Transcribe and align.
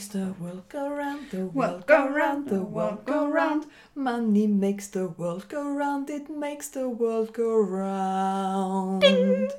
makes 0.00 0.12
the 0.14 0.34
world 0.40 0.66
go 0.70 0.88
round, 0.88 1.30
the 1.30 1.44
world 1.44 1.86
go 1.86 2.08
round, 2.08 2.48
the 2.48 2.62
world 2.62 3.04
go 3.04 3.28
round. 3.28 3.66
Money 3.94 4.46
makes 4.46 4.88
the 4.88 5.08
world 5.08 5.46
go 5.50 5.62
round, 5.62 6.08
it 6.08 6.30
makes 6.30 6.68
the 6.68 6.88
world 6.88 7.34
go 7.34 7.60
round. 7.60 9.02
Ding. 9.02 9.50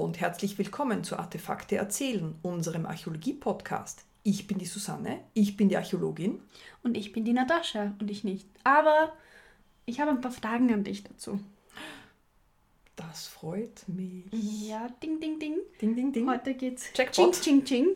Und 0.00 0.18
herzlich 0.18 0.58
willkommen 0.58 1.04
zu 1.04 1.16
Artefakte 1.16 1.76
erzählen, 1.76 2.34
unserem 2.42 2.86
Archäologie-Podcast. 2.86 4.04
Ich 4.24 4.48
bin 4.48 4.58
die 4.58 4.66
Susanne, 4.66 5.20
ich 5.32 5.56
bin 5.56 5.68
die 5.68 5.76
Archäologin. 5.76 6.40
Und 6.82 6.96
ich 6.96 7.12
bin 7.12 7.24
die 7.24 7.32
Natascha 7.32 7.94
und 8.00 8.10
ich 8.10 8.24
nicht. 8.24 8.48
Aber 8.64 9.12
ich 9.86 10.00
habe 10.00 10.10
ein 10.10 10.20
paar 10.20 10.32
Fragen 10.32 10.72
an 10.72 10.82
dich 10.82 11.04
dazu. 11.04 11.38
Das 12.96 13.28
freut 13.28 13.84
mich. 13.86 14.24
Ja, 14.32 14.88
ding, 15.00 15.20
ding, 15.20 15.38
ding. 15.38 15.58
Ding, 15.80 15.94
ding, 15.94 16.12
ding. 16.12 16.28
Heute 16.28 16.54
geht's 16.54 16.90
Jackpot. 16.92 17.40
ching, 17.40 17.64
ching, 17.64 17.64
ching. 17.64 17.86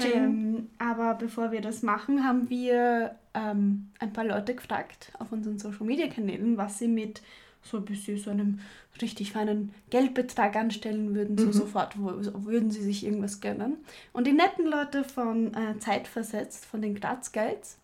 Ähm, 0.00 0.70
aber 0.78 1.14
bevor 1.14 1.52
wir 1.52 1.60
das 1.60 1.82
machen, 1.82 2.24
haben 2.24 2.50
wir 2.50 3.14
ähm, 3.34 3.92
ein 4.00 4.12
paar 4.12 4.24
Leute 4.24 4.56
gefragt 4.56 5.12
auf 5.20 5.30
unseren 5.30 5.60
Social-Media-Kanälen, 5.60 6.56
was 6.56 6.80
sie 6.80 6.88
mit 6.88 7.22
so 7.62 7.80
bis 7.80 8.04
sie 8.04 8.16
so 8.16 8.30
einem 8.30 8.60
richtig 9.00 9.32
feinen 9.32 9.72
Geldbetrag 9.90 10.56
anstellen 10.56 11.14
würden, 11.14 11.38
so 11.38 11.46
mhm. 11.46 11.52
sofort 11.52 11.98
wo, 11.98 12.10
würden 12.44 12.70
sie 12.70 12.82
sich 12.82 13.04
irgendwas 13.04 13.40
gönnen. 13.40 13.76
Und 14.12 14.26
die 14.26 14.32
netten 14.32 14.66
Leute 14.66 15.04
von 15.04 15.54
äh, 15.54 15.78
Zeitversetzt, 15.78 16.64
von 16.64 16.82
den 16.82 16.94
Graz 16.94 17.32
Guides, 17.32 17.78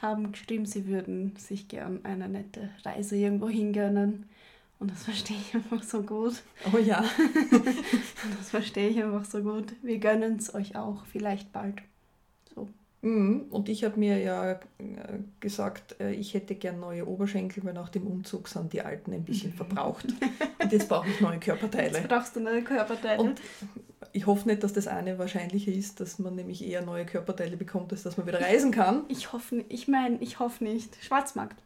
haben 0.00 0.32
geschrieben, 0.32 0.66
sie 0.66 0.86
würden 0.86 1.34
sich 1.36 1.68
gern 1.68 2.00
eine 2.04 2.28
nette 2.28 2.70
Reise 2.84 3.16
irgendwo 3.16 3.48
hingönnen. 3.48 4.26
Und 4.78 4.90
das 4.90 5.04
verstehe 5.04 5.36
ich 5.36 5.54
einfach 5.54 5.82
so 5.82 6.02
gut. 6.02 6.42
Oh 6.72 6.78
ja. 6.78 7.02
das 8.38 8.50
verstehe 8.50 8.88
ich 8.88 9.02
einfach 9.02 9.24
so 9.24 9.42
gut. 9.42 9.72
Wir 9.82 9.98
gönnen 9.98 10.36
es 10.36 10.54
euch 10.54 10.76
auch, 10.76 11.04
vielleicht 11.06 11.52
bald. 11.52 11.76
Mhm. 13.04 13.46
Und 13.50 13.68
ich 13.68 13.84
habe 13.84 14.00
mir 14.00 14.18
ja 14.18 14.52
äh, 14.52 14.58
gesagt, 15.38 16.00
äh, 16.00 16.12
ich 16.12 16.32
hätte 16.32 16.54
gern 16.54 16.80
neue 16.80 17.06
Oberschenkel, 17.06 17.62
weil 17.62 17.74
nach 17.74 17.90
dem 17.90 18.06
Umzug 18.06 18.48
sind 18.48 18.72
die 18.72 18.80
alten 18.80 19.12
ein 19.12 19.24
bisschen 19.24 19.50
mhm. 19.50 19.56
verbraucht. 19.56 20.06
Und 20.62 20.72
jetzt 20.72 20.88
brauche 20.88 21.08
ich 21.08 21.20
neue 21.20 21.38
Körperteile. 21.38 21.98
Jetzt 21.98 22.08
brauchst 22.08 22.34
du 22.34 22.40
neue 22.40 22.62
Körperteile. 22.62 23.22
Und 23.22 23.42
ich 24.12 24.26
hoffe 24.26 24.48
nicht, 24.48 24.62
dass 24.62 24.72
das 24.72 24.86
eine 24.86 25.18
wahrscheinlicher 25.18 25.70
ist, 25.70 26.00
dass 26.00 26.18
man 26.18 26.34
nämlich 26.34 26.66
eher 26.66 26.82
neue 26.82 27.04
Körperteile 27.04 27.58
bekommt, 27.58 27.92
als 27.92 28.04
dass 28.04 28.16
man 28.16 28.26
wieder 28.26 28.40
reisen 28.40 28.70
kann. 28.70 29.04
Ich 29.08 29.32
hoffe, 29.32 29.64
ich 29.68 29.86
meine, 29.86 30.16
ich 30.20 30.38
hoffe 30.38 30.64
nicht. 30.64 30.96
Schwarzmarkt. 31.04 31.62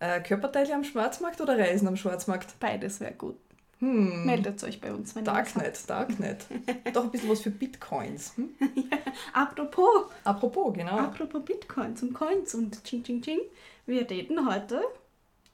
Äh, 0.00 0.20
Körperteile 0.20 0.74
am 0.74 0.84
Schwarzmarkt 0.84 1.40
oder 1.40 1.58
Reisen 1.58 1.88
am 1.88 1.96
Schwarzmarkt? 1.96 2.60
Beides 2.60 3.00
wäre 3.00 3.14
gut. 3.14 3.36
Hm. 3.84 4.24
Meldet 4.24 4.64
euch 4.64 4.80
bei 4.80 4.94
uns. 4.94 5.14
Wenn 5.14 5.24
Darknet, 5.24 5.78
Darknet. 5.88 6.46
Doch 6.94 7.04
ein 7.04 7.10
bisschen 7.10 7.28
was 7.28 7.42
für 7.42 7.50
Bitcoins. 7.50 8.34
Hm? 8.36 8.48
ja, 8.76 8.98
apropos. 9.34 10.06
Apropos, 10.24 10.72
genau. 10.72 10.96
Apropos 10.96 11.44
Bitcoins 11.44 12.02
und 12.02 12.14
Coins 12.14 12.54
und 12.54 12.82
Ching 12.84 13.04
Ching 13.04 13.20
Ching. 13.20 13.40
Wir 13.84 14.08
reden 14.08 14.48
heute 14.48 14.80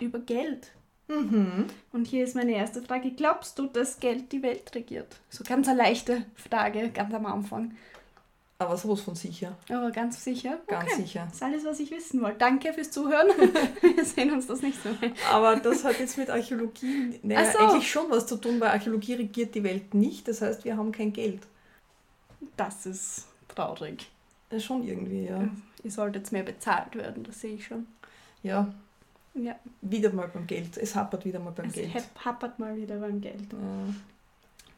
über 0.01 0.21
Geld. 0.21 0.71
Mhm. 1.09 1.67
Und 1.93 2.07
hier 2.07 2.23
ist 2.23 2.37
meine 2.37 2.53
erste 2.53 2.83
Frage. 2.83 3.11
Glaubst 3.11 3.59
du, 3.59 3.67
dass 3.67 3.99
Geld 3.99 4.31
die 4.31 4.45
Welt 4.45 4.73
regiert? 4.77 5.17
So 5.29 5.43
ganz 5.43 5.67
eine 5.67 5.79
leichte 5.79 6.25
Frage, 6.37 6.91
ganz 6.91 7.13
am 7.13 7.27
Anfang. 7.27 7.77
Aber 8.61 8.77
sowas 8.77 9.01
von 9.01 9.15
sicher. 9.15 9.57
Aber 9.71 9.91
ganz 9.91 10.23
sicher? 10.23 10.59
Ganz 10.67 10.93
okay. 10.93 11.03
sicher. 11.03 11.25
Das 11.25 11.37
ist 11.37 11.43
alles, 11.43 11.65
was 11.65 11.81
ich 11.81 11.91
wissen 11.91 12.21
wollte. 12.21 12.37
Danke 12.41 12.75
fürs 12.75 12.91
Zuhören. 12.91 13.29
Wir 13.81 14.05
sehen 14.05 14.31
uns 14.35 14.49
das 14.49 14.61
nächste 14.61 14.91
Mal. 14.91 15.15
Aber 15.33 15.57
das 15.57 15.83
hat 15.83 15.99
jetzt 15.99 16.19
mit 16.19 16.29
Archäologie 16.29 17.19
naja, 17.23 17.51
so. 17.51 17.59
eigentlich 17.59 17.91
schon 17.91 18.11
was 18.11 18.27
zu 18.27 18.37
tun, 18.37 18.61
weil 18.61 18.69
Archäologie 18.69 19.15
regiert 19.15 19.55
die 19.55 19.65
Welt 19.65 19.95
nicht. 19.95 20.29
Das 20.29 20.43
heißt, 20.43 20.67
wir 20.67 20.77
haben 20.77 20.93
kein 20.93 21.15
Geld. 21.15 21.41
Das 22.59 22.85
ist 22.85 23.29
traurig. 23.49 24.11
Ja, 24.53 24.61
schon 24.61 24.87
irgendwie, 24.87 25.25
ja. 25.25 25.49
Ihr 25.83 25.91
sollte 25.91 26.19
jetzt 26.19 26.31
mehr 26.31 26.43
bezahlt 26.43 26.95
werden, 26.97 27.25
das 27.25 27.41
sehe 27.41 27.55
ich 27.55 27.65
schon. 27.65 27.87
Ja. 28.43 28.71
Ja. 29.33 29.57
Wieder 29.81 30.13
mal 30.13 30.29
beim 30.29 30.47
Geld. 30.47 30.77
Es 30.77 30.95
happert 30.95 31.25
wieder 31.25 31.39
mal 31.39 31.53
beim 31.53 31.69
es 31.69 31.73
Geld. 31.73 31.93
Es 31.95 32.05
happert 32.27 32.59
mal 32.59 32.77
wieder 32.77 32.99
beim 32.99 33.23
Geld. 33.23 33.53
Ja. 33.53 33.95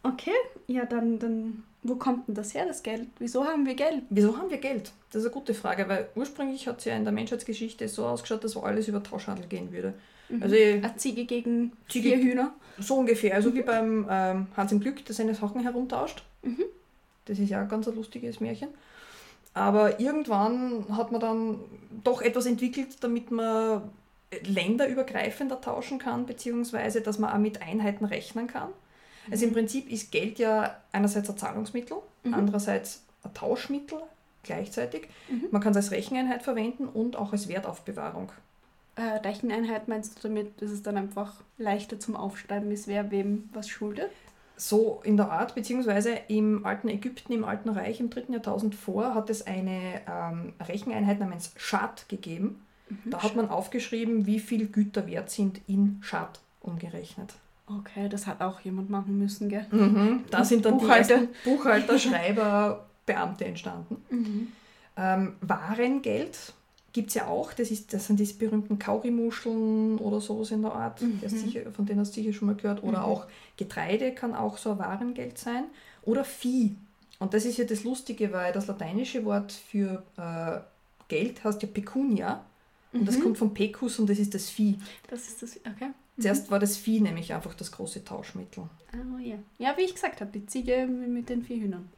Okay, 0.03 0.35
ja, 0.67 0.85
dann, 0.85 1.19
dann 1.19 1.63
wo 1.83 1.97
kommt 1.97 2.29
denn 2.29 2.35
das 2.35 2.55
her, 2.55 2.67
das 2.67 2.83
Geld? 2.83 3.09
Wieso 3.19 3.45
haben 3.45 3.67
wir 3.67 3.75
Geld? 3.75 4.03
Wieso 4.11 4.37
haben 4.37 4.51
wir 4.51 4.59
Geld? 4.59 4.93
Das 5.11 5.23
ist 5.23 5.27
eine 5.27 5.35
gute 5.35 5.55
Frage, 5.55 5.89
weil 5.89 6.09
ursprünglich 6.15 6.67
hat 6.67 6.79
es 6.79 6.87
ja 6.87 6.97
in 6.97 7.05
der 7.05 7.13
Menschheitsgeschichte 7.13 7.89
so 7.89 8.07
ausgeschaut, 8.07 8.45
dass 8.45 8.57
alles 8.57 8.89
über 8.89 9.03
Tauschhandel 9.03 9.47
gehen 9.47 9.73
würde. 9.73 9.95
Mhm. 10.29 10.43
Also 10.43 10.57
eine 10.57 10.97
Ziege 10.97 11.25
gegen 11.25 11.73
Ziege, 11.89 12.11
vier 12.11 12.19
Hühner? 12.19 12.53
So 12.79 12.97
ungefähr, 12.97 13.35
also 13.35 13.51
mhm. 13.51 13.55
wie 13.55 13.63
beim 13.63 14.07
ähm, 14.11 14.47
Hans 14.57 14.73
im 14.73 14.81
Glück, 14.81 15.05
der 15.05 15.15
seine 15.15 15.35
Sachen 15.35 15.61
herumtauscht. 15.61 16.25
Mhm. 16.43 16.65
Das 17.27 17.39
ist 17.39 17.51
ja 17.51 17.61
ein 17.61 17.69
ganz 17.69 17.87
lustiges 17.87 18.41
Märchen. 18.41 18.69
Aber 19.55 20.01
irgendwann 20.01 20.87
hat 20.97 21.13
man 21.13 21.21
dann 21.21 21.61
doch 22.03 22.23
etwas 22.23 22.47
entwickelt, 22.47 22.97
damit 23.01 23.31
man 23.31 23.83
länderübergreifender 24.45 25.61
tauschen 25.61 25.99
kann, 25.99 26.25
beziehungsweise 26.27 27.03
dass 27.03 27.19
man 27.19 27.33
auch 27.33 27.39
mit 27.39 27.61
Einheiten 27.61 28.05
rechnen 28.05 28.47
kann. 28.47 28.71
Also 29.31 29.47
im 29.47 29.53
Prinzip 29.53 29.91
ist 29.91 30.11
Geld 30.11 30.39
ja 30.39 30.77
einerseits 30.91 31.31
ein 31.31 31.37
Zahlungsmittel, 31.37 31.99
mhm. 32.25 32.35
andererseits 32.35 33.03
ein 33.23 33.33
Tauschmittel 33.35 34.01
gleichzeitig. 34.43 35.09
Mhm. 35.29 35.49
Man 35.51 35.63
kann 35.63 35.73
es 35.73 35.77
als 35.77 35.91
Recheneinheit 35.91 36.43
verwenden 36.43 36.87
und 36.87 37.17
auch 37.17 37.33
als 37.33 37.49
Wertaufbewahrung. 37.49 38.33
Äh, 38.97 39.03
Recheneinheit 39.27 39.89
meinst 39.89 40.19
du 40.19 40.29
damit, 40.29 40.61
dass 40.61 40.71
es 40.71 40.83
dann 40.83 40.97
einfach 40.97 41.35
leichter 41.57 41.99
zum 41.99 42.17
Aufschreiben 42.17 42.71
ist, 42.71 42.87
wer 42.89 43.11
wem 43.11 43.49
was 43.53 43.69
schuldet? 43.69 44.11
So 44.57 45.01
in 45.05 45.17
der 45.17 45.31
Art, 45.31 45.55
beziehungsweise 45.55 46.11
im 46.29 46.67
alten 46.67 46.89
Ägypten, 46.89 47.33
im 47.33 47.45
alten 47.45 47.71
Reich 47.71 48.01
im 48.01 48.11
dritten 48.11 48.35
Jahrtausend 48.35 48.75
vor, 48.75 49.15
hat 49.15 49.31
es 49.31 49.47
eine 49.47 50.03
ähm, 50.07 50.53
Recheneinheit 50.61 51.21
namens 51.21 51.53
Schad 51.57 52.09
gegeben. 52.09 52.65
Mhm. 52.89 53.11
Da 53.11 53.23
hat 53.23 53.35
man 53.35 53.49
aufgeschrieben, 53.49 54.27
wie 54.27 54.41
viel 54.41 54.67
Güter 54.67 55.07
wert 55.07 55.31
sind 55.31 55.63
in 55.67 55.99
Schad 56.03 56.41
umgerechnet. 56.61 57.35
Okay, 57.79 58.09
das 58.09 58.27
hat 58.27 58.41
auch 58.41 58.61
jemand 58.61 58.91
machen 58.91 59.19
müssen, 59.19 59.49
gell? 59.49 59.67
Mhm. 59.71 60.25
Da 60.31 60.45
sind 60.45 60.65
dann 60.65 60.79
Buchhalter. 60.79 61.19
die 61.19 61.29
Buchhalter, 61.45 61.99
Schreiber, 61.99 62.87
Beamte 63.07 63.45
entstanden. 63.45 64.03
Mhm. 64.11 64.49
Ähm, 64.97 65.35
Warengeld 65.41 66.53
gibt 66.93 67.09
es 67.09 67.15
ja 67.15 67.27
auch, 67.27 67.53
das, 67.53 67.71
ist, 67.71 67.95
das 67.95 68.07
sind 68.07 68.21
diese 68.21 68.35
berühmten 68.35 68.79
Kaurimuscheln 68.79 69.99
oder 69.99 70.21
sowas 70.21 70.51
in 70.51 70.63
der 70.63 70.73
Art, 70.73 71.01
mhm. 71.01 71.21
sicher, 71.27 71.71
von 71.73 71.87
denen 71.87 72.01
hast 72.01 72.17
du 72.17 72.21
sicher 72.21 72.33
schon 72.33 72.49
mal 72.49 72.57
gehört. 72.57 72.83
Oder 72.83 72.99
mhm. 72.99 73.05
auch 73.05 73.27
Getreide 73.57 74.13
kann 74.13 74.35
auch 74.35 74.59
so 74.59 74.73
ein 74.73 74.79
Warengeld 74.79 75.39
sein. 75.39 75.65
Oder 76.03 76.25
Vieh. 76.25 76.77
Und 77.19 77.33
das 77.35 77.45
ist 77.45 77.57
ja 77.57 77.65
das 77.65 77.85
Lustige, 77.85 78.33
weil 78.33 78.53
das 78.53 78.67
lateinische 78.67 79.25
Wort 79.25 79.53
für 79.53 80.03
äh, 80.17 80.61
Geld 81.09 81.43
heißt 81.45 81.63
ja 81.63 81.69
Pecunia. 81.73 82.45
Und 82.93 83.07
das 83.07 83.17
mhm. 83.17 83.23
kommt 83.23 83.39
von 83.39 83.55
Pecus 83.55 83.99
und 83.99 84.11
das 84.11 84.19
ist 84.19 84.35
das 84.35 84.51
Vieh. 84.51 84.77
Das 85.09 85.29
ist 85.29 85.43
das, 85.43 85.57
okay. 85.59 85.91
Zuerst 86.19 86.51
war 86.51 86.59
das 86.59 86.77
Vieh 86.77 87.01
nämlich 87.01 87.33
einfach 87.33 87.55
das 87.55 87.73
große 87.73 88.05
Tauschmittel. 88.05 88.65
Oh 88.95 89.19
ja. 89.19 89.37
Ja, 89.59 89.77
wie 89.77 89.83
ich 89.83 89.95
gesagt 89.95 90.21
habe, 90.21 90.31
die 90.31 90.47
Ziege 90.47 90.87
mit 90.87 91.29
den 91.29 91.43
vier 91.43 91.57
Hühnern. 91.57 91.89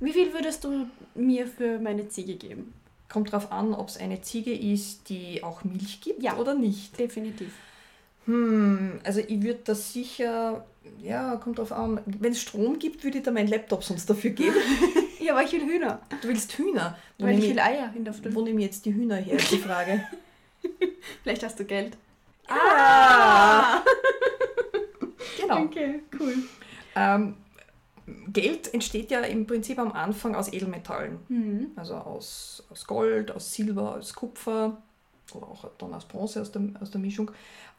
Wie 0.00 0.12
viel 0.12 0.32
würdest 0.32 0.64
du 0.64 0.86
mir 1.14 1.46
für 1.46 1.78
meine 1.78 2.08
Ziege 2.08 2.34
geben? 2.34 2.72
Kommt 3.08 3.32
darauf 3.32 3.50
an, 3.52 3.74
ob 3.74 3.88
es 3.88 3.96
eine 3.96 4.22
Ziege 4.22 4.52
ist, 4.52 5.08
die 5.08 5.42
auch 5.42 5.64
Milch 5.64 6.00
gibt 6.00 6.22
ja, 6.22 6.36
oder 6.36 6.54
nicht. 6.54 6.98
Definitiv. 6.98 7.52
Hm, 8.26 9.00
also 9.04 9.20
ich 9.20 9.42
würde 9.42 9.60
das 9.64 9.92
sicher, 9.92 10.64
ja, 11.02 11.36
kommt 11.36 11.58
drauf 11.58 11.72
an. 11.72 12.00
Wenn 12.06 12.32
es 12.32 12.40
Strom 12.40 12.78
gibt, 12.78 13.04
würde 13.04 13.18
ich 13.18 13.24
da 13.24 13.30
meinen 13.30 13.48
Laptop 13.48 13.84
sonst 13.84 14.08
dafür 14.08 14.30
geben. 14.30 14.56
ja, 15.20 15.32
aber 15.32 15.42
ich 15.42 15.52
will 15.52 15.64
Hühner. 15.66 16.00
Du 16.22 16.28
willst 16.28 16.52
Hühner? 16.52 16.98
Wo 17.18 17.26
Weil 17.26 17.38
ich 17.38 17.50
will 17.50 17.58
Eier 17.58 17.92
in 17.94 18.04
der 18.04 18.14
Früh. 18.14 18.34
Wo 18.34 18.42
nehmen 18.42 18.60
jetzt 18.60 18.84
die 18.86 18.94
Hühner 18.94 19.16
her, 19.16 19.36
ist 19.36 19.50
die 19.50 19.58
Frage. 19.58 20.04
Vielleicht 21.22 21.42
hast 21.42 21.58
du 21.58 21.64
Geld. 21.64 21.96
Ah! 22.48 23.82
genau. 25.40 25.62
Okay, 25.62 26.00
cool. 26.18 26.34
Ähm, 26.96 27.34
Geld 28.28 28.72
entsteht 28.74 29.10
ja 29.10 29.20
im 29.20 29.46
Prinzip 29.46 29.78
am 29.78 29.92
Anfang 29.92 30.34
aus 30.34 30.52
Edelmetallen. 30.52 31.18
Mhm. 31.28 31.66
Also 31.76 31.94
aus, 31.94 32.62
aus 32.70 32.86
Gold, 32.86 33.30
aus 33.30 33.52
Silber, 33.52 33.94
aus 33.94 34.14
Kupfer 34.14 34.76
oder 35.32 35.46
auch 35.46 35.70
dann 35.78 35.94
aus 35.94 36.04
Bronze 36.04 36.40
aus 36.40 36.52
der, 36.52 36.62
aus 36.80 36.90
der 36.90 37.00
Mischung. 37.00 37.30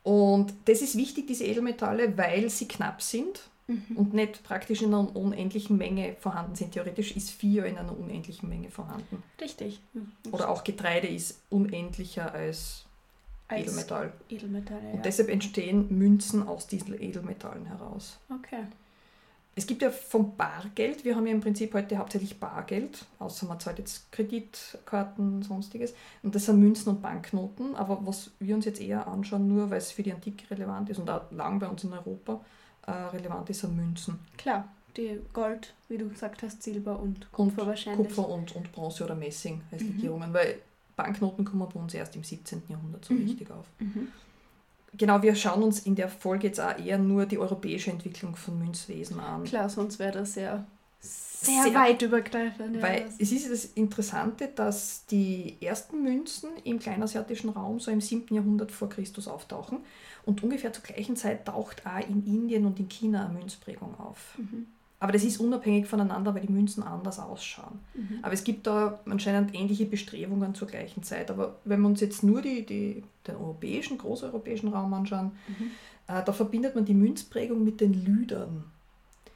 Und 0.04 0.54
das 0.66 0.82
ist 0.82 0.98
wichtig, 0.98 1.28
diese 1.28 1.46
Edelmetalle, 1.46 2.18
weil 2.18 2.50
sie 2.50 2.68
knapp 2.68 3.02
sind 3.02 3.50
mhm. 3.68 3.96
und 3.96 4.14
nicht 4.14 4.44
praktisch 4.44 4.82
in 4.82 4.94
einer 4.94 5.16
unendlichen 5.16 5.78
Menge 5.78 6.16
vorhanden 6.20 6.56
sind. 6.56 6.72
Theoretisch 6.72 7.16
ist 7.16 7.32
vier 7.32 7.66
in 7.66 7.78
einer 7.78 7.98
unendlichen 7.98 8.50
Menge 8.50 8.70
vorhanden. 8.70 9.24
Richtig. 9.40 9.80
Oder 10.32 10.50
auch 10.50 10.64
Getreide 10.64 11.08
ist 11.08 11.42
unendlicher 11.50 12.34
als 12.34 12.85
als 13.48 13.62
Edelmetall. 13.62 14.14
Edelmetalle, 14.30 14.92
Und 14.94 15.06
deshalb 15.06 15.30
entstehen 15.30 15.88
Münzen 15.98 16.48
aus 16.48 16.68
diesen 16.68 17.00
Edelmetallen 17.00 17.66
heraus. 17.66 18.18
Okay. 18.30 18.64
Es 19.58 19.66
gibt 19.66 19.82
ja 19.82 19.90
vom 19.90 20.36
Bargeld, 20.36 21.06
wir 21.06 21.16
haben 21.16 21.26
ja 21.28 21.32
im 21.32 21.40
Prinzip 21.40 21.74
heute 21.74 21.98
hauptsächlich 21.98 22.38
Bargeld, 22.42 23.06
außer 23.20 23.46
man 23.46 23.58
zahlt 23.58 23.80
jetzt 23.80 24.12
Kreditkarten, 24.12 25.44
sonstiges. 25.44 25.94
Und 26.24 26.36
das 26.36 26.46
sind 26.46 26.60
Münzen 26.60 26.90
und 26.90 27.02
Banknoten, 27.02 27.74
aber 27.74 28.06
was 28.06 28.32
wir 28.40 28.54
uns 28.54 28.66
jetzt 28.66 28.82
eher 28.82 29.08
anschauen, 29.08 29.48
nur 29.48 29.70
weil 29.70 29.78
es 29.78 29.92
für 29.92 30.04
die 30.04 30.12
Antike 30.12 30.52
relevant 30.52 30.90
ist 30.90 31.00
und 31.00 31.10
auch 31.10 31.32
lang 31.32 31.60
bei 31.60 31.68
uns 31.68 31.86
in 31.86 31.94
Europa 31.94 32.42
äh, 32.86 32.92
relevant 32.92 33.50
ist, 33.50 33.62
sind 33.62 33.78
Münzen. 33.78 34.20
Klar, 34.38 34.68
die 34.98 35.22
Gold, 35.32 35.74
wie 35.88 35.98
du 35.98 36.10
gesagt 36.10 36.44
hast, 36.44 36.62
Silber 36.62 37.00
und 37.00 37.32
Kupfer 37.32 37.62
und 37.62 37.68
wahrscheinlich. 37.68 38.08
Kupfer 38.08 38.28
und, 38.28 38.54
und 38.58 38.74
Bronze 38.74 39.06
oder 39.06 39.16
Messing 39.16 39.62
als 39.72 39.82
mhm. 39.82 39.94
Legierungen, 39.94 40.34
weil 40.34 40.60
Banknoten 40.96 41.46
kommen 41.46 41.68
bei 41.74 41.80
uns 41.80 41.94
erst 41.94 42.16
im 42.16 42.24
17. 42.24 42.64
Jahrhundert 42.70 43.06
so 43.06 43.14
mhm. 43.14 43.24
richtig 43.24 43.52
auf. 43.52 43.66
Mhm 43.80 44.08
genau, 44.98 45.22
wir 45.22 45.36
schauen 45.36 45.64
uns 45.64 45.80
in 45.80 45.96
der 45.96 46.10
Folge 46.10 46.48
jetzt 46.48 46.60
auch 46.60 46.78
eher 46.78 46.98
nur 46.98 47.26
die 47.26 47.38
europäische 47.38 47.92
Entwicklung 47.92 48.36
von 48.36 48.60
Münzwesen 48.60 49.20
an. 49.20 49.44
Klar, 49.44 49.70
sonst 49.70 50.00
wäre 50.00 50.12
das 50.12 50.34
sehr, 50.34 50.66
sehr, 51.02 51.64
sehr 51.64 51.74
weit 51.74 52.02
übergreifend. 52.02 52.78
Ja, 52.78 52.82
weil 52.82 53.06
es 53.20 53.32
ist 53.32 53.52
das 53.52 53.66
Interessante, 53.66 54.48
dass 54.48 55.06
die 55.06 55.58
ersten 55.62 56.04
Münzen 56.04 56.50
im 56.64 56.80
kleinasiatischen 56.80 57.50
Raum 57.52 57.80
so 57.80 57.92
im 57.92 58.02
7. 58.02 58.34
Jahrhundert 58.34 58.72
vor 58.72 58.90
Christus 58.90 59.28
auftauchen 59.28 59.80
und 60.26 60.44
ungefähr 60.44 60.74
zur 60.74 60.84
gleichen 60.84 61.16
Zeit 61.16 61.46
taucht 61.46 61.86
auch 61.86 62.08
in 62.08 62.26
Indien 62.26 62.66
und 62.66 62.80
in 62.80 62.90
China 62.90 63.26
eine 63.26 63.38
Münzprägung 63.38 64.00
auf. 64.00 64.38
Mhm. 64.38 64.68
Aber 65.00 65.12
das 65.12 65.24
ist 65.24 65.40
unabhängig 65.40 65.88
voneinander, 65.88 66.34
weil 66.34 66.42
die 66.42 66.52
Münzen 66.52 66.82
anders 66.82 67.20
ausschauen. 67.20 67.80
Mhm. 67.94 68.20
Aber 68.22 68.34
es 68.34 68.44
gibt 68.44 68.66
da 68.66 69.00
anscheinend 69.06 69.54
ähnliche 69.54 69.86
Bestrebungen 69.86 70.56
zur 70.56 70.68
gleichen 70.68 71.04
Zeit. 71.04 71.30
Aber 71.30 71.60
wenn 71.66 71.82
wir 71.82 71.88
uns 71.88 72.00
jetzt 72.00 72.24
nur 72.24 72.42
die, 72.42 72.66
die, 72.66 73.04
den 73.28 73.36
europäischen, 73.36 73.98
großeuropäischen 73.98 74.70
Raum 74.70 74.94
anschauen, 74.94 75.32
mhm. 75.48 75.72
äh, 76.08 76.24
da 76.24 76.32
verbindet 76.32 76.76
man 76.76 76.86
die 76.86 76.94
Münzprägung 76.94 77.64
mit 77.64 77.82
den 77.82 78.06
Lüdern. 78.06 78.64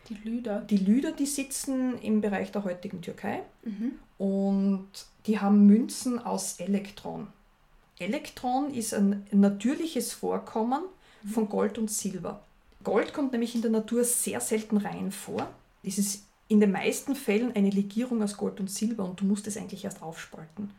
Die 0.08 0.16
Lüder? 0.28 0.62
Die 0.62 0.78
Lüder, 0.78 1.12
die 1.12 1.26
sitzen 1.26 1.98
im 2.00 2.22
Bereich 2.22 2.52
der 2.52 2.64
heutigen 2.64 3.02
Türkei 3.02 3.42
mhm. 3.64 3.92
und 4.18 4.88
die 5.28 5.40
haben 5.40 5.68
Münzen 5.68 6.20
aus 6.20 6.60
Elektron. 6.60 7.28
Elektron 8.00 8.74
ist 8.74 8.94
ein 8.94 9.28
natürliches 9.32 10.14
Vorkommen 10.14 10.84
mhm. 11.22 11.30
von 11.30 11.50
Gold 11.50 11.78
und 11.78 11.92
Silber. 11.92 12.42
Gold 12.84 13.14
kommt 13.14 13.32
nämlich 13.32 13.56
in 13.56 13.62
der 13.62 13.72
Natur 13.72 14.04
sehr 14.04 14.40
selten 14.40 14.78
rein 14.78 15.12
vor. 15.12 15.50
Es 15.84 15.98
ist 15.98 16.24
in 16.48 16.60
den 16.60 16.72
meisten 16.72 17.16
Fällen 17.16 17.56
eine 17.56 17.70
Legierung 17.70 18.24
aus 18.24 18.38
Gold 18.38 18.60
und 18.60 18.70
Silber 18.70 19.06
und 19.06 19.22
du 19.22 19.26
musst 19.26 19.48
es 19.48 19.58
eigentlich 19.58 19.86
erst 19.86 20.02
aufspalten. 20.02 20.72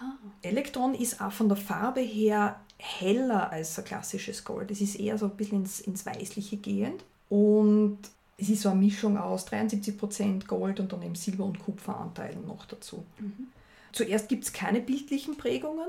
Ah. 0.00 0.14
Elektron 0.42 0.94
ist 0.94 1.20
auch 1.20 1.32
von 1.32 1.48
der 1.48 1.56
Farbe 1.56 2.00
her 2.00 2.60
heller 2.78 3.50
als 3.52 3.78
ein 3.78 3.84
klassisches 3.84 4.44
Gold. 4.44 4.70
Es 4.70 4.80
ist 4.80 4.96
eher 4.96 5.18
so 5.18 5.26
ein 5.26 5.36
bisschen 5.36 5.60
ins, 5.60 5.80
ins 5.80 6.04
Weißliche 6.04 6.56
gehend 6.56 7.04
und 7.28 7.98
es 8.38 8.48
ist 8.48 8.62
so 8.62 8.70
eine 8.70 8.80
Mischung 8.80 9.16
aus 9.16 9.46
73% 9.46 10.46
Gold 10.46 10.80
und 10.80 10.92
dann 10.92 11.02
eben 11.02 11.14
Silber- 11.14 11.44
und 11.44 11.60
Kupferanteilen 11.60 12.44
noch 12.46 12.66
dazu. 12.66 13.04
Mhm. 13.20 13.48
Zuerst 13.92 14.28
gibt 14.28 14.44
es 14.44 14.52
keine 14.52 14.80
bildlichen 14.80 15.36
Prägungen, 15.36 15.86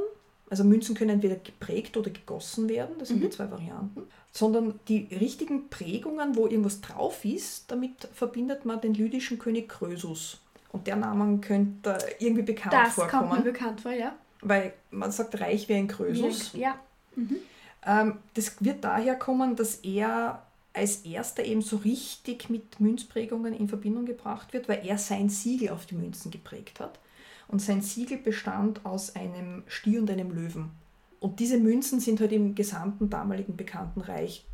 also 0.53 0.65
Münzen 0.65 0.93
können 0.93 1.09
entweder 1.09 1.37
geprägt 1.37 1.97
oder 1.97 2.11
gegossen 2.11 2.69
werden, 2.69 2.97
das 2.99 3.07
sind 3.07 3.17
mhm. 3.17 3.23
die 3.23 3.29
zwei 3.31 3.49
Varianten, 3.49 4.03
sondern 4.31 4.79
die 4.87 5.07
richtigen 5.19 5.67
Prägungen, 5.69 6.35
wo 6.35 6.45
irgendwas 6.45 6.79
drauf 6.79 7.25
ist, 7.25 7.71
damit 7.71 8.07
verbindet 8.13 8.63
man 8.63 8.79
den 8.79 8.93
lydischen 8.93 9.39
König 9.39 9.67
Krösus. 9.67 10.37
Und 10.71 10.85
der 10.85 10.95
Name 10.95 11.39
könnte 11.39 11.97
irgendwie 12.19 12.43
bekannt 12.43 12.71
das 12.71 12.93
vorkommen. 12.93 13.23
Das 13.23 13.31
kommt 13.31 13.45
mir 13.45 13.51
bekannt 13.51 13.81
vor, 13.81 13.93
ja. 13.93 14.15
Weil 14.41 14.73
man 14.91 15.11
sagt, 15.11 15.39
reich 15.39 15.67
wie 15.69 15.73
ein 15.73 15.87
Krösus. 15.87 16.53
Ja. 16.53 16.79
Mhm. 17.15 17.37
Ähm, 17.83 18.19
das 18.35 18.55
wird 18.59 18.83
daher 18.83 19.15
kommen, 19.15 19.55
dass 19.55 19.77
er 19.77 20.45
als 20.71 20.97
erster 20.97 21.43
eben 21.43 21.63
so 21.63 21.77
richtig 21.77 22.51
mit 22.51 22.79
Münzprägungen 22.79 23.55
in 23.55 23.67
Verbindung 23.67 24.05
gebracht 24.05 24.53
wird, 24.53 24.69
weil 24.69 24.85
er 24.85 24.99
sein 24.99 25.29
Siegel 25.29 25.69
auf 25.69 25.87
die 25.87 25.95
Münzen 25.95 26.29
geprägt 26.29 26.79
hat 26.79 26.99
und 27.47 27.61
sein 27.61 27.81
Siegel 27.81 28.17
bestand 28.17 28.85
aus 28.85 29.15
einem 29.15 29.63
Stier 29.67 30.01
und 30.01 30.09
einem 30.09 30.31
Löwen. 30.31 30.71
Und 31.19 31.39
diese 31.39 31.57
Münzen 31.57 31.99
sind 31.99 32.19
halt 32.19 32.31
im 32.33 32.53
gesamten 32.55 33.09
damaligen 33.09 33.55
bekannten 33.55 34.01
Reich, 34.01 34.45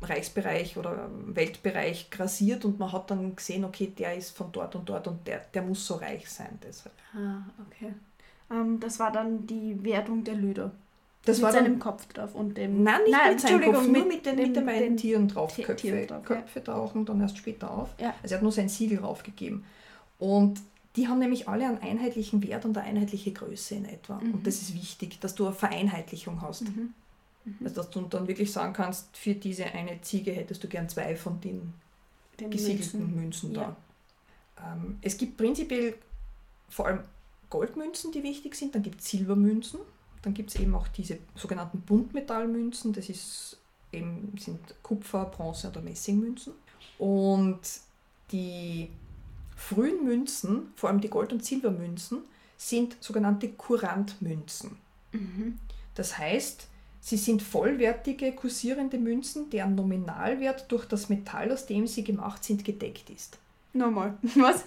Reichsbereich 0.00 0.76
oder 0.76 1.10
Weltbereich 1.26 2.10
grasiert 2.10 2.64
und 2.64 2.78
man 2.78 2.92
hat 2.92 3.10
dann 3.10 3.34
gesehen, 3.34 3.64
okay, 3.64 3.92
der 3.98 4.14
ist 4.14 4.36
von 4.36 4.52
dort 4.52 4.76
und 4.76 4.88
dort 4.88 5.08
und 5.08 5.26
der, 5.26 5.42
der 5.52 5.62
muss 5.62 5.86
so 5.86 5.94
reich 5.94 6.28
sein. 6.30 6.58
Deshalb. 6.62 6.94
Ah, 7.14 7.38
okay. 7.66 7.92
Ähm, 8.50 8.78
das 8.78 9.00
war 9.00 9.10
dann 9.10 9.46
die 9.46 9.82
Wertung 9.82 10.22
der 10.22 10.34
Lüder. 10.34 10.70
Das 11.24 11.38
mit 11.38 11.44
war 11.44 11.52
seinem 11.52 11.80
Kopf 11.80 12.06
drauf 12.12 12.34
und 12.36 12.56
dem. 12.56 12.84
Nein, 12.84 13.02
nicht 13.02 13.12
Nein, 13.12 13.32
mit 13.32 13.40
seinem 13.40 13.72
Kopf, 13.72 13.86
nur 13.86 14.04
mit 14.04 14.24
den, 14.24 14.36
mit 14.36 14.54
den 14.54 14.64
beiden 14.64 14.96
Tieren 14.96 15.26
drauf. 15.26 15.56
Köpfe, 15.56 15.74
Tieren 15.74 16.06
drauf, 16.06 16.24
Köpfe 16.24 16.60
ja. 16.60 16.64
tauchen 16.64 17.04
dann 17.04 17.20
erst 17.20 17.38
später 17.38 17.68
auf. 17.68 17.88
Ja. 18.00 18.14
Also 18.22 18.34
er 18.34 18.38
hat 18.38 18.42
nur 18.42 18.52
sein 18.52 18.68
Siegel 18.68 18.98
draufgegeben. 18.98 19.64
Und 20.20 20.60
die 20.96 21.08
haben 21.08 21.18
nämlich 21.18 21.48
alle 21.48 21.66
einen 21.66 21.78
einheitlichen 21.78 22.42
Wert 22.42 22.64
und 22.64 22.76
eine 22.78 22.86
einheitliche 22.86 23.32
Größe 23.32 23.74
in 23.74 23.84
etwa. 23.84 24.18
Mhm. 24.18 24.34
Und 24.34 24.46
das 24.46 24.62
ist 24.62 24.74
wichtig, 24.74 25.20
dass 25.20 25.34
du 25.34 25.46
eine 25.46 25.54
Vereinheitlichung 25.54 26.40
hast. 26.40 26.62
Mhm. 26.62 26.94
Mhm. 27.44 27.54
Also 27.62 27.76
dass 27.76 27.90
du 27.90 28.00
dann 28.02 28.26
wirklich 28.26 28.50
sagen 28.50 28.72
kannst, 28.72 29.16
für 29.16 29.34
diese 29.34 29.66
eine 29.66 30.00
Ziege 30.00 30.32
hättest 30.32 30.64
du 30.64 30.68
gern 30.68 30.88
zwei 30.88 31.14
von 31.14 31.40
den, 31.40 31.74
den 32.40 32.50
gesiegelten 32.50 33.00
Münzen, 33.14 33.20
Münzen 33.20 33.54
da. 33.54 33.76
Ja. 34.58 34.72
Ähm, 34.72 34.98
es 35.02 35.16
gibt 35.16 35.36
prinzipiell 35.36 35.94
vor 36.68 36.86
allem 36.86 37.00
Goldmünzen, 37.50 38.10
die 38.10 38.22
wichtig 38.22 38.54
sind, 38.54 38.74
dann 38.74 38.82
gibt 38.82 39.00
es 39.00 39.08
Silbermünzen, 39.10 39.80
dann 40.22 40.34
gibt 40.34 40.50
es 40.50 40.56
eben 40.56 40.74
auch 40.74 40.88
diese 40.88 41.18
sogenannten 41.36 41.80
Buntmetallmünzen, 41.82 42.92
das 42.92 43.08
ist 43.08 43.58
eben, 43.92 44.34
sind 44.38 44.58
Kupfer, 44.82 45.26
Bronze 45.26 45.68
oder 45.68 45.80
Messingmünzen. 45.80 46.54
Und 46.98 47.60
die 48.32 48.90
frühen 49.56 50.04
Münzen, 50.04 50.72
vor 50.76 50.90
allem 50.90 51.00
die 51.00 51.08
Gold- 51.08 51.32
und 51.32 51.44
Silbermünzen, 51.44 52.18
sind 52.56 52.96
sogenannte 53.00 53.48
Kurantmünzen. 53.48 54.76
Mhm. 55.12 55.58
Das 55.94 56.18
heißt, 56.18 56.68
sie 57.00 57.16
sind 57.16 57.42
vollwertige 57.42 58.32
kursierende 58.32 58.98
Münzen, 58.98 59.50
deren 59.50 59.74
Nominalwert 59.74 60.70
durch 60.70 60.84
das 60.86 61.08
Metall, 61.08 61.50
aus 61.50 61.66
dem 61.66 61.86
sie 61.86 62.04
gemacht 62.04 62.44
sind, 62.44 62.64
gedeckt 62.64 63.10
ist. 63.10 63.38
Nochmal. 63.72 64.16
Was? 64.36 64.64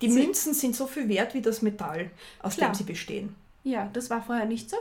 Die 0.00 0.10
sie 0.10 0.18
Münzen 0.18 0.54
sind 0.54 0.76
so 0.76 0.86
viel 0.86 1.08
wert 1.08 1.34
wie 1.34 1.42
das 1.42 1.62
Metall, 1.62 2.10
aus 2.42 2.56
Klar. 2.56 2.70
dem 2.70 2.74
sie 2.74 2.84
bestehen. 2.84 3.34
Ja, 3.64 3.88
das 3.92 4.08
war 4.10 4.22
vorher 4.22 4.46
nicht 4.46 4.70
so. 4.70 4.76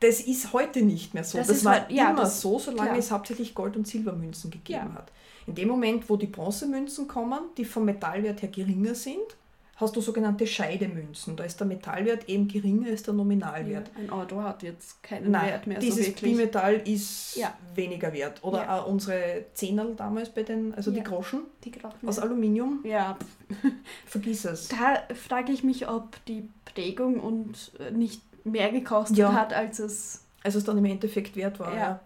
Das 0.00 0.20
ist 0.20 0.52
heute 0.52 0.82
nicht 0.82 1.14
mehr 1.14 1.24
so. 1.24 1.38
Das, 1.38 1.46
das 1.46 1.64
war 1.64 1.80
halt, 1.80 1.90
ja, 1.90 2.10
immer 2.10 2.22
das, 2.22 2.40
so, 2.40 2.58
solange 2.58 2.90
klar. 2.90 2.98
es 2.98 3.10
hauptsächlich 3.10 3.54
Gold- 3.54 3.76
und 3.76 3.86
Silbermünzen 3.86 4.50
gegeben 4.50 4.90
ja. 4.90 4.94
hat. 4.94 5.10
In 5.46 5.54
dem 5.54 5.68
Moment, 5.68 6.08
wo 6.08 6.16
die 6.16 6.26
Bronzemünzen 6.26 7.08
kommen, 7.08 7.40
die 7.56 7.64
vom 7.64 7.84
Metallwert 7.84 8.42
her 8.42 8.48
geringer 8.48 8.94
sind, 8.94 9.36
hast 9.76 9.96
du 9.96 10.00
sogenannte 10.00 10.46
Scheidemünzen. 10.46 11.36
Da 11.36 11.44
ist 11.44 11.58
der 11.58 11.66
Metallwert 11.66 12.28
eben 12.28 12.48
geringer 12.48 12.88
als 12.88 13.02
der 13.02 13.14
Nominalwert. 13.14 13.90
Ja, 13.94 14.02
ein 14.02 14.10
Auto 14.10 14.40
hat 14.42 14.62
jetzt 14.62 15.02
keinen 15.02 15.30
Nein, 15.30 15.48
Wert 15.48 15.66
mehr 15.66 15.78
dieses 15.78 16.06
so. 16.06 16.12
Bimetall 16.12 16.82
ist 16.84 17.36
ja. 17.36 17.52
weniger 17.74 18.12
wert. 18.12 18.42
Oder 18.42 18.62
ja. 18.62 18.78
auch 18.78 18.86
unsere 18.86 19.46
Zehnerl 19.54 19.94
damals 19.96 20.30
bei 20.30 20.42
den, 20.42 20.74
also 20.74 20.90
die 20.90 21.02
Groschen, 21.02 21.42
die 21.64 21.72
Groschen 21.72 22.08
aus 22.08 22.18
Aluminium. 22.18 22.80
Ja. 22.84 23.18
Vergiss 24.06 24.44
es. 24.44 24.68
Da 24.68 25.02
frage 25.14 25.52
ich 25.52 25.64
mich, 25.64 25.88
ob 25.88 26.24
die 26.26 26.48
Prägung 26.64 27.20
und 27.20 27.72
äh, 27.80 27.90
nicht 27.90 28.22
mehr 28.44 28.70
gekostet 28.70 29.26
hat, 29.26 29.52
als 29.52 29.78
es... 29.78 30.20
Als 30.42 30.56
es 30.56 30.64
dann 30.64 30.76
im 30.76 30.84
Endeffekt 30.84 31.36
wert 31.36 31.58
war. 31.58 31.74
Ja. 31.74 32.00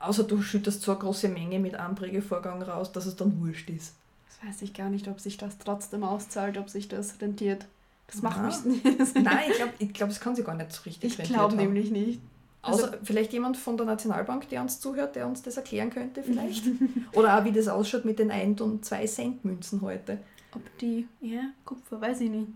Außer 0.00 0.24
du 0.24 0.40
schüttest 0.40 0.82
so 0.82 0.92
eine 0.92 1.00
große 1.00 1.28
Menge 1.28 1.58
mit 1.58 1.74
Anprägevorgang 1.74 2.62
raus, 2.62 2.90
dass 2.90 3.04
es 3.04 3.16
dann 3.16 3.38
wurscht 3.40 3.68
ist. 3.68 3.94
Das 4.26 4.48
weiß 4.48 4.62
ich 4.62 4.72
gar 4.72 4.88
nicht, 4.88 5.06
ob 5.08 5.20
sich 5.20 5.36
das 5.36 5.58
trotzdem 5.58 6.02
auszahlt, 6.04 6.56
ob 6.56 6.70
sich 6.70 6.88
das 6.88 7.20
rentiert. 7.20 7.66
Das 8.06 8.22
macht 8.22 8.42
mich 8.42 8.64
nicht. 8.84 9.14
Nein, 9.14 9.50
ich 9.50 9.56
glaube, 9.56 9.72
ich 9.78 9.92
glaub, 9.92 10.08
es 10.08 10.18
kann 10.18 10.34
sich 10.34 10.44
gar 10.44 10.56
nicht 10.56 10.72
so 10.72 10.82
richtig 10.82 11.18
Ich 11.18 11.28
glaube 11.28 11.54
nämlich 11.54 11.90
nicht. 11.90 12.20
Außer 12.62 12.92
also, 12.92 12.98
vielleicht 13.04 13.32
jemand 13.32 13.56
von 13.56 13.76
der 13.76 13.86
Nationalbank, 13.86 14.48
der 14.48 14.62
uns 14.62 14.80
zuhört, 14.80 15.16
der 15.16 15.26
uns 15.26 15.42
das 15.42 15.56
erklären 15.56 15.90
könnte, 15.90 16.22
vielleicht. 16.22 16.64
Oder 17.12 17.38
auch 17.38 17.44
wie 17.44 17.52
das 17.52 17.68
ausschaut 17.68 18.04
mit 18.04 18.18
den 18.18 18.30
1 18.30 18.60
und 18.60 18.84
2 18.84 19.06
Cent 19.06 19.44
Münzen 19.44 19.80
heute. 19.82 20.18
Ob 20.54 20.62
die, 20.78 21.06
ja, 21.20 21.42
Kupfer, 21.64 22.00
weiß 22.00 22.20
ich 22.22 22.30
nicht. 22.30 22.48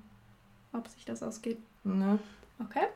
Ob 0.73 0.89
sich 0.89 1.05
das 1.05 1.23
ausgeht. 1.23 1.59
Na. 1.85 2.19
Okay 2.59 2.87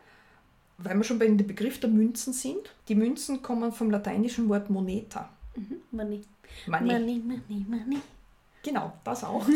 weil 0.78 0.96
wir 0.96 1.04
schon 1.04 1.18
bei 1.18 1.26
dem 1.26 1.36
Begriff 1.36 1.80
der 1.80 1.90
Münzen 1.90 2.32
sind. 2.32 2.74
Die 2.88 2.94
Münzen 2.94 3.42
kommen 3.42 3.72
vom 3.72 3.90
lateinischen 3.90 4.48
Wort 4.48 4.70
moneta. 4.70 5.28
Mhm. 5.56 5.76
Money. 5.90 6.22
Money. 6.66 6.92
Money, 6.92 7.22
money, 7.24 7.66
money. 7.68 7.98
Genau, 8.62 8.92
das 9.04 9.24
auch. 9.24 9.46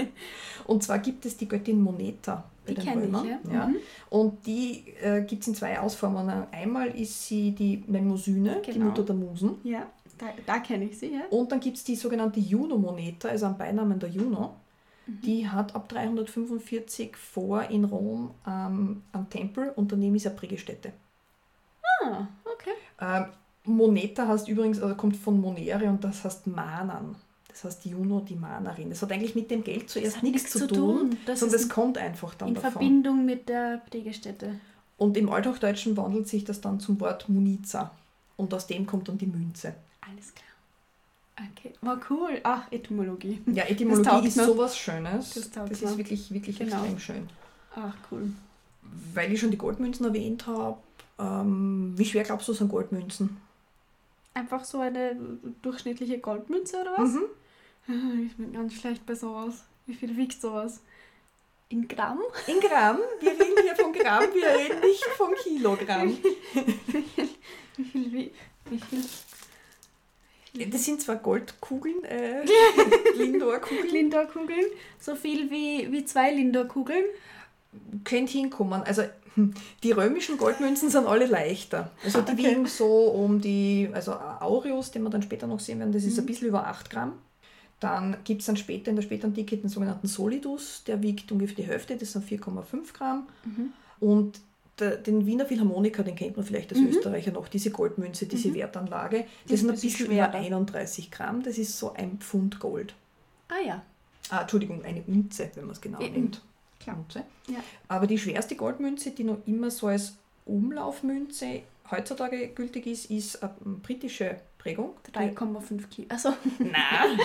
und 0.66 0.82
zwar 0.82 0.98
gibt 0.98 1.24
es 1.26 1.36
die 1.36 1.48
Göttin 1.48 1.80
Moneta 1.80 2.44
bei 2.64 2.74
die 2.74 2.80
den 2.80 2.98
Römern. 2.98 3.24
Ich, 3.24 3.30
ja. 3.30 3.52
ja. 3.52 3.66
Mhm. 3.68 3.76
Und 4.10 4.46
die 4.46 4.84
äh, 5.02 5.22
gibt 5.22 5.42
es 5.42 5.48
in 5.48 5.54
zwei 5.54 5.78
Ausformungen. 5.78 6.46
Einmal 6.52 6.88
ist 6.88 7.26
sie 7.26 7.52
die 7.52 7.82
Mnemosyne, 7.86 8.60
genau. 8.62 8.72
die 8.72 8.78
Mutter 8.78 9.02
der 9.02 9.14
Musen. 9.14 9.56
Ja, 9.64 9.86
da, 10.18 10.26
da 10.44 10.58
kenne 10.60 10.86
ich 10.86 10.98
sie. 10.98 11.12
Ja. 11.12 11.22
Und 11.30 11.50
dann 11.52 11.60
gibt 11.60 11.76
es 11.76 11.84
die 11.84 11.96
sogenannte 11.96 12.40
Juno-Moneta, 12.40 13.28
also 13.28 13.46
am 13.46 13.58
Beinamen 13.58 13.98
der 13.98 14.08
Juno. 14.08 14.54
Mhm. 15.06 15.20
Die 15.22 15.48
hat 15.48 15.74
ab 15.74 15.88
345 15.88 17.16
vor 17.16 17.62
in 17.64 17.84
Rom 17.84 18.32
ähm, 18.46 19.02
am 19.12 19.30
Tempel 19.30 19.70
und 19.76 19.92
daneben 19.92 20.16
ist 20.16 20.26
eine 20.26 20.36
Prägestätte. 20.36 20.92
Ah, 22.02 22.26
okay. 22.44 22.72
Ähm, 23.00 23.26
Moneta 23.64 24.28
heißt 24.28 24.48
übrigens, 24.48 24.80
also 24.80 24.94
kommt 24.94 25.16
von 25.16 25.40
Monere 25.40 25.86
und 25.86 26.02
das 26.04 26.24
heißt 26.24 26.46
Manan. 26.46 27.16
Das 27.48 27.64
heißt 27.64 27.86
Juno, 27.86 28.20
die 28.20 28.34
Manerin. 28.34 28.90
Das 28.90 29.00
hat 29.00 29.12
eigentlich 29.12 29.34
mit 29.34 29.50
dem 29.50 29.64
Geld 29.64 29.88
zuerst 29.88 30.22
nichts, 30.22 30.50
zu 30.50 30.66
tun, 30.66 31.16
Das 31.24 31.40
sondern 31.40 31.58
das 31.58 31.68
kommt 31.68 31.96
einfach 31.96 32.34
dann 32.34 32.48
in 32.48 32.54
davon. 32.54 32.72
Verbindung 32.72 33.24
mit 33.24 33.48
der 33.48 33.80
Pflegestätte. 33.88 34.60
Und 34.98 35.16
im 35.16 35.30
Althochdeutschen 35.30 35.96
wandelt 35.96 36.28
sich 36.28 36.44
das 36.44 36.60
dann 36.60 36.80
zum 36.80 37.00
Wort 37.00 37.28
Muniza. 37.28 37.92
Und 38.36 38.52
aus 38.52 38.66
dem 38.66 38.86
kommt 38.86 39.08
dann 39.08 39.16
die 39.18 39.26
Münze. 39.26 39.74
Alles 40.02 40.34
klar. 40.34 40.45
Okay, 41.38 41.74
war 41.82 42.00
cool. 42.10 42.40
Ach, 42.44 42.70
Etymologie. 42.72 43.42
Ja, 43.46 43.64
Etymologie 43.64 44.26
ist 44.28 44.36
mir. 44.36 44.46
sowas 44.46 44.76
Schönes. 44.76 45.34
Das 45.34 45.50
Das, 45.50 45.70
ist 45.82 45.98
wirklich, 45.98 46.30
wirklich 46.32 46.58
Genau. 46.58 46.76
extrem 46.82 46.98
schön. 46.98 47.28
Ach, 47.74 47.94
cool. 48.10 48.32
Weil 49.14 49.32
ich 49.32 49.40
schon 49.40 49.50
die 49.50 49.58
Goldmünzen 49.58 50.06
erwähnt 50.06 50.46
habe, 50.46 50.78
ähm, 51.18 51.92
wie 51.96 52.04
schwer 52.04 52.24
glaubst 52.24 52.48
du 52.48 52.52
sind 52.54 52.68
Goldmünzen? 52.70 53.36
Einfach 54.32 54.64
so 54.64 54.80
eine 54.80 55.16
durchschnittliche 55.62 56.18
Goldmünze 56.18 56.80
oder 56.80 56.94
was? 56.96 57.10
Mhm. 57.10 58.26
Ich 58.26 58.36
bin 58.36 58.52
ganz 58.52 58.74
schlecht 58.74 59.04
bei 59.06 59.14
sowas. 59.14 59.64
Wie 59.86 59.94
viel 59.94 60.16
wiegt 60.16 60.40
sowas? 60.40 60.80
In 61.68 61.86
Gramm? 61.88 62.20
In 62.46 62.60
Gramm, 62.60 62.98
wir 63.20 63.30
reden 63.32 63.62
hier 63.62 63.76
von 63.76 63.92
Gramm, 63.92 64.22
wir 64.32 64.48
reden 64.58 64.80
nicht 64.80 65.04
von 65.16 65.34
Kilogramm. 65.42 66.16
Wie 67.76 67.84
viel, 67.84 68.12
wie, 68.12 68.30
wie 68.70 68.78
viel 68.80 69.04
Das 70.70 70.84
sind 70.84 71.00
zwar 71.00 71.16
Goldkugeln, 71.16 72.02
äh, 72.04 72.44
Lindor-Kugeln, 73.16 73.90
Lindor-Kugeln? 73.90 74.66
So 74.98 75.14
viel 75.14 75.50
wie, 75.50 75.90
wie 75.92 76.04
zwei 76.04 76.32
Lindor-Kugeln? 76.32 77.04
könnte 78.04 78.32
hinkommen. 78.32 78.82
Also 78.84 79.02
hm, 79.34 79.52
die 79.82 79.92
römischen 79.92 80.38
Goldmünzen 80.38 80.88
sind 80.88 81.06
alle 81.06 81.26
leichter. 81.26 81.90
Also 82.02 82.22
die 82.22 82.32
Okay. 82.32 82.36
wiegen 82.38 82.66
so 82.66 82.86
um 83.08 83.40
die, 83.40 83.90
also 83.92 84.12
Aureus, 84.14 84.90
den 84.92 85.02
wir 85.02 85.10
dann 85.10 85.22
später 85.22 85.46
noch 85.46 85.60
sehen 85.60 85.78
werden, 85.78 85.92
das 85.92 86.04
ist 86.04 86.18
ein 86.18 86.24
bisschen 86.24 86.48
über 86.48 86.66
8 86.66 86.88
Gramm. 86.88 87.12
Dann 87.80 88.16
gibt 88.24 88.40
es 88.40 88.46
dann 88.46 88.56
später 88.56 88.88
in 88.88 88.96
der 88.96 89.02
Spätantike 89.02 89.58
den 89.58 89.68
sogenannten 89.68 90.06
Solidus, 90.06 90.84
der 90.86 91.02
wiegt 91.02 91.30
ungefähr 91.30 91.56
die 91.56 91.64
Hälfte, 91.64 91.96
das 91.96 92.12
sind 92.12 92.26
4,5 92.26 92.94
Gramm. 92.94 93.26
Und 94.00 94.40
der, 94.78 94.96
den 94.96 95.26
Wiener 95.26 95.46
Philharmoniker, 95.46 96.02
den 96.02 96.14
kennt 96.16 96.36
man 96.36 96.44
vielleicht 96.46 96.70
als 96.72 96.80
Österreicher 96.80 97.32
noch, 97.32 97.48
diese 97.48 97.70
Goldmünze, 97.70 98.26
diese 98.26 98.52
Wertanlage, 98.54 99.20
Die 99.20 99.24
das 99.44 99.52
ist 99.52 99.60
sind 99.60 99.70
ein 99.70 99.80
bisschen 99.80 100.06
über 100.06 100.14
schwerer. 100.14 100.34
31 100.34 101.10
Gramm, 101.10 101.42
das 101.42 101.58
ist 101.58 101.78
so 101.78 101.94
ein 101.94 102.18
Pfund 102.18 102.60
Gold. 102.60 102.94
Ah 103.48 103.54
ja. 103.66 103.82
Ah, 104.28 104.40
Entschuldigung, 104.42 104.84
eine 104.84 105.02
Unze, 105.06 105.50
wenn 105.54 105.64
man 105.66 105.72
es 105.72 105.80
genau 105.80 106.00
Eben. 106.00 106.14
nennt. 106.14 106.42
Klar. 106.80 106.96
Unze. 106.98 107.20
Ja. 107.48 107.58
Aber 107.88 108.06
die 108.06 108.18
schwerste 108.18 108.56
Goldmünze, 108.56 109.12
die 109.12 109.24
noch 109.24 109.38
immer 109.46 109.70
so 109.70 109.86
als 109.86 110.16
Umlaufmünze 110.44 111.62
heutzutage 111.90 112.48
gültig 112.48 112.86
ist, 112.86 113.10
ist 113.10 113.42
eine 113.42 113.52
britische 113.82 114.36
Prägung. 114.58 114.90
3,5 115.14 115.88
Kilo. 115.88 116.08
Also, 116.10 116.30
Nein, 116.58 117.20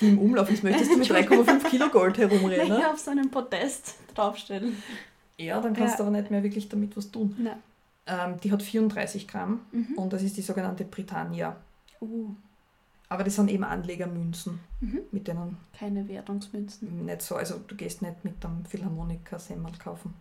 die 0.00 0.08
im 0.08 0.18
Umlauf 0.18 0.48
ist. 0.50 0.62
Möchtest 0.62 0.92
du 0.92 0.96
mit 0.96 1.08
3,5 1.10 1.68
Kilo 1.68 1.88
Gold 1.88 2.18
wenn 2.18 2.30
herumrennen? 2.30 2.78
ich 2.78 2.86
auf 2.86 2.98
so 2.98 3.10
einem 3.10 3.30
Podest 3.30 3.96
draufstellen. 4.14 4.80
Ja, 5.38 5.60
dann 5.60 5.72
kannst 5.74 5.94
Ja. 5.94 6.04
du 6.04 6.08
aber 6.08 6.16
nicht 6.18 6.30
mehr 6.30 6.42
wirklich 6.42 6.68
damit 6.68 6.96
was 6.96 7.10
tun. 7.10 7.48
Ähm, 8.06 8.40
die 8.42 8.50
hat 8.52 8.62
34 8.62 9.28
Gramm 9.28 9.60
Mhm. 9.72 9.94
und 9.96 10.12
das 10.12 10.22
ist 10.22 10.36
die 10.36 10.42
sogenannte 10.42 10.84
Britannia. 10.84 11.56
Uh, 12.00 12.30
Aber 13.10 13.24
das 13.24 13.36
sind 13.36 13.50
eben 13.50 13.64
Anlegermünzen, 13.64 14.60
Mhm. 14.80 15.00
mit 15.12 15.26
denen 15.28 15.56
keine 15.78 16.06
Währungsmünzen. 16.08 17.06
nicht 17.06 17.22
so, 17.22 17.36
also 17.36 17.58
du 17.66 17.74
gehst 17.74 18.02
nicht 18.02 18.22
mit 18.24 18.42
dem 18.44 18.64
Philharmoniker 18.66 19.38
Semmel 19.38 19.72
kaufen. 19.82 20.12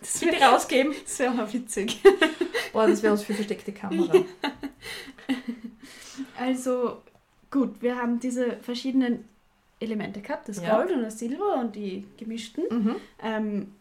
Das 0.00 0.18
Bitte 0.18 0.32
wäre 0.40 0.50
rausgeben. 0.52 0.92
wär 1.18 1.30
mal 1.30 1.52
witzig. 1.52 2.02
Boah, 2.72 2.86
das 2.88 3.02
wäre 3.02 3.12
was 3.14 3.22
für 3.22 3.34
versteckte 3.34 3.72
Kamera. 3.72 4.12
Also, 6.38 7.02
gut, 7.50 7.80
wir 7.82 7.96
haben 7.96 8.18
diese 8.20 8.56
verschiedenen 8.62 9.24
Elemente 9.80 10.20
gehabt, 10.20 10.48
das 10.48 10.62
Ja. 10.62 10.76
Gold 10.76 10.92
und 10.92 11.02
das 11.02 11.18
Silber 11.18 11.56
und 11.60 11.74
die 11.76 12.06
gemischten. 12.16 12.64
mhm. 12.70 12.96
Ähm, 13.22 13.74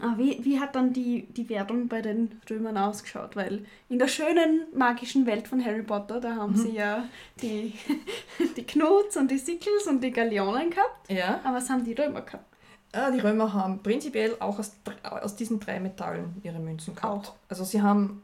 aber 0.00 0.18
wie, 0.18 0.44
wie 0.44 0.58
hat 0.58 0.74
dann 0.74 0.92
die, 0.92 1.22
die 1.32 1.48
Währung 1.48 1.86
bei 1.88 2.02
den 2.02 2.40
Römern 2.50 2.76
ausgeschaut? 2.76 3.36
Weil 3.36 3.64
in 3.88 3.98
der 3.98 4.08
schönen 4.08 4.62
magischen 4.74 5.24
Welt 5.26 5.46
von 5.46 5.64
Harry 5.64 5.82
Potter, 5.82 6.20
da 6.20 6.34
haben 6.36 6.52
Mhm. 6.54 6.56
sie 6.56 6.72
ja 6.72 7.04
die, 7.40 7.72
die 8.56 8.64
Knuts 8.64 9.16
und 9.16 9.30
die 9.30 9.38
Sickles 9.38 9.86
und 9.86 10.02
die 10.02 10.10
Galeonen 10.10 10.70
gehabt. 10.70 11.10
Ja. 11.10 11.40
Aber 11.44 11.56
was 11.58 11.70
haben 11.70 11.84
die 11.84 11.92
Römer 11.92 12.22
gehabt? 12.22 12.44
Ah, 12.92 13.10
die 13.10 13.18
Römer 13.20 13.52
haben 13.52 13.82
prinzipiell 13.82 14.36
auch 14.40 14.58
aus, 14.58 14.72
aus 15.02 15.34
diesen 15.36 15.58
drei 15.60 15.80
Metallen 15.80 16.36
ihre 16.44 16.58
Münzen 16.60 16.94
gehabt. 16.94 17.28
Auch. 17.28 17.34
Also 17.48 17.64
sie 17.64 17.82
haben, 17.82 18.22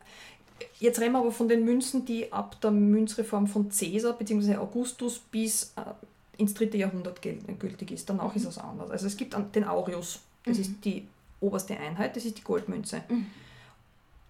jetzt 0.78 1.00
reden 1.00 1.12
wir 1.12 1.18
aber 1.20 1.32
von 1.32 1.48
den 1.48 1.64
Münzen, 1.64 2.04
die 2.04 2.32
ab 2.32 2.60
der 2.60 2.70
Münzreform 2.70 3.46
von 3.48 3.68
Caesar 3.68 4.12
bzw. 4.12 4.56
Augustus 4.56 5.18
bis 5.18 5.72
äh, 5.76 5.82
ins 6.40 6.54
dritte 6.54 6.76
Jahrhundert 6.78 7.20
gültig 7.22 7.90
ist. 7.90 8.08
Danach 8.08 8.34
ist 8.36 8.44
es 8.46 8.58
anders. 8.58 8.90
Also 8.90 9.06
es 9.06 9.16
gibt 9.16 9.34
den 9.54 9.64
Aureus, 9.64 10.20
das 10.44 10.56
Mhm. 10.56 10.62
ist 10.62 10.84
die 10.84 11.06
oberste 11.40 11.76
Einheit, 11.78 12.16
das 12.16 12.24
ist 12.24 12.38
die 12.38 12.42
Goldmünze. 12.44 13.02
Mhm. 13.08 13.26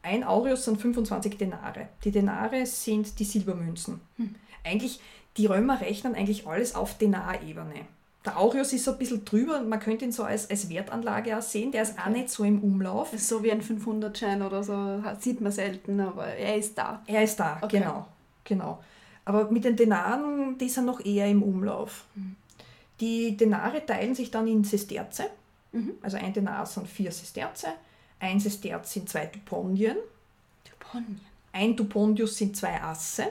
Ein 0.03 0.25
Aureus 0.25 0.65
sind 0.65 0.81
25 0.81 1.37
Denare. 1.37 1.89
Die 2.05 2.11
Denare 2.11 2.65
sind 2.65 3.19
die 3.19 3.25
Silbermünzen. 3.25 4.01
Mhm. 4.17 4.35
Eigentlich, 4.65 5.01
die 5.37 5.47
Römer 5.47 5.81
rechnen 5.81 6.15
eigentlich 6.15 6.47
alles 6.47 6.75
auf 6.75 6.97
Denarebene. 6.97 7.87
Der 8.25 8.39
Aureus 8.39 8.73
ist 8.75 8.85
so 8.85 8.93
ein 8.93 8.99
bisschen 8.99 9.25
drüber, 9.25 9.63
man 9.63 9.81
könnte 9.81 10.05
ihn 10.05 10.13
so 10.13 10.25
als, 10.25 10.51
als 10.51 10.69
Wertanlage 10.69 11.37
auch 11.39 11.43
sehen, 11.43 11.73
der 11.73 11.83
ist 11.83 11.99
auch 11.99 12.07
Okay. 12.07 12.19
nicht 12.19 12.29
so 12.31 12.45
im 12.45 12.61
Umlauf. 12.63 13.13
So 13.19 13.43
wie 13.43 13.51
ein 13.51 13.63
500-Schein 13.63 14.43
oder 14.43 14.63
so, 14.63 15.03
sieht 15.19 15.41
man 15.41 15.53
selten, 15.53 16.01
aber 16.01 16.27
er 16.27 16.57
ist 16.57 16.77
da. 16.77 17.03
Er 17.07 17.23
ist 17.25 17.41
da, 17.41 17.59
Okay. 17.63 17.79
genau, 17.79 18.07
genau. 18.45 18.83
Aber 19.25 19.51
mit 19.51 19.65
den 19.65 19.77
Denaren, 19.77 20.59
die 20.59 20.69
sind 20.69 20.85
noch 20.87 21.03
eher 21.05 21.29
im 21.29 21.43
Umlauf. 21.43 22.05
Mhm. 22.15 22.37
Die 23.01 23.37
Denare 23.39 23.85
teilen 23.87 24.15
sich 24.15 24.31
dann 24.31 24.47
in 24.47 24.65
Sesterze. 24.65 25.25
Mhm. 25.73 25.93
Also 26.03 26.17
ein 26.17 26.33
Denar 26.33 26.67
sind 26.67 26.89
vier 26.89 27.13
Sesterze, 27.13 27.69
ein 28.19 28.41
Sesterz 28.41 28.93
sind 28.93 29.09
zwei 29.09 29.27
Tupondien, 29.27 29.97
Tuponien. 30.65 31.21
ein 31.53 31.77
Tupondius 31.77 32.37
sind 32.37 32.57
zwei 32.57 32.81
Asse, 32.83 33.27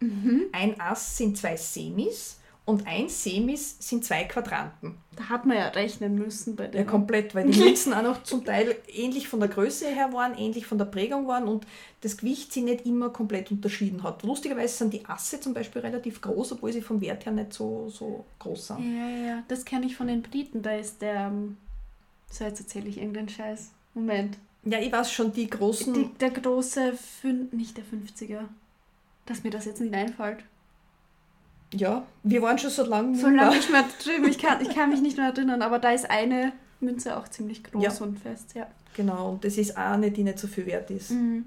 Mhm. 0.00 0.46
ein 0.52 0.78
Ass 0.80 1.16
sind 1.16 1.36
zwei 1.38 1.56
Semis 1.56 2.38
und 2.66 2.86
ein 2.86 3.08
Semis 3.08 3.76
sind 3.78 4.04
zwei 4.04 4.24
Quadranten. 4.24 4.96
Da 5.16 5.28
hat 5.28 5.46
man 5.46 5.56
ja 5.56 5.68
rechnen 5.68 6.16
müssen 6.16 6.56
bei 6.56 6.64
Ja, 6.64 6.70
dem. 6.70 6.86
komplett, 6.86 7.34
weil 7.34 7.48
die 7.50 7.58
Münzen 7.58 7.94
auch 7.94 8.02
noch 8.02 8.22
zum 8.24 8.44
Teil 8.44 8.76
ähnlich 8.88 9.28
von 9.28 9.38
der 9.40 9.48
Größe 9.48 9.86
her 9.86 10.12
waren, 10.12 10.36
ähnlich 10.36 10.66
von 10.66 10.76
der 10.78 10.86
Prägung 10.86 11.26
waren 11.28 11.46
und 11.46 11.66
das 12.00 12.16
Gewicht 12.16 12.52
sie 12.52 12.62
nicht 12.62 12.84
immer 12.86 13.10
komplett 13.10 13.50
unterschieden 13.50 14.02
hat. 14.02 14.22
Lustigerweise 14.24 14.76
sind 14.76 14.92
die 14.92 15.06
Asse 15.06 15.40
zum 15.40 15.54
Beispiel 15.54 15.80
relativ 15.82 16.20
groß, 16.20 16.52
obwohl 16.52 16.72
sie 16.72 16.82
vom 16.82 17.00
Wert 17.00 17.24
her 17.24 17.32
nicht 17.32 17.52
so, 17.52 17.88
so 17.88 18.24
groß 18.40 18.66
sind. 18.66 18.78
Ja, 18.96 19.08
ja, 19.08 19.26
ja. 19.26 19.42
Das 19.48 19.64
kenne 19.64 19.86
ich 19.86 19.96
von 19.96 20.08
den 20.08 20.20
Briten. 20.22 20.60
Da 20.62 20.74
ist 20.74 21.00
der. 21.00 21.30
So, 22.34 22.42
jetzt 22.44 22.58
erzähle 22.60 22.88
ich 22.88 22.98
irgendeinen 22.98 23.28
Scheiß. 23.28 23.70
Moment. 23.94 24.38
Ja, 24.64 24.78
ich 24.80 24.90
weiß 24.90 25.12
schon, 25.12 25.32
die 25.32 25.48
großen. 25.48 25.94
Die, 25.94 26.06
der 26.18 26.30
große. 26.30 26.94
Fün 26.94 27.48
nicht 27.52 27.76
der 27.76 27.84
50er. 27.84 28.40
Dass 29.24 29.44
mir 29.44 29.50
das 29.50 29.66
jetzt 29.66 29.80
nicht 29.80 29.94
einfällt. 29.94 30.38
ja, 31.72 32.04
wir 32.24 32.42
waren 32.42 32.58
schon 32.58 32.70
so 32.70 32.84
lange. 32.84 33.16
So 33.16 33.28
lange 33.28 33.54
nicht 33.56 33.70
mehr 33.70 33.84
drüben. 34.02 34.28
Ich 34.28 34.38
kann, 34.38 34.60
ich 34.60 34.70
kann 34.74 34.90
mich 34.90 35.00
nicht 35.00 35.16
mehr 35.16 35.26
erinnern, 35.28 35.62
aber 35.62 35.78
da 35.78 35.90
ist 35.92 36.10
eine 36.10 36.52
Münze 36.80 37.16
auch 37.16 37.28
ziemlich 37.28 37.62
groß 37.62 37.82
Ja. 37.82 37.92
und 38.04 38.18
fest, 38.18 38.54
ja. 38.54 38.66
Genau, 38.96 39.30
und 39.30 39.44
das 39.44 39.56
ist 39.56 39.76
auch 39.76 39.92
eine, 39.92 40.10
die 40.10 40.24
nicht 40.24 40.38
so 40.40 40.46
viel 40.48 40.66
wert 40.66 40.90
ist. 40.90 41.10
Mhm. 41.12 41.46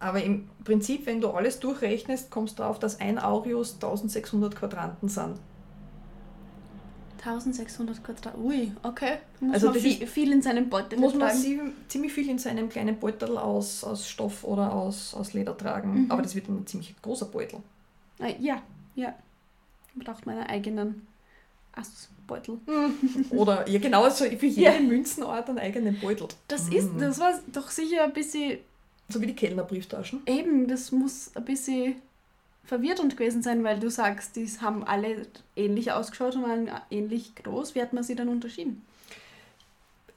Aber 0.00 0.22
im 0.22 0.48
Prinzip, 0.64 1.06
wenn 1.06 1.20
du 1.20 1.30
alles 1.30 1.60
durchrechnest, 1.60 2.28
kommst 2.30 2.58
du 2.58 2.62
darauf, 2.64 2.78
dass 2.80 3.00
ein 3.00 3.18
Aureus 3.20 3.74
1600 3.74 4.56
Quadranten 4.56 5.08
sind. 5.08 5.36
1600 7.24 8.02
Quadrat. 8.02 8.36
Ui, 8.36 8.72
okay. 8.82 9.18
Muss 9.40 9.54
Also 9.54 9.66
man 9.70 9.76
viel, 9.78 10.06
viel 10.06 10.32
in 10.32 10.42
seinem 10.42 10.68
Beutel 10.68 10.98
muss 10.98 11.12
man 11.14 11.28
tragen. 11.28 11.38
sie, 11.38 11.60
ziemlich 11.88 12.12
viel 12.12 12.28
in 12.28 12.38
seinem 12.38 12.68
kleinen 12.68 12.98
Beutel 12.98 13.38
aus, 13.38 13.84
aus 13.84 14.08
Stoff 14.08 14.42
oder 14.44 14.72
aus, 14.72 15.14
aus 15.14 15.32
Leder 15.32 15.56
tragen. 15.56 16.04
Mhm. 16.04 16.10
Aber 16.10 16.22
das 16.22 16.34
wird 16.34 16.48
ein 16.48 16.66
ziemlich 16.66 16.94
großer 17.00 17.26
Beutel. 17.26 17.60
Ah, 18.18 18.28
ja, 18.40 18.60
ja. 18.94 19.14
Man 19.94 20.04
braucht 20.06 20.26
meinen 20.26 20.44
eigenen 20.44 21.06
Assbeutel. 21.72 22.58
Oder 23.30 23.68
ja, 23.68 23.78
genau, 23.78 24.08
so 24.10 24.24
für 24.24 24.46
jede 24.46 24.60
Ja. 24.74 24.80
Münzenart 24.80 25.48
einen 25.48 25.58
eigenen 25.58 25.98
Beutel. 26.00 26.28
Das 26.48 26.68
Mhm. 26.68 26.76
ist, 26.76 26.88
das 26.98 27.18
war 27.18 27.32
doch 27.52 27.70
sicher 27.70 28.04
ein 28.04 28.12
bisschen 28.12 28.58
So 29.08 29.20
wie 29.20 29.26
die 29.26 29.34
Kellnerbrieftaschen. 29.34 30.22
Eben, 30.26 30.66
das 30.68 30.92
muss 30.92 31.30
ein 31.34 31.44
bisschen 31.44 31.96
verwirrend 32.64 33.16
gewesen 33.16 33.42
sein, 33.42 33.64
weil 33.64 33.80
du 33.80 33.90
sagst, 33.90 34.36
die 34.36 34.46
haben 34.60 34.84
alle 34.84 35.26
ähnlich 35.56 35.92
ausgeschaut 35.92 36.36
und 36.36 36.42
waren 36.42 36.70
ähnlich 36.90 37.34
groß. 37.34 37.74
Wie 37.74 37.82
hat 37.82 37.92
man 37.92 38.04
sie 38.04 38.14
dann 38.14 38.28
unterschieden? 38.28 38.84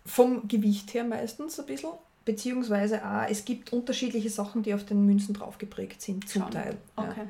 Vom 0.05 0.47
Gewicht 0.47 0.93
her 0.93 1.03
meistens 1.03 1.59
ein 1.59 1.65
bisschen. 1.65 1.91
Beziehungsweise 2.23 3.05
auch, 3.05 3.29
es 3.29 3.45
gibt 3.45 3.73
unterschiedliche 3.73 4.29
Sachen, 4.29 4.63
die 4.63 4.73
auf 4.73 4.83
den 4.83 5.05
Münzen 5.05 5.33
drauf 5.33 5.57
geprägt 5.57 6.01
sind, 6.01 6.27
zum 6.27 6.43
Schon. 6.43 6.51
Teil. 6.51 6.77
Okay. 6.95 7.21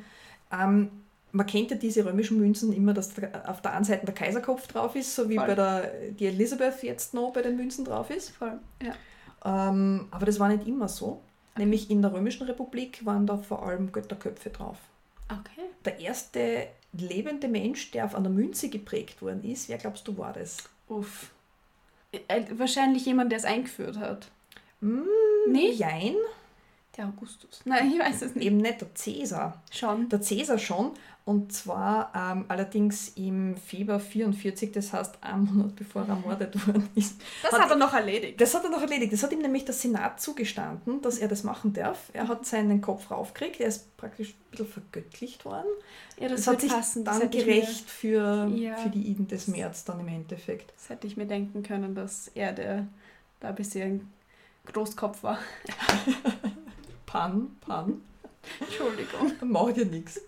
Ja. 0.51 0.63
Ähm, 0.63 0.89
man 1.31 1.45
kennt 1.45 1.69
ja 1.69 1.75
diese 1.75 2.05
römischen 2.05 2.39
Münzen 2.39 2.71
immer, 2.71 2.93
dass 2.93 3.11
auf 3.45 3.61
der 3.61 3.73
einen 3.73 3.83
Seite 3.83 4.05
der 4.05 4.15
Kaiserkopf 4.15 4.67
drauf 4.67 4.95
ist, 4.95 5.13
so 5.13 5.27
wie 5.27 5.35
Voll. 5.35 5.47
bei 5.47 5.55
der 5.55 5.91
die 6.11 6.27
Elizabeth 6.27 6.81
jetzt 6.81 7.13
noch 7.13 7.33
bei 7.33 7.41
den 7.41 7.57
Münzen 7.57 7.83
drauf 7.83 8.09
ist. 8.09 8.29
Voll. 8.29 8.57
Ja. 8.81 8.93
Ähm, 9.69 10.07
aber 10.11 10.25
das 10.25 10.39
war 10.39 10.47
nicht 10.47 10.65
immer 10.65 10.87
so. 10.87 11.21
Nämlich 11.57 11.89
in 11.89 12.01
der 12.01 12.13
Römischen 12.13 12.47
Republik 12.47 13.05
waren 13.05 13.27
da 13.27 13.37
vor 13.37 13.65
allem 13.65 13.91
Götterköpfe 13.91 14.49
drauf. 14.49 14.77
Okay. 15.29 15.69
Der 15.83 15.99
erste 15.99 16.67
lebende 16.93 17.47
Mensch, 17.47 17.91
der 17.91 18.05
auf 18.05 18.15
einer 18.15 18.29
Münze 18.29 18.69
geprägt 18.69 19.21
worden 19.21 19.43
ist, 19.43 19.69
wer 19.69 19.77
glaubst 19.77 20.07
du 20.07 20.17
war 20.17 20.33
das? 20.33 20.57
Uff. 20.87 21.31
Äh, 22.11 22.43
wahrscheinlich 22.51 23.05
jemand, 23.05 23.31
der 23.31 23.39
es 23.39 23.45
eingeführt 23.45 23.97
hat. 23.97 24.29
Mm, 24.81 25.01
Nicht? 25.51 25.79
Jein, 25.79 26.15
Der 26.97 27.07
Augustus. 27.07 27.61
Nein, 27.65 27.91
ich 27.91 27.99
weiß 27.99 28.21
es 28.21 28.35
nicht. 28.35 28.45
eben 28.47 28.57
nicht 28.57 28.79
der 28.79 28.93
Cäsar. 28.95 29.61
Schon. 29.69 30.07
Der 30.07 30.21
Cäsar 30.21 30.57
schon, 30.57 30.91
und 31.25 31.51
zwar 31.51 32.13
ähm, 32.15 32.45
allerdings 32.47 33.09
im 33.15 33.57
Februar 33.57 33.99
44, 33.99 34.71
das 34.71 34.93
heißt 34.93 35.21
einen 35.21 35.43
Monat 35.53 35.75
bevor 35.75 36.03
er 36.03 36.09
ermordet 36.09 36.55
worden 36.67 36.87
ist. 36.95 37.19
Das 37.43 37.51
Hat- 37.51 37.63
hat 37.63 37.69
er 37.71 37.75
noch 37.75 37.93
erledigt. 37.93 38.39
Das 38.39 38.53
hat 38.55 38.63
er 38.63 38.69
noch 38.69 38.81
erledigt. 38.81 39.11
Das 39.11 39.23
hat 39.23 39.33
ihm 39.33 39.39
nämlich 39.41 39.65
der 39.65 39.73
Senat 39.73 40.21
zugestanden, 40.21 41.01
dass 41.01 41.17
er 41.17 41.27
das 41.27 41.43
machen 41.43 41.73
darf. 41.73 42.11
Er 42.13 42.29
hat 42.29 42.45
seinen 42.45 42.79
Kopf 42.79 43.11
raufgekriegt, 43.11 43.59
er 43.59 43.67
ist 43.67 43.97
praktisch 43.97 44.29
ein 44.29 44.51
bisschen 44.51 44.67
vergöttlicht 44.67 45.43
worden. 45.43 45.67
Ja, 46.17 46.29
das, 46.29 46.45
Das, 46.45 46.53
hat 46.53 46.61
sich 46.61 46.71
passen. 46.71 47.03
Das 47.03 47.19
dann 47.19 47.29
mir- 47.29 47.37
gerecht 47.43 47.89
für, 47.89 48.47
Ja. 48.55 48.75
für 48.77 48.89
die 48.89 49.01
Iden 49.09 49.27
des 49.27 49.47
März 49.47 49.83
dann 49.83 49.99
im 49.99 50.07
Endeffekt. 50.07 50.71
Das 50.77 50.89
hätte 50.89 51.07
ich 51.07 51.17
mir 51.17 51.25
denken 51.27 51.61
können, 51.63 51.93
dass 51.93 52.29
er 52.35 52.53
der 52.53 52.87
da 53.41 53.49
ein 53.49 53.55
bisschen 53.55 54.13
Großkopf 54.71 55.23
war. 55.23 55.39
Pan, 57.15 57.47
Pan, 57.61 58.01
Entschuldigung. 58.59 59.31
macht 59.51 59.77
ja 59.77 59.85
nichts. 59.85 60.19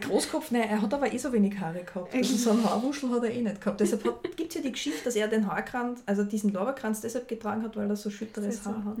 Großkopf, 0.00 0.50
nein, 0.50 0.68
er 0.68 0.82
hat 0.82 0.92
aber 0.92 1.12
eh 1.12 1.16
so 1.16 1.32
wenig 1.32 1.58
Haare 1.58 1.82
gehabt. 1.82 2.14
Also 2.14 2.36
so 2.36 2.50
einen 2.50 2.62
Haarwuschel 2.62 3.10
hat 3.10 3.24
er 3.24 3.32
eh 3.32 3.40
nicht 3.40 3.60
gehabt. 3.60 3.80
Deshalb 3.80 4.04
gibt 4.36 4.50
es 4.50 4.54
ja 4.54 4.60
die 4.60 4.70
Geschichte, 4.72 5.02
dass 5.02 5.16
er 5.16 5.28
den 5.28 5.46
Haarkranz, 5.46 6.02
also 6.04 6.22
diesen 6.22 6.52
Lorbeerkranz 6.52 7.00
deshalb 7.00 7.26
getragen 7.26 7.62
hat, 7.62 7.74
weil 7.76 7.88
er 7.88 7.96
so 7.96 8.10
schütteres 8.10 8.64
Haar 8.66 8.84
hat. 8.84 8.98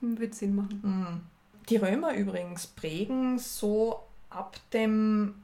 Hm, 0.00 0.18
Wird 0.18 0.34
Sinn 0.34 0.56
machen. 0.56 0.80
Mm. 0.82 1.20
Die 1.68 1.76
Römer 1.76 2.14
übrigens 2.14 2.66
prägen 2.66 3.38
so 3.38 4.00
ab 4.30 4.58
dem 4.72 5.34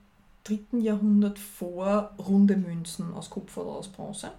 3. 0.45 0.79
Jahrhundert 0.79 1.39
vor 1.39 2.15
runde 2.19 2.57
Münzen 2.57 3.13
aus 3.13 3.29
Kupfer 3.29 3.63
oder 3.63 3.77
aus 3.77 3.89
Bronze. 3.89 4.33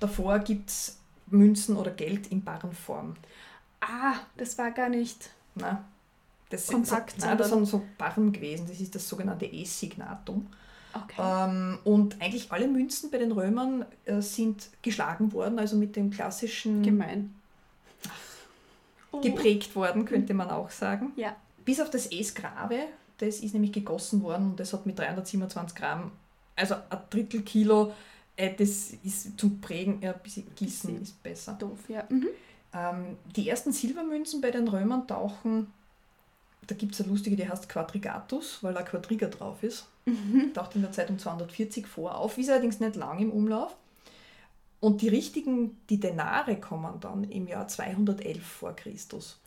Davor 0.00 0.40
gibt 0.40 0.68
es 0.68 0.98
Münzen 1.28 1.76
oder 1.76 1.92
Geld 1.92 2.26
in 2.26 2.42
Barrenform. 2.42 3.14
Ah, 3.80 4.14
das 4.36 4.58
war 4.58 4.72
gar 4.72 4.88
nicht. 4.88 5.30
Nein, 5.54 5.78
das, 6.50 6.66
Kompakt, 6.68 7.12
sind, 7.12 7.20
so, 7.20 7.26
nein, 7.26 7.38
das 7.38 7.48
sind 7.48 7.66
so 7.66 7.82
Barren 7.98 8.32
gewesen. 8.32 8.66
Das 8.68 8.80
ist 8.80 8.94
das 8.94 9.08
sogenannte 9.08 9.46
E-Signatum. 9.46 10.46
Okay. 10.92 11.20
Ähm, 11.20 11.78
und 11.84 12.20
eigentlich 12.20 12.52
alle 12.52 12.68
Münzen 12.68 13.10
bei 13.10 13.18
den 13.18 13.32
Römern 13.32 13.84
äh, 14.04 14.20
sind 14.20 14.68
geschlagen 14.82 15.32
worden, 15.32 15.58
also 15.58 15.76
mit 15.76 15.96
dem 15.96 16.10
klassischen 16.10 16.82
Gemein. 16.82 17.34
Oh. 19.14 19.20
geprägt 19.20 19.76
worden, 19.76 20.04
könnte 20.04 20.34
man 20.34 20.50
auch 20.50 20.70
sagen. 20.70 21.12
Ja. 21.16 21.36
Bis 21.64 21.80
auf 21.80 21.90
das 21.90 22.06
Es 22.06 22.34
Grave, 22.34 22.80
das 23.18 23.40
ist 23.40 23.54
nämlich 23.54 23.72
gegossen 23.72 24.22
worden 24.22 24.50
und 24.50 24.60
das 24.60 24.72
hat 24.72 24.86
mit 24.86 24.98
327 24.98 25.76
Gramm, 25.76 26.10
also 26.56 26.74
ein 26.74 26.98
Drittel 27.10 27.42
Kilo, 27.42 27.92
äh, 28.36 28.52
das 28.54 28.92
ist 29.04 29.38
zum 29.38 29.60
Prägen, 29.60 30.00
ja, 30.02 30.12
ein 30.12 30.20
bisschen 30.20 30.52
gießen 30.54 31.00
ist 31.00 31.22
besser. 31.22 31.54
Doof, 31.54 31.78
ja. 31.88 32.04
Mhm. 32.08 32.28
Ähm, 32.74 33.16
die 33.36 33.48
ersten 33.48 33.72
Silbermünzen 33.72 34.40
bei 34.40 34.50
den 34.50 34.68
Römern 34.68 35.06
tauchen, 35.06 35.72
da 36.66 36.74
gibt 36.74 36.94
es 36.94 37.00
eine 37.00 37.10
lustige, 37.10 37.36
die 37.36 37.48
heißt 37.48 37.68
Quadrigatus, 37.68 38.62
weil 38.62 38.76
ein 38.76 38.84
Quadriga 38.84 39.28
drauf 39.28 39.62
ist. 39.62 39.86
Taucht 40.54 40.74
in 40.74 40.82
der 40.82 40.92
Zeit 40.92 41.10
um 41.10 41.18
240 41.18 41.86
vor 41.86 42.16
auf, 42.16 42.36
ist 42.38 42.50
allerdings 42.50 42.80
nicht 42.80 42.96
lang 42.96 43.18
im 43.20 43.30
Umlauf. 43.30 43.76
Und 44.80 45.00
die 45.00 45.08
richtigen, 45.08 45.78
die 45.88 46.00
Denare 46.00 46.56
kommen 46.56 47.00
dann 47.00 47.24
im 47.24 47.46
Jahr 47.46 47.68
211 47.68 48.42
vor 48.42 48.76
Christus. 48.76 49.38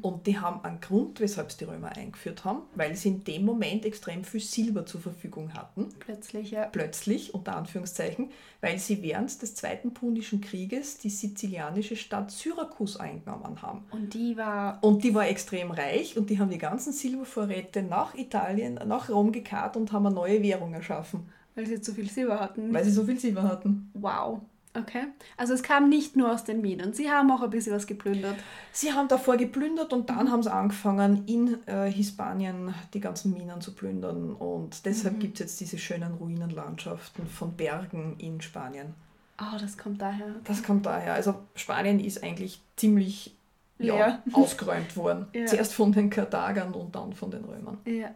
Und 0.00 0.26
die 0.26 0.38
haben 0.38 0.64
einen 0.64 0.80
Grund, 0.80 1.20
weshalb 1.20 1.50
es 1.50 1.58
die 1.58 1.64
Römer 1.64 1.88
eingeführt 1.94 2.44
haben, 2.44 2.62
weil 2.74 2.96
sie 2.96 3.08
in 3.08 3.24
dem 3.24 3.44
Moment 3.44 3.84
extrem 3.84 4.24
viel 4.24 4.40
Silber 4.40 4.86
zur 4.86 5.02
Verfügung 5.02 5.52
hatten. 5.52 5.90
Plötzlich, 5.98 6.52
ja. 6.52 6.64
Plötzlich, 6.66 7.34
unter 7.34 7.54
Anführungszeichen, 7.56 8.30
weil 8.62 8.78
sie 8.78 9.02
während 9.02 9.42
des 9.42 9.54
Zweiten 9.54 9.92
Punischen 9.92 10.40
Krieges 10.40 10.96
die 10.98 11.10
sizilianische 11.10 11.96
Stadt 11.96 12.30
Syrakus 12.30 12.96
eingenommen 12.96 13.60
haben. 13.60 13.84
Und 13.90 14.14
die 14.14 14.36
war. 14.38 14.82
Und 14.82 15.04
die 15.04 15.14
war 15.14 15.28
extrem 15.28 15.70
reich 15.70 16.16
und 16.16 16.30
die 16.30 16.38
haben 16.38 16.50
die 16.50 16.56
ganzen 16.58 16.94
Silbervorräte 16.94 17.82
nach 17.82 18.14
Italien, 18.14 18.80
nach 18.86 19.10
Rom 19.10 19.32
gekarrt 19.32 19.76
und 19.76 19.92
haben 19.92 20.06
eine 20.06 20.14
neue 20.14 20.42
Währung 20.42 20.72
erschaffen, 20.72 21.28
Weil 21.54 21.66
sie 21.66 21.80
zu 21.80 21.92
viel 21.92 22.08
Silber 22.08 22.40
hatten. 22.40 22.72
weil 22.72 22.84
sie 22.84 22.90
so 22.90 23.04
viel 23.04 23.18
Silber 23.20 23.42
hatten. 23.42 23.90
Wow. 23.92 24.40
Okay. 24.80 25.04
Also 25.36 25.54
es 25.54 25.62
kam 25.62 25.88
nicht 25.88 26.16
nur 26.16 26.32
aus 26.32 26.44
den 26.44 26.60
Minen. 26.60 26.92
Sie 26.92 27.10
haben 27.10 27.30
auch 27.30 27.42
ein 27.42 27.50
bisschen 27.50 27.74
was 27.74 27.86
geplündert. 27.86 28.36
Sie 28.72 28.92
haben 28.92 29.08
davor 29.08 29.36
geplündert 29.36 29.92
und 29.92 30.08
dann 30.10 30.30
haben 30.30 30.42
sie 30.42 30.52
angefangen, 30.52 31.24
in 31.26 31.58
äh, 31.66 31.90
Hispanien 31.90 32.74
die 32.94 33.00
ganzen 33.00 33.32
Minen 33.32 33.60
zu 33.60 33.74
plündern. 33.74 34.34
Und 34.34 34.84
deshalb 34.86 35.20
gibt 35.20 35.34
es 35.34 35.40
jetzt 35.40 35.60
diese 35.60 35.78
schönen 35.78 36.14
Ruinenlandschaften 36.14 37.26
von 37.26 37.52
Bergen 37.54 38.16
in 38.18 38.40
Spanien. 38.40 38.94
Oh, 39.40 39.56
das 39.60 39.78
kommt 39.78 40.00
daher. 40.02 40.34
Das 40.44 40.62
kommt 40.62 40.86
daher. 40.86 41.14
Also 41.14 41.34
Spanien 41.54 42.00
ist 42.00 42.22
eigentlich 42.22 42.60
ziemlich 42.76 43.34
ja, 43.78 44.22
ausgeräumt 44.32 44.96
worden. 44.96 45.26
Ja. 45.32 45.46
Zuerst 45.46 45.74
von 45.74 45.92
den 45.92 46.10
Karthagern 46.10 46.72
und 46.74 46.94
dann 46.94 47.12
von 47.12 47.30
den 47.30 47.44
Römern. 47.44 47.78
Ja. 47.84 48.10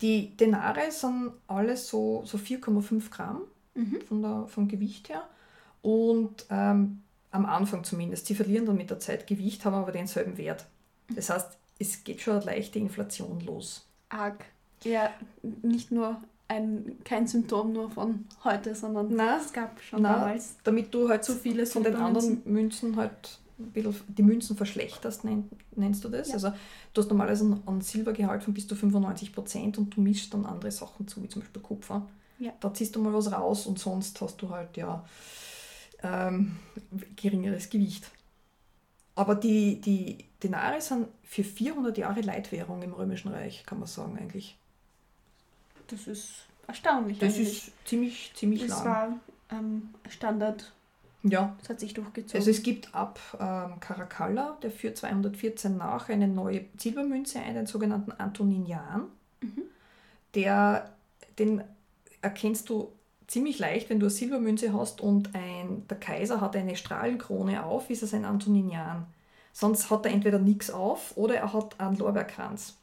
Die 0.00 0.36
Denare 0.36 0.90
sind 0.90 1.32
alle 1.46 1.76
so, 1.76 2.22
so 2.24 2.38
4,5 2.38 3.10
Gramm 3.10 3.42
Mhm. 3.74 4.02
von 4.06 4.20
der, 4.20 4.44
vom 4.48 4.68
Gewicht 4.68 5.08
her. 5.08 5.22
Und 5.82 6.46
ähm, 6.50 7.02
am 7.32 7.46
Anfang 7.46 7.82
zumindest. 7.82 8.26
Sie 8.26 8.34
verlieren 8.34 8.66
dann 8.66 8.76
mit 8.76 8.90
der 8.90 9.00
Zeit 9.00 9.26
Gewicht, 9.26 9.64
haben 9.64 9.74
aber 9.74 9.92
denselben 9.92 10.38
Wert. 10.38 10.66
Das 11.14 11.30
heißt, 11.30 11.58
es 11.78 12.04
geht 12.04 12.20
schon 12.20 12.36
eine 12.36 12.44
leichte 12.44 12.78
Inflation 12.78 13.40
los. 13.40 13.86
Arg. 14.08 14.44
Ja, 14.84 15.10
nicht 15.62 15.90
nur 15.90 16.20
ein, 16.48 16.98
kein 17.04 17.26
Symptom 17.26 17.72
nur 17.72 17.90
von 17.90 18.26
heute, 18.44 18.74
sondern 18.74 19.08
Na, 19.14 19.38
es 19.38 19.52
gab 19.52 19.80
schon 19.80 20.02
na, 20.02 20.14
damals. 20.14 20.56
Damit 20.64 20.92
du 20.92 21.08
halt 21.08 21.24
Zu 21.24 21.34
viele 21.34 21.66
von 21.66 21.82
den 21.82 21.96
anderen. 21.96 22.42
Münzen 22.44 22.96
halt 22.96 23.38
ein 23.58 23.70
bisschen 23.70 23.94
die 24.08 24.22
Münzen 24.22 24.56
verschlechterst, 24.56 25.24
nenn, 25.24 25.48
nennst 25.76 26.04
du 26.04 26.08
das. 26.08 26.28
Ja. 26.28 26.34
Also 26.34 26.52
du 26.92 27.00
hast 27.00 27.08
normalerweise 27.08 27.60
einen, 27.66 27.80
Silbergehalt 27.80 28.42
von 28.42 28.54
bis 28.54 28.66
zu 28.66 28.74
95% 28.74 29.78
und 29.78 29.96
du 29.96 30.00
mischst 30.00 30.34
dann 30.34 30.44
andere 30.44 30.70
Sachen 30.70 31.06
zu, 31.06 31.22
wie 31.22 31.28
zum 31.28 31.42
Beispiel 31.42 31.62
Kupfer. 31.62 32.06
Ja. 32.38 32.52
Da 32.60 32.74
ziehst 32.74 32.96
du 32.96 33.00
mal 33.00 33.14
was 33.14 33.30
raus 33.30 33.66
und 33.66 33.78
sonst 33.78 34.20
hast 34.20 34.42
du 34.42 34.50
halt 34.50 34.76
ja 34.76 35.04
ähm, 36.02 36.56
geringeres 37.16 37.70
Gewicht. 37.70 38.10
Aber 39.14 39.34
die, 39.34 39.80
die 39.80 40.24
Denare 40.42 40.80
sind 40.80 41.08
für 41.22 41.44
400 41.44 41.98
Jahre 41.98 42.20
Leitwährung 42.20 42.82
im 42.82 42.92
Römischen 42.92 43.30
Reich, 43.30 43.64
kann 43.66 43.78
man 43.78 43.88
sagen 43.88 44.18
eigentlich. 44.18 44.56
Das 45.88 46.06
ist 46.06 46.46
erstaunlich. 46.66 47.18
Das 47.18 47.34
eigentlich. 47.34 47.68
ist 47.68 47.86
ziemlich, 47.86 48.32
ziemlich 48.34 48.66
das 48.66 48.84
lang. 48.84 48.86
war 48.86 49.58
ähm, 49.58 49.90
Standard. 50.08 50.72
ja, 51.22 51.54
Das 51.60 51.68
hat 51.68 51.80
sich 51.80 51.92
durchgezogen. 51.92 52.38
Also 52.38 52.50
es 52.50 52.62
gibt 52.62 52.94
ab 52.94 53.20
ähm, 53.38 53.78
Caracalla, 53.80 54.56
der 54.62 54.70
führt 54.70 54.96
214 54.96 55.76
nach, 55.76 56.08
eine 56.08 56.28
neue 56.28 56.64
Silbermünze 56.78 57.40
ein, 57.40 57.54
den 57.54 57.66
sogenannten 57.66 58.12
Antoninian. 58.12 59.08
Mhm. 59.42 59.62
Der, 60.34 60.90
den 61.38 61.62
erkennst 62.22 62.70
du 62.70 62.90
ziemlich 63.32 63.58
leicht, 63.58 63.88
wenn 63.88 63.98
du 63.98 64.06
eine 64.06 64.10
Silbermünze 64.10 64.72
hast 64.74 65.00
und 65.00 65.34
ein, 65.34 65.86
der 65.88 65.98
Kaiser 65.98 66.40
hat 66.42 66.54
eine 66.54 66.76
Strahlenkrone 66.76 67.64
auf, 67.64 67.88
ist 67.88 68.02
es 68.02 68.12
ein 68.12 68.24
Antoninian. 68.26 69.06
Sonst 69.54 69.90
hat 69.90 70.04
er 70.06 70.12
entweder 70.12 70.38
nichts 70.38 70.70
auf 70.70 71.16
oder 71.16 71.36
er 71.36 71.52
hat 71.52 71.80
einen 71.80 71.96
Lorbeerkranz. 71.96 72.76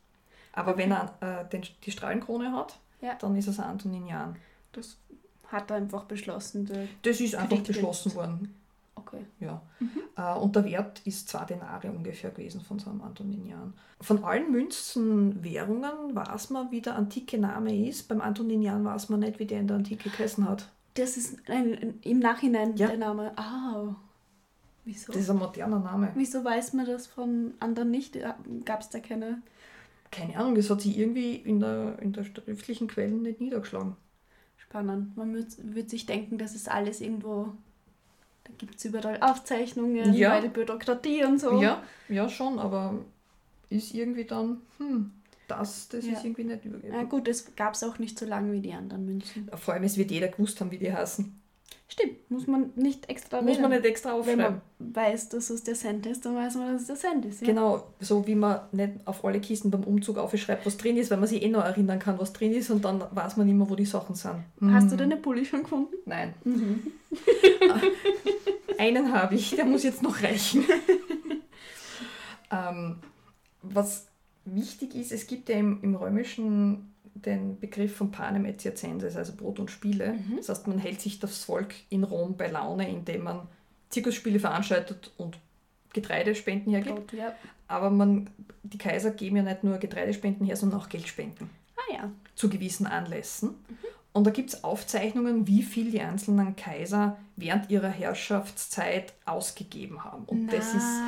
Aber 0.53 0.75
wenn 0.77 0.91
er 0.91 1.13
äh, 1.21 1.47
den, 1.49 1.63
die 1.83 1.91
Strahlenkrone 1.91 2.51
hat, 2.51 2.79
Ja. 3.01 3.13
dann 3.15 3.35
ist 3.37 3.47
es 3.47 3.59
ein 3.59 3.65
Antoninian. 3.65 4.35
das 4.71 4.97
hat 5.51 5.69
er 5.71 5.77
einfach 5.77 6.03
beschlossen. 6.05 6.69
Das 7.01 7.19
ist 7.19 7.35
einfach 7.35 7.59
beschlossen 7.61 8.13
worden. 8.15 8.55
Okay. 8.99 9.25
Ja. 9.39 9.61
Äh, 10.15 10.39
und 10.39 10.55
der 10.55 10.65
Wert 10.65 11.01
ist 11.05 11.29
zwei 11.29 11.45
Denare 11.45 11.91
ungefähr 11.91 12.31
gewesen 12.31 12.61
von 12.61 12.79
so 12.79 12.89
einem 12.89 13.01
Antoninian. 13.01 13.73
Von 14.01 14.23
allen 14.23 14.51
Münzenwährungen 14.51 16.15
weiß 16.15 16.49
man, 16.51 16.71
wie 16.71 16.81
der 16.81 16.95
antike 16.95 17.37
Name 17.37 17.87
ist. 17.87 18.07
Beim 18.07 18.21
Antoninian 18.21 18.83
weiß 18.85 19.09
man 19.09 19.21
nicht, 19.21 19.39
wie 19.39 19.45
der 19.45 19.59
in 19.59 19.67
der 19.67 19.77
Antike 19.77 20.09
geheißen 20.09 20.47
hat. 20.47 20.69
Das 20.95 21.17
ist 21.17 21.37
ein, 21.49 21.73
ein, 21.75 21.99
im 22.01 22.19
Nachhinein 22.19 22.75
Ja. 22.75 22.87
der 22.87 22.97
Name. 22.97 23.37
Ah. 23.37 23.95
Wieso? 24.85 25.11
Das 25.11 25.21
ist 25.21 25.29
ein 25.29 25.37
moderner 25.37 25.79
Name. 25.79 26.11
Wieso 26.15 26.43
weiß 26.43 26.73
man 26.73 26.85
das 26.85 27.07
von 27.07 27.53
anderen 27.59 27.91
nicht? 27.91 28.17
Gab 28.65 28.81
es 28.81 28.89
da 28.89 28.99
keine. 28.99 29.41
Keine 30.11 30.37
Ahnung, 30.37 30.55
das 30.55 30.69
hat 30.71 30.81
sich 30.81 30.97
irgendwie 30.97 31.35
in 31.35 31.59
der, 31.59 31.99
in 31.99 32.13
der 32.13 32.23
schriftlichen 32.23 32.87
Quellen 32.87 33.21
nicht 33.21 33.39
niedergeschlagen. 33.41 33.95
Spannend. 34.57 35.15
Man 35.15 35.33
würde 35.33 35.47
würd 35.61 35.89
sich 35.89 36.05
denken, 36.07 36.37
das 36.39 36.55
ist 36.55 36.69
alles 36.69 37.01
irgendwo. 37.01 37.53
Da 38.49 38.55
gibt 38.57 38.75
es 38.77 38.85
überall 38.85 39.17
Aufzeichnungen, 39.21 40.13
Ja. 40.13 40.31
bei 40.31 40.41
der 40.41 40.49
Bürokratie 40.49 41.23
und 41.23 41.39
so. 41.39 41.61
Ja, 41.61 41.83
ja 42.09 42.27
schon, 42.29 42.59
aber 42.59 43.05
ist 43.69 43.93
irgendwie 43.93 44.25
dann, 44.25 44.61
hm, 44.77 45.11
das, 45.47 45.87
das 45.89 46.05
Ja. 46.05 46.13
ist 46.13 46.25
irgendwie 46.25 46.43
nicht 46.43 46.61
Na 46.65 46.69
übergeben. 46.69 47.09
gut, 47.09 47.27
das 47.27 47.55
gab 47.55 47.73
es 47.75 47.83
auch 47.83 47.99
nicht 47.99 48.17
so 48.19 48.25
lange 48.25 48.51
wie 48.51 48.59
die 48.61 48.73
anderen 48.73 49.05
Münzen. 49.05 49.49
Vor 49.55 49.73
allem, 49.73 49.83
es 49.83 49.97
wird 49.97 50.11
jeder 50.11 50.27
gewusst 50.27 50.59
haben, 50.59 50.71
wie 50.71 50.77
die 50.77 50.91
heißen. 50.93 51.39
Stimmt, 51.91 52.29
muss 52.29 52.45
man 52.45 52.71
nicht 52.75 53.09
extra 53.09 53.41
Muss 53.41 53.59
man 53.59 53.71
nicht 53.71 53.83
extra 53.83 54.13
aufschreiben. 54.13 54.39
Wenn 54.39 54.61
man 54.93 54.95
weiß, 54.95 55.29
dass 55.29 55.49
es 55.49 55.63
der 55.63 55.73
Cent 55.73 56.05
ist, 56.05 56.23
dann 56.23 56.35
weiß 56.35 56.55
man, 56.55 56.73
dass 56.73 56.81
es 56.81 56.87
der 56.87 56.95
Cent 56.97 57.25
ist. 57.25 57.41
Ja? 57.41 57.47
Genau, 57.47 57.83
so 57.99 58.27
wie 58.27 58.35
man 58.35 58.61
nicht 58.71 58.93
auf 59.05 59.25
alle 59.25 59.41
Kisten 59.41 59.71
beim 59.71 59.83
Umzug 59.83 60.19
aufschreibt, 60.19 60.65
was 60.67 60.77
drin 60.77 60.97
ist, 60.97 61.09
weil 61.09 61.17
man 61.17 61.27
sich 61.27 61.41
eh 61.41 61.49
noch 61.49 61.63
erinnern 61.63 61.97
kann, 61.97 62.19
was 62.19 62.31
drin 62.31 62.53
ist 62.53 62.69
und 62.69 62.85
dann 62.85 63.03
weiß 63.11 63.37
man 63.37 63.57
mehr, 63.57 63.69
wo 63.69 63.75
die 63.75 63.85
Sachen 63.85 64.13
sind. 64.13 64.35
Hast 64.61 64.85
mhm. 64.85 64.89
du 64.89 64.97
deine 64.97 65.17
Pulli 65.17 65.45
schon 65.45 65.63
gefunden? 65.63 65.95
Nein. 66.05 66.35
Mhm. 66.43 66.91
Einen 68.77 69.11
habe 69.11 69.35
ich, 69.35 69.55
der 69.55 69.65
muss 69.65 69.83
jetzt 69.83 70.03
noch 70.03 70.21
reichen. 70.21 70.63
ähm, 72.51 72.97
was 73.63 74.07
wichtig 74.45 74.95
ist, 74.95 75.11
es 75.11 75.27
gibt 75.27 75.49
ja 75.49 75.55
im, 75.55 75.79
im 75.81 75.95
Römischen 75.95 76.93
den 77.21 77.59
Begriff 77.59 77.95
von 77.95 78.11
Panem 78.11 78.45
et 78.45 78.61
Circenses, 78.61 79.15
also 79.15 79.35
Brot 79.35 79.59
und 79.59 79.71
Spiele. 79.71 80.13
Mhm. 80.13 80.37
Das 80.37 80.49
heißt, 80.49 80.67
man 80.67 80.79
hält 80.79 81.01
sich 81.01 81.19
das 81.19 81.43
Volk 81.43 81.73
in 81.89 82.03
Rom 82.03 82.37
bei 82.37 82.47
Laune, 82.47 82.89
indem 82.89 83.23
man 83.23 83.47
Zirkusspiele 83.89 84.39
veranstaltet 84.39 85.11
und 85.17 85.39
Getreidespenden 85.93 86.71
hergibt. 86.71 87.07
Brot, 87.07 87.13
ja. 87.13 87.33
Aber 87.67 87.89
man, 87.89 88.29
die 88.63 88.77
Kaiser 88.77 89.11
geben 89.11 89.37
ja 89.37 89.43
nicht 89.43 89.63
nur 89.63 89.77
Getreidespenden 89.77 90.45
her, 90.45 90.55
sondern 90.55 90.79
auch 90.79 90.89
Geldspenden. 90.89 91.49
Ah 91.75 91.93
ja. 91.93 92.11
Zu 92.35 92.49
gewissen 92.49 92.87
Anlässen. 92.87 93.49
Mhm. 93.49 93.77
Und 94.11 94.25
da 94.25 94.31
gibt 94.31 94.49
es 94.49 94.63
Aufzeichnungen, 94.63 95.47
wie 95.47 95.61
viel 95.61 95.91
die 95.91 96.01
einzelnen 96.01 96.55
Kaiser 96.55 97.17
während 97.35 97.69
ihrer 97.69 97.89
Herrschaftszeit 97.89 99.13
ausgegeben 99.25 100.03
haben. 100.03 100.25
Und 100.25 100.47
das 100.47 100.73
ist, 100.73 101.01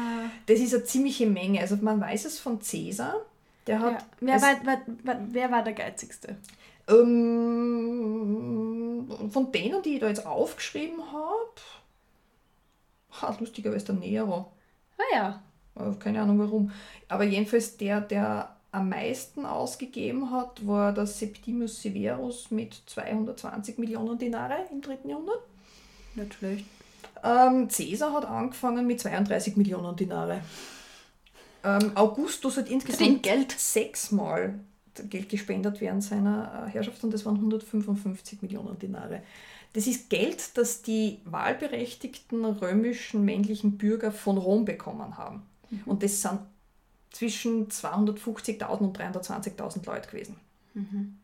das 0.45 0.59
ist 0.59 0.73
eine 0.73 0.83
ziemliche 0.83 1.25
Menge. 1.25 1.61
Also 1.61 1.77
man 1.77 1.99
weiß 1.99 2.25
es 2.25 2.39
von 2.39 2.59
Caesar, 2.59 3.15
der 3.67 3.79
hat. 3.79 3.93
Ja. 3.93 3.99
Wer, 4.19 4.41
war, 4.41 4.65
war, 4.65 4.81
war, 5.03 5.17
wer 5.29 5.51
war 5.51 5.63
der 5.63 5.73
geizigste? 5.73 6.37
Ähm, 6.87 7.11
von 9.29 9.51
denen, 9.51 9.81
die 9.83 9.95
ich 9.95 9.99
da 9.99 10.07
jetzt 10.07 10.25
aufgeschrieben 10.25 10.99
habe, 11.11 11.51
ha, 13.21 13.35
lustigerweise 13.39 13.85
der 13.85 13.95
Nero. 13.95 14.51
Ah 14.97 15.03
ja. 15.13 15.43
Äh, 15.75 15.93
keine 15.99 16.21
Ahnung 16.21 16.39
warum. 16.39 16.71
Aber 17.07 17.23
jedenfalls 17.23 17.77
der, 17.77 18.01
der 18.01 18.55
am 18.71 18.89
meisten 18.89 19.45
ausgegeben 19.45 20.31
hat, 20.31 20.65
war 20.65 20.93
der 20.93 21.05
Septimus 21.05 21.81
Severus 21.81 22.51
mit 22.51 22.81
220 22.85 23.77
Millionen 23.77 24.17
Dinare 24.17 24.65
im 24.71 24.81
3. 24.81 24.99
Jahrhundert. 25.05 25.41
Nicht 26.15 26.33
schlecht. 26.33 26.65
Ähm, 27.23 27.67
Caesar 27.67 28.13
hat 28.13 28.25
angefangen 28.25 28.87
mit 28.87 28.99
32 28.99 29.55
Millionen 29.57 29.95
Dinare. 29.95 30.41
Ähm, 31.63 31.91
Augustus 31.95 32.57
hat 32.57 32.69
insgesamt 32.69 33.23
Geld 33.23 33.51
sechsmal 33.51 34.59
Geld 35.09 35.29
gespendet 35.29 35.79
während 35.79 36.03
seiner 36.03 36.67
äh, 36.67 36.71
Herrschaft 36.71 37.03
und 37.03 37.13
das 37.13 37.25
waren 37.25 37.35
155 37.35 38.41
Millionen 38.41 38.77
Dinare. 38.77 39.21
Das 39.73 39.87
ist 39.87 40.09
Geld, 40.09 40.57
das 40.57 40.81
die 40.81 41.19
wahlberechtigten 41.23 42.43
römischen 42.43 43.23
männlichen 43.23 43.77
Bürger 43.77 44.11
von 44.11 44.37
Rom 44.37 44.65
bekommen 44.65 45.17
haben. 45.17 45.43
Mhm. 45.69 45.81
Und 45.85 46.03
das 46.03 46.21
sind 46.21 46.39
zwischen 47.11 47.69
250.000 47.69 48.77
und 48.79 48.97
320.000 48.97 49.85
Leute 49.85 50.09
gewesen. 50.09 50.35
Mhm. 50.73 51.17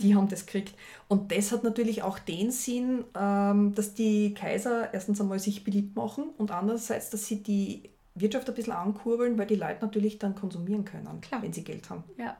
Die 0.00 0.14
haben 0.14 0.28
das 0.28 0.44
gekriegt. 0.44 0.74
Und 1.08 1.32
das 1.32 1.52
hat 1.52 1.64
natürlich 1.64 2.02
auch 2.02 2.18
den 2.18 2.50
Sinn, 2.50 3.04
ähm, 3.18 3.74
dass 3.74 3.94
die 3.94 4.34
Kaiser 4.34 4.92
erstens 4.92 5.22
einmal 5.22 5.38
sich 5.38 5.64
beliebt 5.64 5.96
machen 5.96 6.24
und 6.36 6.50
andererseits, 6.50 7.08
dass 7.08 7.26
sie 7.26 7.42
die 7.42 7.88
Wirtschaft 8.16 8.48
ein 8.48 8.54
bisschen 8.54 8.72
ankurbeln, 8.72 9.38
weil 9.38 9.46
die 9.46 9.56
Leute 9.56 9.84
natürlich 9.84 10.18
dann 10.18 10.34
konsumieren 10.34 10.84
können, 10.84 11.20
Klar. 11.20 11.42
wenn 11.42 11.52
sie 11.52 11.64
Geld 11.64 11.88
haben. 11.90 12.04
Ja. 12.16 12.36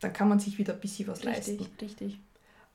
Dann 0.00 0.12
kann 0.12 0.28
man 0.28 0.40
sich 0.40 0.58
wieder 0.58 0.74
ein 0.74 0.80
bisschen 0.80 1.08
was 1.08 1.24
richtig, 1.24 1.60
leisten. 1.60 1.74
Richtig. 1.80 2.20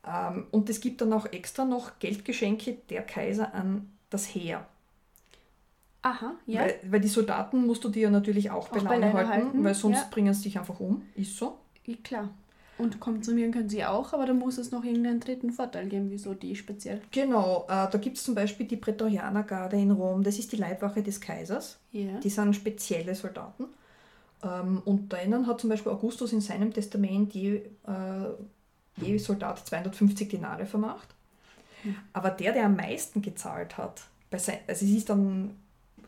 Ähm, 0.06 0.48
und 0.52 0.70
es 0.70 0.82
gibt 0.82 1.02
dann 1.02 1.14
auch 1.14 1.26
extra 1.28 1.66
noch 1.66 2.00
Geldgeschenke 2.00 2.78
der 2.90 3.04
Kaiser 3.04 3.54
an 3.54 3.92
das 4.10 4.26
Heer. 4.26 4.68
Aha, 6.02 6.36
ja. 6.46 6.62
Weil, 6.62 6.80
weil 6.84 7.00
die 7.00 7.08
Soldaten 7.08 7.66
musst 7.66 7.84
du 7.86 7.90
dir 7.90 8.10
natürlich 8.10 8.52
auch, 8.52 8.70
auch 8.70 8.72
bei 8.72 8.80
Laune 8.80 9.14
halten, 9.14 9.30
halten, 9.30 9.64
weil 9.64 9.74
sonst 9.74 10.00
ja. 10.00 10.08
bringen 10.12 10.34
sie 10.34 10.44
dich 10.44 10.60
einfach 10.60 10.80
um. 10.80 11.04
Ist 11.16 11.38
so. 11.38 11.58
Ja, 11.86 11.96
klar. 12.04 12.30
Und 12.78 13.00
konsumieren 13.00 13.52
können 13.52 13.70
sie 13.70 13.86
auch, 13.86 14.14
aber 14.14 14.26
da 14.26 14.34
muss 14.34 14.58
es 14.58 14.72
noch 14.72 14.84
irgendeinen 14.84 15.20
dritten 15.20 15.52
Vorteil 15.52 15.88
geben, 15.88 16.10
wieso 16.10 16.34
die 16.34 16.56
speziell. 16.56 17.02
Genau, 17.12 17.66
äh, 17.70 17.88
da 17.90 17.98
gibt 18.00 18.18
es 18.18 18.24
zum 18.24 18.34
Beispiel 18.34 18.66
die 18.66 18.78
Prätorianergarde 18.78 19.78
in 19.78 19.92
Rom, 19.92 20.24
das 20.24 20.40
ist 20.40 20.52
die 20.52 20.58
Leibwache 20.58 21.04
des 21.04 21.22
Kaisers. 21.22 21.80
Yeah. 21.94 22.20
Die 22.20 22.30
sind 22.30 22.56
spezielle 22.56 23.14
Soldaten. 23.14 23.66
Ähm, 24.44 24.82
und 24.86 25.12
denen 25.14 25.46
hat 25.46 25.62
zum 25.62 25.70
Beispiel 25.70 25.92
Augustus 25.92 26.34
in 26.34 26.42
seinem 26.42 26.74
Testament 26.74 27.34
je, 27.34 27.58
äh, 27.58 27.62
je 28.98 29.18
Soldat 29.18 29.66
250 29.68 30.30
Dinare 30.30 30.66
vermacht. 30.66 31.14
Mhm. 31.84 31.96
Aber 32.12 32.32
der, 32.32 32.54
der 32.54 32.66
am 32.66 32.76
meisten 32.76 33.22
gezahlt 33.22 33.78
hat, 33.78 34.02
bei 34.32 34.40
sein, 34.40 34.58
also 34.68 34.86
es 34.86 34.92
ist 34.92 35.10
dann 35.10 35.56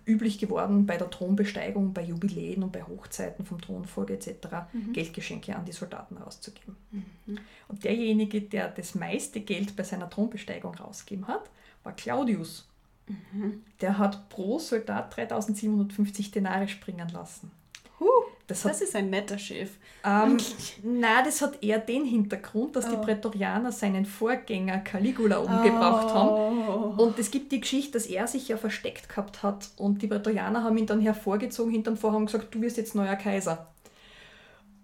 üblich 0.08 0.40
geworden, 0.40 0.86
bei 0.86 0.98
der 0.98 1.10
Thronbesteigung, 1.10 1.94
bei 1.94 2.04
Jubiläen 2.04 2.64
und 2.64 2.72
bei 2.72 2.84
Hochzeiten 2.84 3.46
vom 3.46 3.60
Thronfolge 3.60 4.14
etc. 4.14 4.30
Mhm. 4.72 4.94
Geldgeschenke 4.94 5.56
an 5.56 5.66
die 5.66 5.72
Soldaten 5.72 6.18
rauszugeben. 6.18 6.76
Mhm. 6.92 7.40
Und 7.68 7.84
derjenige, 7.84 8.42
der 8.42 8.70
das 8.70 8.96
meiste 8.96 9.42
Geld 9.42 9.76
bei 9.76 9.84
seiner 9.84 10.10
Thronbesteigung 10.10 10.76
rausgegeben 10.76 11.28
hat, 11.28 11.50
war 11.84 11.94
Claudius. 11.94 12.68
Mhm. 13.08 13.64
Der 13.82 13.98
hat 13.98 14.30
pro 14.30 14.60
Soldat 14.60 15.16
3750 15.16 16.32
Denare 16.32 16.68
springen 16.68 17.10
lassen. 17.10 17.52
Huh. 18.00 18.06
Das, 18.48 18.64
hat, 18.64 18.72
das 18.72 18.82
ist 18.82 18.96
ein 18.96 19.10
netter 19.10 19.40
Chef. 19.40 19.72
Ähm, 20.04 20.38
nein, 20.84 21.26
das 21.26 21.42
hat 21.42 21.64
eher 21.64 21.80
den 21.80 22.06
Hintergrund, 22.06 22.76
dass 22.76 22.86
oh. 22.88 22.92
die 22.92 22.98
Prätorianer 22.98 23.72
seinen 23.72 24.06
Vorgänger 24.06 24.80
Caligula 24.80 25.38
umgebracht 25.38 26.08
oh. 26.12 26.14
haben. 26.14 27.00
Und 27.00 27.18
es 27.18 27.32
gibt 27.32 27.52
die 27.52 27.60
Geschichte, 27.60 27.94
dass 27.94 28.06
er 28.06 28.28
sich 28.28 28.48
ja 28.48 28.58
versteckt 28.58 29.10
gehabt 29.10 29.42
hat 29.42 29.70
und 29.78 30.02
die 30.02 30.08
Prätorianer 30.08 30.64
haben 30.64 30.78
ihn 30.78 30.86
dann 30.86 31.02
hervorgezogen 31.02 31.72
hinterm 31.72 31.98
Vorhang 31.98 32.22
und 32.22 32.26
gesagt, 32.28 32.54
du 32.54 32.62
wirst 32.62 32.78
jetzt 32.78 32.94
neuer 32.94 33.16
Kaiser. 33.16 33.68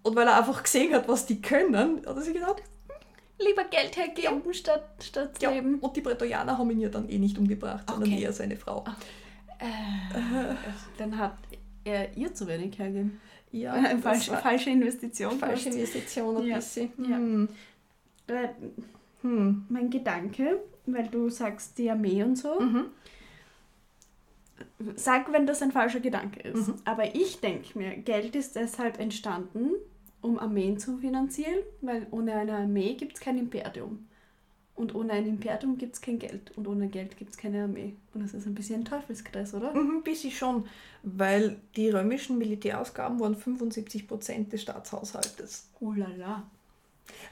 Und 0.02 0.16
weil 0.16 0.26
er 0.26 0.38
einfach 0.38 0.62
gesehen 0.62 0.92
hat, 0.92 1.06
was 1.06 1.26
die 1.26 1.40
können, 1.40 1.98
hat 2.04 2.16
er 2.16 2.22
sich 2.22 2.34
gedacht, 2.34 2.62
hm, 2.88 3.46
lieber 3.46 3.64
Geld 3.64 3.96
hergeben 3.96 4.42
ja. 4.44 4.52
statt, 4.52 4.88
statt 5.00 5.40
ja. 5.40 5.50
leben. 5.50 5.78
Und 5.78 5.96
die 5.96 6.00
Prätorianer 6.00 6.58
haben 6.58 6.70
ihn 6.72 6.80
ja 6.80 6.88
dann 6.88 7.08
eh 7.08 7.18
nicht 7.18 7.38
umgebracht, 7.38 7.84
sondern 7.88 8.12
okay. 8.12 8.22
eher 8.22 8.32
seine 8.32 8.56
Frau. 8.56 8.84
Äh, 9.60 9.66
äh, 10.18 10.54
dann 10.98 11.16
hat 11.16 11.36
er 11.84 12.16
ihr 12.16 12.34
zu 12.34 12.48
wenig 12.48 12.76
hergeben. 12.78 13.20
Ja, 13.52 13.74
eine 13.74 13.98
falsche, 13.98 14.36
falsche 14.36 14.70
Investition. 14.70 15.38
Falsche 15.38 15.68
Investition 15.68 16.36
ein 16.38 16.46
ja. 16.46 16.56
bisschen. 16.56 16.90
Hm. 16.96 17.48
Ja. 18.28 18.54
Hm. 19.22 19.66
Mein 19.68 19.90
Gedanke, 19.90 20.60
weil 20.86 21.06
du 21.08 21.28
sagst 21.28 21.78
die 21.78 21.90
Armee 21.90 22.22
und 22.22 22.36
so. 22.36 22.60
Mhm. 22.60 22.86
Sag, 24.96 25.32
wenn 25.32 25.46
das 25.46 25.62
ein 25.62 25.70
falscher 25.70 26.00
Gedanke 26.00 26.40
ist. 26.48 26.68
Mhm. 26.68 26.74
Aber 26.84 27.14
ich 27.14 27.40
denke 27.40 27.78
mir, 27.78 27.96
Geld 27.96 28.34
ist 28.34 28.56
deshalb 28.56 28.98
entstanden, 28.98 29.70
um 30.22 30.38
Armeen 30.38 30.78
zu 30.78 30.98
finanzieren, 30.98 31.58
weil 31.82 32.06
ohne 32.10 32.34
eine 32.34 32.54
Armee 32.54 32.94
gibt 32.94 33.14
es 33.14 33.20
kein 33.20 33.38
Imperium. 33.38 34.06
Und 34.74 34.94
ohne 34.94 35.12
ein 35.12 35.26
Imperium 35.26 35.76
gibt 35.76 35.94
es 35.94 36.00
kein 36.00 36.18
Geld. 36.18 36.56
Und 36.56 36.66
ohne 36.66 36.88
Geld 36.88 37.16
gibt 37.16 37.32
es 37.32 37.36
keine 37.36 37.64
Armee. 37.64 37.94
Und 38.14 38.24
das 38.24 38.32
ist 38.32 38.46
ein 38.46 38.54
bisschen 38.54 38.80
ein 38.80 38.84
Teufelskreis, 38.84 39.52
oder? 39.54 39.74
Mhm, 39.74 39.98
ein 39.98 40.02
bisschen 40.02 40.30
schon. 40.30 40.66
Weil 41.02 41.56
die 41.76 41.90
römischen 41.90 42.38
Militärausgaben 42.38 43.20
waren 43.20 43.36
75% 43.36 44.48
des 44.48 44.62
Staatshaushaltes. 44.62 45.68
Oh 45.80 45.92
la 45.92 46.08
la. 46.16 46.42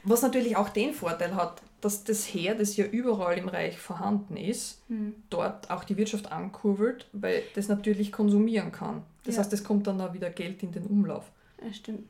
Was 0.03 0.21
natürlich 0.21 0.55
auch 0.55 0.69
den 0.69 0.93
Vorteil 0.93 1.35
hat, 1.35 1.61
dass 1.81 2.03
das 2.03 2.25
Heer, 2.25 2.53
das 2.53 2.77
ja 2.77 2.85
überall 2.85 3.37
im 3.37 3.49
Reich 3.49 3.77
vorhanden 3.77 4.37
ist, 4.37 4.81
hm. 4.87 5.15
dort 5.31 5.71
auch 5.71 5.83
die 5.83 5.97
Wirtschaft 5.97 6.31
ankurbelt, 6.31 7.07
weil 7.11 7.41
das 7.55 7.67
natürlich 7.67 8.11
konsumieren 8.11 8.71
kann. 8.71 9.01
Das 9.23 9.35
ja. 9.35 9.41
heißt, 9.41 9.51
es 9.53 9.63
kommt 9.63 9.87
dann 9.87 9.99
auch 9.99 10.13
wieder 10.13 10.29
Geld 10.29 10.61
in 10.61 10.71
den 10.71 10.85
Umlauf. 10.85 11.31
Ja, 11.63 11.73
stimmt. 11.73 12.07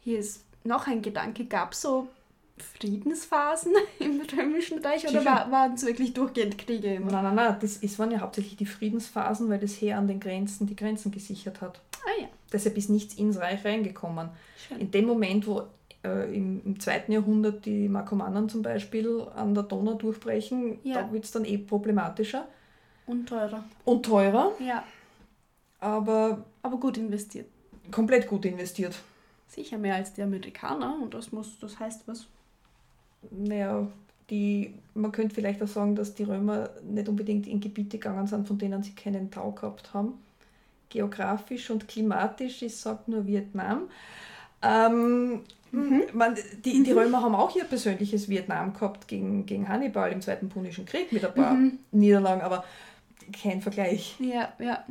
Hier 0.00 0.18
ist 0.18 0.44
noch 0.64 0.86
ein 0.86 1.02
Gedanke. 1.02 1.46
Gab 1.46 1.72
es 1.72 1.80
so 1.80 2.08
Friedensphasen 2.62 3.72
im 3.98 4.20
Römischen 4.20 4.84
Reich 4.84 5.08
oder 5.08 5.24
war, 5.24 5.50
waren 5.50 5.74
es 5.74 5.84
wirklich 5.84 6.14
durchgehend 6.14 6.58
Kriege 6.58 6.94
immer? 6.94 7.12
Nein, 7.12 7.24
nein, 7.24 7.34
nein, 7.34 7.56
das 7.60 7.76
ist, 7.78 7.98
waren 7.98 8.10
ja 8.10 8.20
hauptsächlich 8.20 8.56
die 8.56 8.66
Friedensphasen, 8.66 9.48
weil 9.48 9.58
das 9.58 9.80
Heer 9.80 9.98
an 9.98 10.08
den 10.08 10.20
Grenzen 10.20 10.66
die 10.66 10.76
Grenzen 10.76 11.10
gesichert 11.10 11.60
hat. 11.60 11.80
Ah 12.04 12.20
ja. 12.22 12.28
Deshalb 12.52 12.76
ist 12.76 12.90
nichts 12.90 13.14
ins 13.14 13.38
Reich 13.38 13.64
reingekommen. 13.64 14.30
Schön. 14.56 14.80
In 14.80 14.90
dem 14.90 15.06
Moment, 15.06 15.46
wo 15.46 15.64
äh, 16.04 16.34
im, 16.34 16.62
im 16.64 16.80
zweiten 16.80 17.12
Jahrhundert 17.12 17.66
die 17.66 17.88
Markomannen 17.88 18.48
zum 18.48 18.62
Beispiel 18.62 19.26
an 19.34 19.54
der 19.54 19.64
Donau 19.64 19.94
durchbrechen, 19.94 20.78
ja. 20.82 21.02
da 21.02 21.12
wird 21.12 21.24
es 21.24 21.30
dann 21.30 21.44
eh 21.44 21.58
problematischer. 21.58 22.46
Und 23.06 23.28
teurer. 23.28 23.64
Und 23.84 24.04
teurer. 24.04 24.52
Ja. 24.58 24.84
Aber, 25.80 26.44
Aber 26.62 26.76
gut 26.78 26.98
investiert. 26.98 27.46
Komplett 27.90 28.28
gut 28.28 28.44
investiert. 28.44 28.94
Sicher 29.46 29.78
mehr 29.78 29.94
als 29.94 30.12
die 30.12 30.22
Amerikaner 30.22 30.98
und 31.02 31.14
das 31.14 31.32
muss, 31.32 31.58
das 31.58 31.78
heißt 31.78 32.06
was 32.06 32.26
naja, 33.30 33.86
die, 34.30 34.74
man 34.94 35.12
könnte 35.12 35.34
vielleicht 35.34 35.62
auch 35.62 35.68
sagen, 35.68 35.94
dass 35.94 36.14
die 36.14 36.24
Römer 36.24 36.70
nicht 36.82 37.08
unbedingt 37.08 37.46
in 37.46 37.60
Gebiete 37.60 37.98
gegangen 37.98 38.26
sind, 38.26 38.46
von 38.46 38.58
denen 38.58 38.82
sie 38.82 38.92
keinen 38.92 39.30
Tau 39.30 39.52
gehabt 39.52 39.94
haben. 39.94 40.14
Geografisch 40.90 41.70
und 41.70 41.88
klimatisch, 41.88 42.62
ich 42.62 42.76
sage 42.76 43.00
nur 43.06 43.26
Vietnam. 43.26 43.82
Ähm, 44.62 45.40
mhm. 45.70 46.02
man, 46.12 46.34
die, 46.64 46.82
die 46.82 46.92
Römer 46.92 47.22
haben 47.22 47.34
auch 47.34 47.54
ihr 47.56 47.64
persönliches 47.64 48.28
Vietnam 48.28 48.72
gehabt 48.72 49.08
gegen, 49.08 49.46
gegen 49.46 49.68
Hannibal 49.68 50.10
im 50.10 50.20
Zweiten 50.20 50.48
Punischen 50.48 50.86
Krieg 50.86 51.12
mit 51.12 51.24
ein 51.24 51.34
paar 51.34 51.54
mhm. 51.54 51.78
Niederlagen, 51.92 52.42
aber 52.42 52.64
kein 53.32 53.60
Vergleich. 53.60 54.16
Ja, 54.18 54.52
ja. 54.58 54.84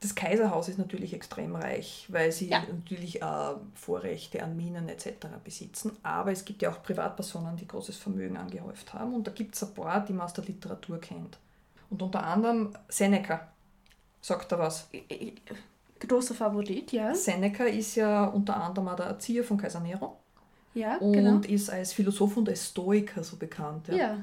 Das 0.00 0.14
Kaiserhaus 0.14 0.68
ist 0.68 0.78
natürlich 0.78 1.12
extrem 1.12 1.54
reich, 1.54 2.06
weil 2.08 2.32
sie 2.32 2.48
ja. 2.48 2.60
natürlich 2.60 3.20
äh, 3.20 3.54
Vorrechte 3.74 4.42
an 4.42 4.56
Minen 4.56 4.88
etc. 4.88 5.26
besitzen. 5.44 5.92
Aber 6.02 6.32
es 6.32 6.46
gibt 6.46 6.62
ja 6.62 6.70
auch 6.70 6.82
Privatpersonen, 6.82 7.56
die 7.56 7.68
großes 7.68 7.98
Vermögen 7.98 8.38
angehäuft 8.38 8.94
haben. 8.94 9.14
Und 9.14 9.26
da 9.26 9.30
gibt 9.30 9.54
es 9.54 9.62
ein 9.62 9.74
paar, 9.74 10.02
die 10.02 10.14
man 10.14 10.24
aus 10.24 10.32
der 10.32 10.44
Literatur 10.44 10.98
kennt. 11.00 11.38
Und 11.90 12.00
unter 12.00 12.24
anderem 12.24 12.70
Seneca. 12.88 13.48
Sagt 14.22 14.52
er 14.52 14.58
was? 14.58 14.88
Großer 15.98 16.34
Favorit, 16.34 16.92
ja. 16.92 17.14
Seneca 17.14 17.64
ist 17.64 17.94
ja 17.96 18.24
unter 18.24 18.56
anderem 18.56 18.88
auch 18.88 18.96
der 18.96 19.06
Erzieher 19.06 19.44
von 19.44 19.58
Kaiser 19.58 19.80
Nero. 19.80 20.16
Ja, 20.72 20.96
und 20.98 21.12
genau. 21.12 21.40
ist 21.40 21.68
als 21.68 21.92
Philosoph 21.92 22.36
und 22.36 22.48
als 22.48 22.68
Stoiker 22.68 23.22
so 23.22 23.36
bekannt. 23.36 23.88
Ja. 23.88 23.96
ja. 23.96 24.18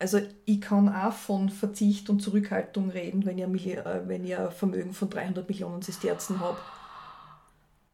Also 0.00 0.20
ich 0.44 0.60
kann 0.60 0.88
auch 0.88 1.12
von 1.12 1.48
Verzicht 1.48 2.08
und 2.08 2.20
Zurückhaltung 2.20 2.90
reden, 2.90 3.26
wenn 3.26 3.36
ihr, 3.36 3.48
äh, 3.48 4.06
wenn 4.06 4.24
ihr 4.24 4.46
ein 4.46 4.52
Vermögen 4.52 4.92
von 4.92 5.10
300 5.10 5.48
Millionen 5.48 5.82
Sesterzen 5.82 6.40
habt. 6.40 6.60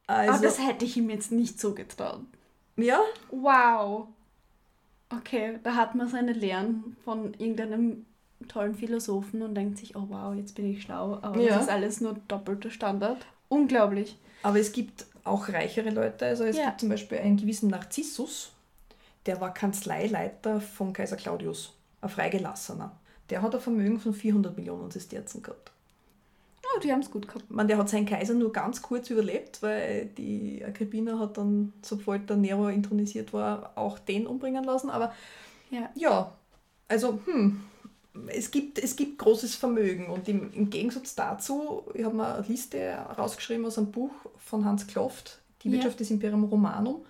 Also, 0.07 0.33
Aber 0.33 0.43
das 0.43 0.59
hätte 0.59 0.85
ich 0.85 0.97
ihm 0.97 1.09
jetzt 1.09 1.31
nicht 1.31 1.59
so 1.59 1.73
getraut. 1.73 2.21
Ja? 2.77 2.99
Wow. 3.31 4.07
Okay, 5.09 5.59
da 5.63 5.75
hat 5.75 5.95
man 5.95 6.07
seine 6.07 6.33
Lehren 6.33 6.95
von 7.03 7.33
irgendeinem 7.35 8.05
tollen 8.47 8.75
Philosophen 8.75 9.41
und 9.41 9.55
denkt 9.55 9.79
sich, 9.79 9.95
oh 9.95 10.05
wow, 10.09 10.35
jetzt 10.35 10.53
bin 10.53 10.71
ich 10.71 10.83
schlau, 10.83 11.17
aber 11.21 11.39
ja. 11.39 11.55
das 11.55 11.63
ist 11.63 11.69
alles 11.69 12.01
nur 12.01 12.17
doppelter 12.27 12.69
Standard. 12.69 13.25
Unglaublich. 13.49 14.17
Aber 14.43 14.59
es 14.59 14.71
gibt 14.71 15.07
auch 15.23 15.49
reichere 15.49 15.89
Leute. 15.89 16.25
Also 16.25 16.43
es 16.43 16.57
ja. 16.57 16.67
gibt 16.67 16.81
zum 16.81 16.89
Beispiel 16.89 17.17
einen 17.17 17.37
gewissen 17.37 17.69
Narzissus, 17.69 18.51
der 19.25 19.41
war 19.41 19.53
Kanzleileiter 19.53 20.61
von 20.61 20.93
Kaiser 20.93 21.15
Claudius 21.15 21.73
ein 22.05 22.09
Freigelassener. 22.09 22.95
Der 23.29 23.41
hat 23.41 23.55
ein 23.55 23.61
Vermögen 23.61 23.99
von 23.99 24.13
400 24.13 24.55
Millionen 24.55 24.91
Sesterzen 24.91 25.41
gehabt. 25.41 25.71
Oh, 26.63 26.79
die 26.79 26.91
haben 26.91 27.01
es 27.01 27.11
gut 27.11 27.27
gehabt. 27.27 27.49
Man, 27.49 27.67
der 27.67 27.77
hat 27.77 27.89
seinen 27.89 28.05
Kaiser 28.05 28.33
nur 28.33 28.51
ganz 28.51 28.81
kurz 28.81 29.09
überlebt, 29.09 29.61
weil 29.61 30.07
die 30.17 30.63
Agrippina 30.65 31.19
hat 31.19 31.37
dann, 31.37 31.73
sobald 31.81 32.29
der 32.29 32.37
Nero 32.37 32.67
intronisiert 32.69 33.33
war, 33.33 33.71
auch 33.75 33.99
den 33.99 34.27
umbringen 34.27 34.63
lassen. 34.63 34.89
Aber 34.89 35.13
ja, 35.69 35.89
ja 35.95 36.33
also 36.87 37.19
hm, 37.25 37.61
es, 38.27 38.51
gibt, 38.51 38.79
es 38.79 38.95
gibt 38.95 39.17
großes 39.19 39.55
Vermögen. 39.55 40.07
Und 40.07 40.27
im, 40.27 40.51
im 40.53 40.69
Gegensatz 40.69 41.15
dazu, 41.15 41.83
ich 41.93 42.03
habe 42.03 42.15
mir 42.15 42.35
eine 42.35 42.47
Liste 42.47 42.93
rausgeschrieben 43.17 43.65
aus 43.65 43.77
einem 43.77 43.91
Buch 43.91 44.11
von 44.37 44.65
Hans 44.65 44.87
Kloft, 44.87 45.39
Die 45.63 45.71
Wirtschaft 45.71 45.95
ja. 45.95 45.99
des 45.99 46.11
Imperium 46.11 46.43
Romanum 46.45 47.05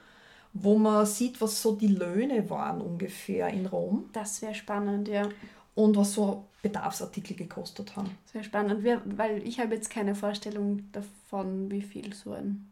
wo 0.56 0.78
man 0.78 1.06
sieht, 1.06 1.42
was 1.42 1.62
so 1.62 1.76
die 1.76 1.88
Löhne 1.88 2.50
waren 2.50 2.82
ungefähr 2.82 3.50
in 3.50 3.66
Rom. 3.66 4.10
Das 4.14 4.42
wäre 4.42 4.56
spannend, 4.56 5.10
ja. 5.10 5.28
Und 5.76 5.98
was 5.98 6.14
so 6.14 6.46
Bedarfsartikel 6.62 7.36
gekostet 7.36 7.96
haben. 7.98 8.10
Das 8.24 8.34
wäre 8.34 8.44
spannend, 8.46 8.84
weil 9.18 9.46
ich 9.46 9.60
habe 9.60 9.76
jetzt 9.76 9.90
keine 9.90 10.16
Vorstellung 10.16 10.90
davon, 10.94 11.70
wie 11.70 11.82
viel 11.82 12.14
so 12.14 12.32
ein, 12.32 12.72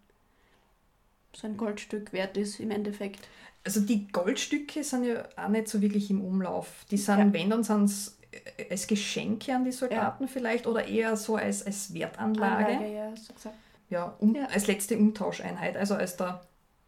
so 1.36 1.46
ein 1.46 1.58
Goldstück 1.58 2.14
wert 2.14 2.38
ist 2.38 2.62
im 2.62 2.72
Endeffekt. 2.72 3.28
Also 3.66 3.82
die 3.82 4.08
Goldstücke 4.08 4.82
sind 4.84 5.04
ja 5.04 5.26
auch 5.36 5.50
nicht 5.50 5.68
so 5.68 5.82
wirklich 5.82 6.10
im 6.10 6.22
Umlauf. 6.22 6.86
Die 6.90 6.98
sind, 6.98 7.20
ja. 7.20 7.34
wenn, 7.34 7.50
dann 7.50 7.66
sind 7.66 7.84
es 7.84 8.18
äh, 8.32 8.72
als 8.72 8.88
Geschenke 8.88 9.54
an 9.54 9.66
die 9.66 9.74
Soldaten 9.74 10.24
ja. 10.24 10.30
vielleicht 10.30 10.68
oder 10.68 10.88
eher 10.88 11.18
so 11.18 11.36
als, 11.36 11.66
als 11.66 11.94
Wertanlage. 11.94 12.66
Anlage, 12.66 12.96
ja, 12.96 13.16
so 13.18 13.34
gesagt. 13.34 13.56
Ja, 13.90 14.16
um, 14.20 14.34
ja, 14.34 14.46
als 14.46 14.68
letzte 14.68 14.98
Umtauscheinheit, 14.98 15.76
also 15.76 15.96
als 15.96 16.16
der 16.16 16.42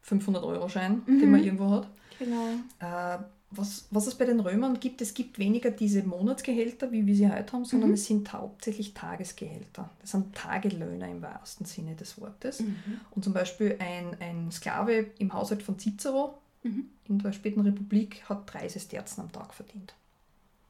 500-Euro-Schein, 0.08 1.02
mhm. 1.06 1.20
den 1.20 1.32
man 1.32 1.44
irgendwo 1.44 1.70
hat. 1.72 1.88
Genau. 2.20 2.50
Äh, 2.80 3.20
was, 3.52 3.88
was 3.92 4.08
es 4.08 4.16
bei 4.16 4.26
den 4.26 4.40
Römern 4.40 4.80
gibt, 4.80 5.02
es 5.02 5.14
gibt 5.14 5.40
weniger 5.40 5.72
diese 5.72 6.04
Monatsgehälter, 6.04 6.92
wie 6.92 7.06
wir 7.06 7.16
sie 7.16 7.32
heute 7.32 7.54
haben, 7.54 7.66
sondern 7.66 7.90
mhm. 7.90 7.96
es 7.96 8.06
sind 8.06 8.32
hauptsächlich 8.34 8.94
Tagesgehälter. 8.94 9.90
Das 10.02 10.12
sind 10.12 10.36
Tagelöhner 10.36 11.08
im 11.08 11.22
wahrsten 11.22 11.66
Sinne 11.66 11.96
des 11.96 12.20
Wortes. 12.20 12.62
Mhm. 12.62 12.76
Und 13.12 13.24
zum 13.24 13.34
Beispiel 13.34 13.78
ein, 13.80 14.18
ein 14.20 14.52
Sklave 14.52 15.08
im 15.20 15.34
Haushalt 15.34 15.64
von 15.64 15.80
Cicero 15.80 16.38
mhm. 16.64 16.86
in 17.08 17.20
der 17.20 17.32
späten 17.32 17.62
Republik 17.62 18.24
hat 18.28 18.52
drei 18.52 18.68
Sesterzen 18.68 19.22
am 19.22 19.32
Tag 19.32 19.54
verdient. 19.54 19.94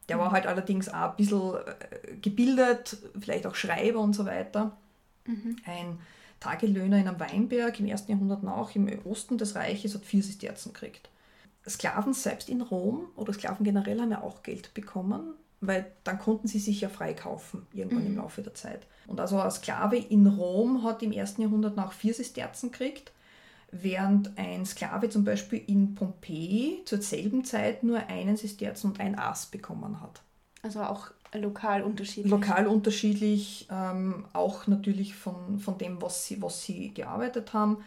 Der 0.08 0.18
war 0.18 0.28
mhm. 0.28 0.32
halt 0.32 0.46
allerdings 0.46 0.88
auch 0.88 1.10
ein 1.10 1.16
bisschen 1.16 1.54
äh, 1.54 2.16
gebildet, 2.20 2.98
vielleicht 3.18 3.46
auch 3.46 3.54
Schreiber 3.54 4.00
und 4.00 4.14
so 4.14 4.24
weiter. 4.26 4.76
Mhm. 5.26 5.56
Ein 5.64 5.98
Tagelöhner 6.40 6.98
in 6.98 7.08
einem 7.08 7.20
Weinberg 7.20 7.80
im 7.80 7.86
ersten 7.86 8.12
Jahrhundert 8.12 8.42
nach, 8.42 8.74
im 8.74 8.88
Osten 9.04 9.38
des 9.38 9.54
Reiches, 9.54 9.94
hat 9.94 10.04
vier 10.04 10.22
Sesterzen 10.22 10.72
gekriegt. 10.72 11.08
Sklaven 11.68 12.14
selbst 12.14 12.48
in 12.48 12.60
Rom 12.60 13.06
oder 13.16 13.32
Sklaven 13.32 13.64
generell 13.64 14.00
haben 14.00 14.10
ja 14.10 14.22
auch 14.22 14.42
Geld 14.42 14.72
bekommen, 14.74 15.34
weil 15.60 15.90
dann 16.04 16.18
konnten 16.18 16.46
sie 16.46 16.58
sich 16.58 16.80
ja 16.80 16.88
freikaufen 16.88 17.66
irgendwann 17.72 18.02
mhm. 18.02 18.06
im 18.06 18.16
Laufe 18.18 18.42
der 18.42 18.54
Zeit. 18.54 18.86
Und 19.06 19.20
also 19.20 19.40
ein 19.40 19.50
Sklave 19.50 19.96
in 19.96 20.26
Rom 20.26 20.84
hat 20.84 21.02
im 21.02 21.12
ersten 21.12 21.42
Jahrhundert 21.42 21.76
nach 21.76 21.92
vier 21.92 22.14
Sesterzen 22.14 22.70
gekriegt, 22.70 23.12
während 23.72 24.38
ein 24.38 24.64
Sklave 24.64 25.08
zum 25.08 25.24
Beispiel 25.24 25.62
in 25.66 25.94
Pompeji 25.94 26.82
zur 26.84 27.02
selben 27.02 27.44
Zeit 27.44 27.82
nur 27.82 28.06
einen 28.06 28.36
Sesterzen 28.36 28.90
und 28.90 29.00
ein 29.00 29.18
Ass 29.18 29.46
bekommen 29.46 30.00
hat. 30.00 30.22
Also 30.62 30.82
auch 30.82 31.10
lokal 31.34 31.82
unterschiedlich. 31.82 32.30
Lokal 32.30 32.66
unterschiedlich, 32.66 33.66
ähm, 33.70 34.24
auch 34.32 34.66
natürlich 34.66 35.14
von, 35.14 35.58
von 35.58 35.78
dem, 35.78 36.00
was 36.00 36.26
sie, 36.26 36.40
was 36.42 36.62
sie 36.62 36.92
gearbeitet 36.92 37.52
haben. 37.52 37.78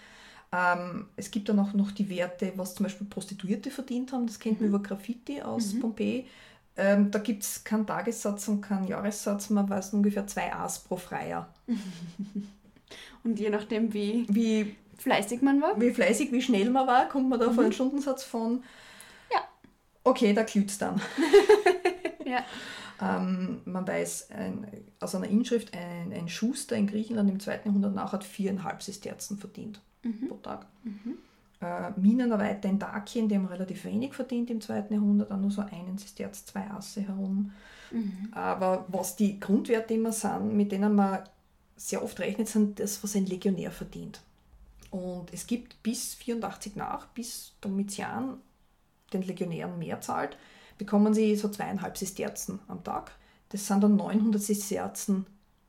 Ähm, 0.51 1.07
es 1.15 1.29
gibt 1.31 1.49
dann 1.49 1.59
auch 1.59 1.73
noch 1.73 1.91
die 1.91 2.09
Werte, 2.09 2.53
was 2.55 2.75
zum 2.75 2.85
Beispiel 2.85 3.07
Prostituierte 3.07 3.69
verdient 3.69 4.11
haben. 4.11 4.27
Das 4.27 4.39
kennt 4.39 4.59
man 4.59 4.69
mhm. 4.69 4.75
über 4.75 4.83
Graffiti 4.83 5.41
aus 5.41 5.73
mhm. 5.73 5.79
Pompeji. 5.79 6.27
Ähm, 6.75 7.11
da 7.11 7.19
gibt 7.19 7.43
es 7.43 7.63
keinen 7.63 7.85
Tagessatz 7.85 8.47
und 8.47 8.61
keinen 8.61 8.87
Jahressatz. 8.87 9.49
Man 9.49 9.69
weiß 9.69 9.93
ungefähr 9.93 10.25
zwei 10.27 10.53
A's 10.53 10.79
pro 10.79 10.95
Freier. 10.95 11.53
und 13.23 13.39
je 13.39 13.49
nachdem, 13.49 13.93
wie, 13.93 14.25
wie 14.29 14.75
fleißig 14.97 15.41
man 15.41 15.61
war. 15.61 15.79
Wie 15.79 15.91
fleißig, 15.91 16.31
wie 16.31 16.41
schnell 16.41 16.69
man 16.69 16.87
war, 16.87 17.09
kommt 17.09 17.29
man 17.29 17.39
da 17.39 17.45
mhm. 17.45 17.51
auf 17.51 17.59
einen 17.59 17.73
Stundensatz 17.73 18.23
von. 18.23 18.63
Ja. 19.31 19.41
Okay, 20.03 20.33
da 20.33 20.43
glüht 20.43 20.69
es 20.69 20.77
dann. 20.77 21.01
ja. 22.25 22.43
Ähm, 23.01 23.61
man 23.65 23.87
weiß 23.87 24.31
ein, 24.31 24.67
aus 24.99 25.15
einer 25.15 25.27
Inschrift, 25.27 25.73
ein, 25.73 26.11
ein, 26.11 26.27
Schuster 26.27 26.75
in 26.75 26.87
Griechenland 26.87 27.29
im 27.29 27.39
2. 27.39 27.61
Jahrhundert 27.65 27.95
nach 27.95 28.11
hat 28.11 28.23
viereinhalb 28.23 28.83
Sesterzen 28.83 29.37
verdient 29.37 29.81
mhm. 30.03 30.27
pro 30.27 30.35
Tag. 30.35 30.65
Mhm. 30.83 31.17
Äh, 31.61 31.91
Minenarbeiter 31.97 32.69
in 32.69 32.79
Dakien, 32.79 33.29
die 33.29 33.35
haben 33.35 33.45
relativ 33.45 33.85
wenig 33.85 34.13
verdient 34.13 34.49
im 34.49 34.59
2. 34.59 34.87
Jahrhundert, 34.89 35.31
auch 35.31 35.37
nur 35.37 35.51
so 35.51 35.61
einen 35.61 35.97
Sesterz, 35.97 36.45
zwei 36.45 36.69
Asse 36.71 37.01
herum. 37.01 37.51
Mhm. 37.91 38.29
Aber 38.31 38.85
was 38.89 39.15
die 39.15 39.39
Grundwerte 39.39 39.93
immer 39.93 40.11
sind, 40.11 40.55
mit 40.55 40.71
denen 40.71 40.95
man 40.95 41.19
sehr 41.75 42.03
oft 42.03 42.19
rechnet, 42.19 42.49
sind 42.49 42.79
das, 42.79 43.01
was 43.03 43.15
ein 43.15 43.25
Legionär 43.25 43.71
verdient. 43.71 44.21
Und 44.91 45.31
es 45.33 45.47
gibt 45.47 45.81
bis 45.83 46.15
84 46.15 46.75
nach, 46.75 47.07
bis 47.07 47.53
Domitian 47.61 48.37
den 49.13 49.21
Legionären 49.21 49.77
mehr 49.79 50.01
zahlt, 50.01 50.37
bekommen 50.79 51.13
sie 51.13 51.35
so 51.35 51.49
zweieinhalb 51.49 51.95
Sesterzen 51.97 52.59
am 52.67 52.83
Tag. 52.83 53.11
Das 53.49 53.67
sind 53.67 53.83
dann 53.83 53.95
900 53.97 54.41
Sesterzen 54.41 55.27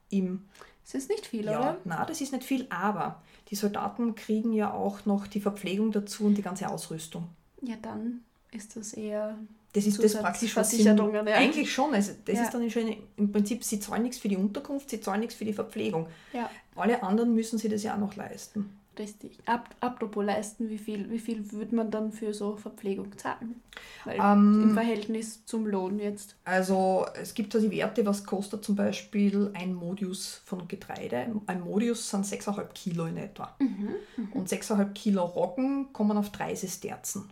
im. 0.08 0.46
Das 0.84 0.94
ist 0.94 1.10
nicht 1.10 1.26
viel, 1.26 1.44
ja, 1.44 1.58
oder? 1.58 1.76
Nein, 1.84 2.04
das 2.08 2.20
ist 2.22 2.32
nicht 2.32 2.44
viel, 2.44 2.66
aber 2.70 3.22
die 3.48 3.54
Soldaten 3.54 4.14
kriegen 4.14 4.52
ja 4.52 4.72
auch 4.72 5.04
noch 5.04 5.26
die 5.26 5.40
Verpflegung 5.40 5.92
dazu 5.92 6.24
und 6.24 6.36
die 6.36 6.42
ganze 6.42 6.68
Ausrüstung. 6.68 7.28
Ja, 7.60 7.76
dann 7.80 8.22
ist 8.50 8.76
das 8.76 8.94
eher. 8.94 9.36
Das 9.72 9.86
ist 9.86 10.02
das 10.02 10.18
praktisch, 10.18 10.56
was 10.56 10.70
sie, 10.70 10.82
ja. 10.82 10.94
Eigentlich 10.94 11.72
schon. 11.72 11.94
Also 11.94 12.12
das 12.24 12.36
ja. 12.36 12.42
ist 12.42 12.54
dann 12.54 12.68
schon 12.70 12.96
im 13.16 13.30
Prinzip, 13.30 13.62
sie 13.62 13.78
zahlen 13.78 14.02
nichts 14.02 14.18
für 14.18 14.28
die 14.28 14.36
Unterkunft, 14.36 14.90
sie 14.90 15.00
zahlen 15.00 15.20
nichts 15.20 15.36
für 15.36 15.44
die 15.44 15.52
Verpflegung. 15.52 16.08
Ja. 16.32 16.50
Alle 16.74 17.02
anderen 17.04 17.34
müssen 17.34 17.56
sie 17.56 17.68
das 17.68 17.84
ja 17.84 17.94
auch 17.94 17.98
noch 17.98 18.16
leisten. 18.16 18.79
Richtig. 19.00 19.38
Ab, 19.46 19.74
apropos 19.80 20.22
leisten, 20.22 20.68
wie 20.68 20.76
viel, 20.76 21.10
wie 21.10 21.18
viel 21.18 21.50
würde 21.52 21.74
man 21.74 21.90
dann 21.90 22.12
für 22.12 22.34
so 22.34 22.56
Verpflegung 22.56 23.16
zahlen? 23.16 23.62
Ähm, 24.06 24.62
Im 24.62 24.74
Verhältnis 24.74 25.46
zum 25.46 25.66
Lohn 25.66 25.98
jetzt. 25.98 26.36
Also 26.44 27.06
es 27.14 27.32
gibt 27.32 27.54
da 27.54 27.58
die 27.60 27.70
Werte, 27.70 28.04
was 28.04 28.24
kostet 28.24 28.62
zum 28.62 28.76
Beispiel 28.76 29.52
ein 29.54 29.72
Modius 29.72 30.42
von 30.44 30.68
Getreide. 30.68 31.34
Ein 31.46 31.62
Modius 31.62 32.10
sind 32.10 32.26
6,5 32.26 32.66
Kilo 32.74 33.06
in 33.06 33.16
etwa. 33.16 33.56
Mhm, 33.58 33.88
mhm. 34.18 34.32
Und 34.32 34.50
6,5 34.50 34.92
Kilo 34.92 35.24
Roggen 35.24 35.94
kommen 35.94 36.18
auf 36.18 36.28
3 36.30 36.54
Sesterzen. 36.54 37.30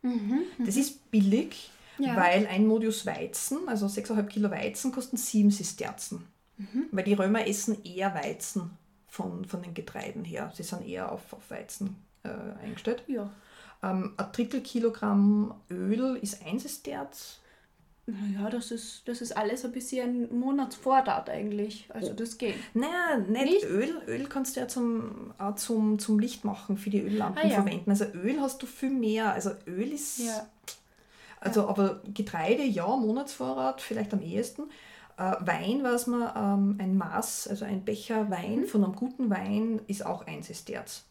Mhm, 0.00 0.44
das 0.64 0.76
ist 0.76 1.10
billig, 1.10 1.70
ja. 1.98 2.16
weil 2.16 2.46
ein 2.46 2.66
Modius 2.66 3.04
Weizen, 3.04 3.68
also 3.68 3.84
6,5 3.84 4.22
Kilo 4.28 4.50
Weizen, 4.50 4.90
kosten 4.90 5.18
7 5.18 5.50
Sesterzen. 5.50 6.24
Mhm. 6.56 6.86
Weil 6.92 7.04
die 7.04 7.12
Römer 7.12 7.46
essen 7.46 7.84
eher 7.84 8.14
Weizen 8.14 8.70
von, 9.10 9.44
von 9.44 9.60
den 9.62 9.74
Getreiden 9.74 10.24
her. 10.24 10.50
Sie 10.54 10.62
sind 10.62 10.86
eher 10.86 11.12
auf, 11.12 11.32
auf 11.32 11.50
Weizen 11.50 11.96
äh, 12.22 12.28
eingestellt. 12.64 13.02
Ja. 13.06 13.30
Ähm, 13.82 14.14
ein 14.16 14.26
Drittel 14.32 14.60
Kilogramm 14.62 15.54
Öl 15.70 16.16
ist 16.22 16.44
ein 16.46 16.58
Sesterz. 16.58 17.36
Naja, 18.06 18.50
das 18.50 18.70
ist, 18.72 19.06
das 19.06 19.20
ist 19.20 19.36
alles 19.36 19.64
ein 19.64 19.70
bisschen 19.72 20.26
ein 20.30 20.38
Monatsvorrat 20.40 21.30
eigentlich. 21.30 21.86
Also 21.90 22.12
das 22.12 22.38
geht. 22.38 22.56
Naja, 22.74 23.18
nicht, 23.18 23.44
Nicht? 23.44 23.64
Öl. 23.64 24.02
Öl 24.08 24.26
kannst 24.26 24.56
du 24.56 24.60
ja 24.60 24.66
zum, 24.68 25.32
auch 25.38 25.54
zum, 25.54 25.98
zum 25.98 26.18
Licht 26.18 26.44
machen 26.44 26.76
für 26.76 26.90
die 26.90 27.02
Öllampen 27.02 27.42
Ah, 27.44 27.46
ja. 27.46 27.54
verwenden. 27.62 27.90
Also 27.90 28.06
Öl 28.06 28.40
hast 28.40 28.62
du 28.62 28.66
viel 28.66 28.90
mehr. 28.90 29.32
Also 29.32 29.50
Öl 29.66 29.92
ist. 29.92 30.18
Ja. 30.18 30.46
Also 31.40 31.68
aber 31.68 32.02
Getreide, 32.12 32.64
ja, 32.64 32.86
Monatsvorrat, 32.96 33.80
vielleicht 33.80 34.12
am 34.12 34.20
ehesten. 34.22 34.64
Äh, 35.20 35.36
Wein 35.40 35.84
weiß 35.84 36.06
man, 36.06 36.32
ähm, 36.34 36.76
ein 36.80 36.96
Maß, 36.96 37.46
also 37.48 37.66
ein 37.66 37.84
Becher 37.84 38.24
Mhm. 38.24 38.30
Wein 38.30 38.64
von 38.66 38.82
einem 38.84 38.96
guten 38.96 39.28
Wein 39.28 39.82
ist 39.86 40.04
auch 40.06 40.26
ein 40.26 40.42
Sesterz. 40.42 41.04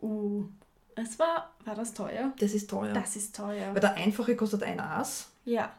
Uh, 0.00 0.46
es 0.94 1.18
war, 1.18 1.50
war 1.66 1.74
das 1.74 1.92
teuer? 1.92 2.32
Das 2.38 2.52
ist 2.54 2.70
teuer. 2.70 2.94
Das 2.94 3.14
ist 3.14 3.36
teuer. 3.36 3.74
Weil 3.74 3.80
der 3.80 3.94
einfache 3.94 4.34
kostet 4.36 4.62
ein 4.62 4.80
Aas. 4.80 5.28
Ja. 5.44 5.70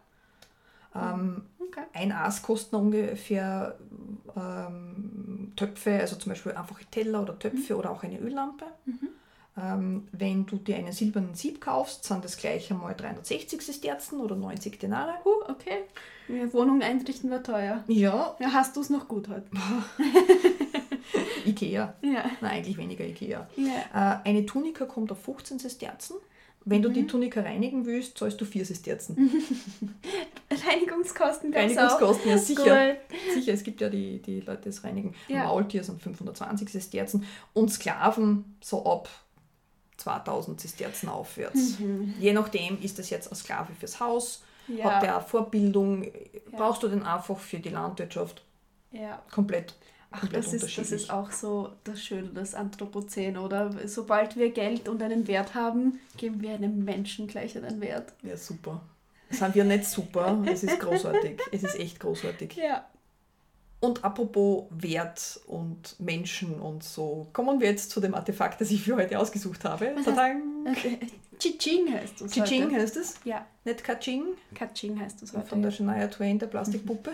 Ähm, 0.95 1.45
Okay. 1.59 1.81
ein 1.93 2.11
Aas 2.13 2.41
kostet 2.43 2.73
ungefähr 2.75 3.77
ähm, 4.35 5.51
Töpfe, 5.55 5.99
also 5.99 6.15
zum 6.15 6.29
Beispiel 6.31 6.53
einfache 6.53 6.85
Teller 6.85 7.21
oder 7.23 7.37
Töpfe 7.37 7.73
Mhm. 7.73 7.79
oder 7.79 7.89
auch 7.91 8.03
eine 8.03 8.19
Öllampe. 8.19 8.65
Ähm, 8.87 8.99
wenn 10.11 10.45
du 10.45 10.57
dir 10.57 10.75
einen 10.75 10.91
silbernen 10.91 11.33
Sieb 11.33 11.59
kaufst, 11.61 12.03
sind 12.03 12.23
das 12.23 12.37
gleich 12.37 12.69
einmal 12.71 12.93
360 12.95 13.61
Sesterzen 13.61 14.19
oder 14.19 14.35
90 14.35 14.77
Denare. 14.79 15.15
Uh, 15.25 15.49
okay. 15.51 15.79
Eine 16.29 16.53
Wohnung 16.53 16.81
einrichten 16.81 17.31
war 17.31 17.41
teuer. 17.41 17.83
Ja, 17.87 18.35
Ja, 18.39 18.51
hast 18.53 18.75
du 18.75 18.81
es 18.81 18.89
noch 18.91 19.07
gut 19.07 19.29
heute? 19.29 19.45
Ikea. 21.45 21.93
Ja. 22.01 22.25
Nein, 22.41 22.51
eigentlich 22.51 22.77
weniger 22.77 23.05
Ikea. 23.05 23.47
Ja. 23.55 24.19
Äh, 24.23 24.29
eine 24.29 24.45
Tunika 24.45 24.85
kommt 24.85 25.11
auf 25.11 25.21
15 25.23 25.59
Sesterzen. 25.59 26.17
Wenn 26.65 26.81
du 26.81 26.89
Mhm. 26.89 26.93
die 26.93 27.07
Tunika 27.07 27.39
reinigen 27.41 27.85
willst, 27.85 28.17
zahlst 28.17 28.41
du 28.41 28.45
4 28.45 28.65
Sesterzen. 28.65 29.15
Reinigungskosten 30.67 31.51
gab's 31.51 31.63
Reinigungskosten, 31.77 32.29
ja 32.29 32.35
auch. 32.35 32.39
sicher. 32.39 32.87
Gut. 32.93 33.33
Sicher, 33.33 33.53
es 33.53 33.63
gibt 33.63 33.79
ja 33.79 33.89
die, 33.89 34.21
die 34.21 34.41
Leute, 34.41 34.63
die 34.63 34.69
es 34.69 34.83
reinigen. 34.83 35.15
Ja. 35.29 35.45
Maultier 35.45 35.83
sind 35.83 36.01
520 36.01 36.69
Sesterzen 36.69 37.25
und 37.53 37.71
Sklaven 37.71 38.57
so 38.61 38.85
ab 38.85 39.07
2000 39.97 40.61
Sesterzen 40.61 41.09
aufwärts. 41.09 41.77
Je 42.19 42.33
nachdem 42.33 42.79
ist 42.81 42.99
das 42.99 43.09
jetzt 43.09 43.31
ein 43.31 43.35
Sklave 43.35 43.73
fürs 43.79 43.99
Haus, 43.99 44.41
Mhm. 44.67 44.77
Ja. 44.79 44.83
hat 44.95 45.03
der 45.03 45.21
Vorbildung, 45.21 46.05
brauchst 46.51 46.83
du 46.83 46.89
den 46.89 47.03
einfach 47.03 47.37
für 47.39 47.57
die 47.59 47.69
Landwirtschaft 47.69 48.43
Ja. 48.91 49.21
komplett, 49.31 49.75
Ach, 50.11 50.19
komplett 50.19 50.45
das 50.45 50.53
ist, 50.53 50.77
das 50.77 50.91
ist 50.91 51.09
auch 51.09 51.31
so 51.31 51.69
das 51.85 52.03
Schöne 52.03 52.29
des 52.29 52.53
Anthropozän, 52.53 53.37
oder? 53.37 53.71
Sobald 53.87 54.35
wir 54.35 54.51
Geld 54.51 54.89
und 54.89 55.01
einen 55.01 55.27
Wert 55.27 55.55
haben, 55.55 55.99
geben 56.17 56.41
wir 56.41 56.53
einem 56.53 56.83
Menschen 56.83 57.27
gleich 57.27 57.55
einen 57.55 57.79
Wert. 57.79 58.13
ja, 58.23 58.35
super. 58.35 58.81
Sind 59.29 59.55
wir 59.55 59.63
nicht 59.63 59.85
super, 59.85 60.41
es 60.45 60.63
ist 60.63 60.79
großartig. 60.81 61.39
Es 61.51 61.63
ist 61.63 61.79
echt 61.79 61.99
großartig. 62.01 62.53
Ja. 62.55 62.85
Und 63.79 64.03
apropos 64.03 64.65
Wert 64.71 65.39
und 65.45 65.99
Menschen 65.99 66.59
und 66.59 66.83
so, 66.83 67.27
kommen 67.31 67.59
wir 67.59 67.69
jetzt 67.69 67.91
zu 67.91 67.99
dem 68.01 68.15
Artefakt, 68.15 68.59
das 68.59 68.71
ich 68.71 68.81
für 68.81 68.95
heute 68.95 69.19
ausgesucht 69.19 69.63
habe. 69.65 69.93
Tadang! 70.03 70.41
Chiching 71.39 71.93
heißt 71.93 72.21
es 72.21 72.31
Chiching 72.31 72.65
heute. 72.71 72.75
heißt 72.81 72.97
es, 72.97 73.19
Ja, 73.23 73.45
nicht 73.63 73.83
Kaching, 73.83 74.23
Kaching 74.55 74.99
heißt 74.99 75.21
es 75.21 75.33
heute. 75.33 75.45
von 75.45 75.61
der 75.61 75.69
Shania 75.69 76.07
Twain, 76.07 76.39
der 76.39 76.47
Plastikpuppe. 76.47 77.11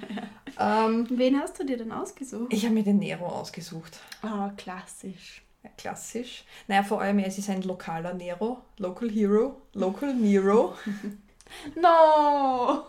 ähm, 0.58 1.06
Wen 1.10 1.38
hast 1.38 1.60
du 1.60 1.64
dir 1.66 1.76
denn 1.76 1.92
ausgesucht? 1.92 2.50
ich 2.50 2.64
habe 2.64 2.72
mir 2.74 2.84
den 2.84 2.98
Nero 2.98 3.26
ausgesucht. 3.26 4.00
Ah, 4.22 4.50
klassisch. 4.56 5.42
Ja, 5.62 5.68
klassisch. 5.76 6.44
Naja, 6.68 6.82
vor 6.84 7.02
allem, 7.02 7.18
es 7.18 7.36
ist 7.36 7.50
ein 7.50 7.60
lokaler 7.60 8.14
Nero, 8.14 8.62
Local 8.78 9.10
Hero, 9.10 9.60
Local 9.74 10.14
Nero. 10.14 10.74
No! 11.76 12.84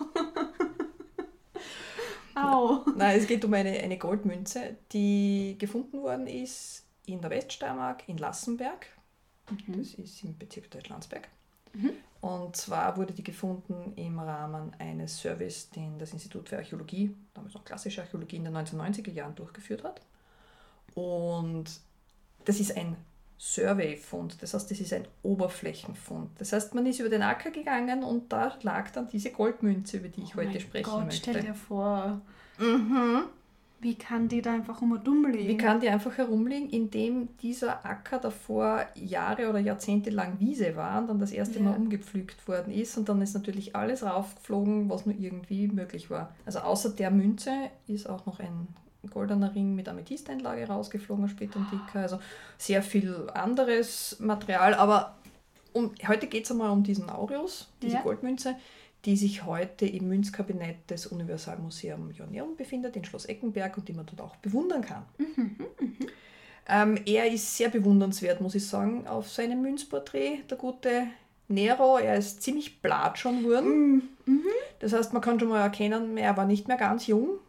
Au. 2.43 2.85
Nein, 2.95 3.19
es 3.19 3.27
geht 3.27 3.43
um 3.45 3.53
eine, 3.53 3.71
eine 3.71 3.97
Goldmünze, 3.97 4.77
die 4.91 5.55
gefunden 5.59 6.01
worden 6.01 6.27
ist 6.27 6.85
in 7.05 7.21
der 7.21 7.29
Weststeiermark, 7.29 8.07
in 8.07 8.17
Lassenberg. 8.17 8.87
Das 9.67 9.93
ist 9.95 10.23
im 10.23 10.37
Bezirk 10.37 10.69
Deutschlandsberg. 10.69 11.27
Mhm. 11.73 11.91
Und 12.21 12.55
zwar 12.55 12.97
wurde 12.97 13.13
die 13.13 13.23
gefunden 13.23 13.93
im 13.95 14.19
Rahmen 14.19 14.73
eines 14.77 15.17
Service, 15.19 15.69
den 15.69 15.97
das 15.97 16.13
Institut 16.13 16.49
für 16.49 16.57
Archäologie, 16.57 17.15
damals 17.33 17.53
noch 17.53 17.63
klassische 17.63 18.01
Archäologie, 18.01 18.35
in 18.35 18.43
den 18.43 18.55
1990er 18.55 19.11
Jahren 19.11 19.35
durchgeführt 19.35 19.83
hat. 19.83 20.01
Und 20.95 21.65
das 22.45 22.59
ist 22.59 22.75
ein 22.75 22.97
Survey-Fund, 23.39 24.41
das 24.41 24.53
heißt, 24.53 24.69
das 24.69 24.79
ist 24.79 24.91
ein 24.93 25.07
Oberflächenfund. 25.23 26.29
Das 26.37 26.51
heißt, 26.53 26.75
man 26.75 26.85
ist 26.85 26.99
über 26.99 27.09
den 27.09 27.21
Acker 27.21 27.51
gegangen 27.51 28.03
und 28.03 28.31
da 28.33 28.53
lag 28.63 28.91
dann 28.91 29.07
diese 29.07 29.31
Goldmünze, 29.31 29.97
über 29.97 30.09
die 30.09 30.21
ich 30.23 30.33
Oh 30.35 30.39
heute 30.39 30.49
mein 30.51 30.59
sprechen 30.59 30.89
Gott, 30.91 31.05
möchte. 31.05 31.31
stell 31.31 31.41
dir 31.43 31.53
vor, 31.55 32.21
Mhm. 32.57 33.21
wie 33.79 33.95
kann 33.95 34.27
die 34.27 34.41
da 34.41 34.51
einfach 34.53 34.81
immer 34.81 34.97
dumm 34.97 35.25
liegen? 35.31 35.47
Wie 35.47 35.55
kann 35.55 35.79
die 35.79 35.87
einfach 35.87 36.17
herumliegen, 36.17 36.69
indem 36.69 37.29
dieser 37.41 37.85
Acker 37.85 38.19
davor 38.19 38.85
Jahre 38.95 39.49
oder 39.49 39.59
Jahrzehnte 39.59 40.09
lang 40.09 40.37
Wiese 40.41 40.75
war 40.75 40.99
und 41.01 41.07
dann 41.07 41.19
das 41.19 41.31
erste 41.31 41.59
Ja. 41.59 41.65
Mal 41.65 41.77
umgepflügt 41.77 42.45
worden 42.45 42.73
ist 42.73 42.97
und 42.97 43.07
dann 43.07 43.21
ist 43.21 43.33
natürlich 43.35 43.73
alles 43.77 44.03
raufgeflogen, 44.03 44.89
was 44.89 45.05
nur 45.05 45.15
irgendwie 45.17 45.69
möglich 45.69 46.09
war. 46.09 46.35
Also 46.45 46.59
außer 46.59 46.89
der 46.89 47.09
Münze 47.09 47.51
ist 47.87 48.09
auch 48.09 48.25
noch 48.25 48.41
ein 48.41 48.67
goldener 49.09 49.53
Ring 49.55 49.75
mit 49.75 49.87
Amethysteinlage 49.87 50.67
rausgeflogen, 50.67 51.29
später 51.29 51.59
dicker, 51.71 51.99
also 51.99 52.19
sehr 52.57 52.81
viel 52.83 53.29
anderes 53.33 54.17
Material, 54.19 54.73
aber 54.73 55.15
um, 55.73 55.91
heute 56.07 56.27
geht 56.27 56.45
es 56.45 56.51
einmal 56.51 56.71
um 56.71 56.83
diesen 56.83 57.09
Aureus, 57.09 57.69
diese 57.81 57.95
Ja. 57.95 58.01
Goldmünze, 58.01 58.55
die 59.05 59.15
sich 59.15 59.45
heute 59.45 59.85
im 59.85 60.09
Münzkabinett 60.09 60.89
des 60.89 61.07
Universalmuseum 61.07 62.11
Joanneum 62.11 62.55
befindet, 62.57 62.95
in 62.97 63.05
Schloss 63.05 63.25
Eckenberg 63.25 63.77
und 63.77 63.87
die 63.87 63.93
man 63.93 64.05
dort 64.05 64.19
auch 64.21 64.35
bewundern 64.37 64.81
kann. 64.81 65.03
Ähm, 66.67 66.99
er 67.05 67.31
ist 67.31 67.57
sehr 67.57 67.69
bewundernswert, 67.69 68.41
muss 68.41 68.53
ich 68.55 68.67
sagen, 68.67 69.07
auf 69.07 69.29
seinem 69.29 69.61
Münzporträt, 69.61 70.43
der 70.49 70.57
gute 70.57 71.07
Nero. 71.47 71.97
Er 71.97 72.15
ist 72.17 72.43
ziemlich 72.43 72.81
blatt 72.81 73.17
schon 73.17 73.41
geworden. 73.43 74.09
Das 74.79 74.93
heißt, 74.93 75.13
man 75.13 75.21
kann 75.21 75.39
schon 75.39 75.49
mal 75.49 75.61
erkennen, 75.61 76.15
er 76.17 76.37
war 76.37 76.45
nicht 76.45 76.67
mehr 76.67 76.77
ganz 76.77 77.07
jung, 77.07 77.39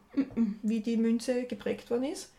wie 0.62 0.80
die 0.80 0.96
Münze 0.96 1.44
geprägt 1.44 1.90
worden 1.90 2.04
ist. 2.04 2.32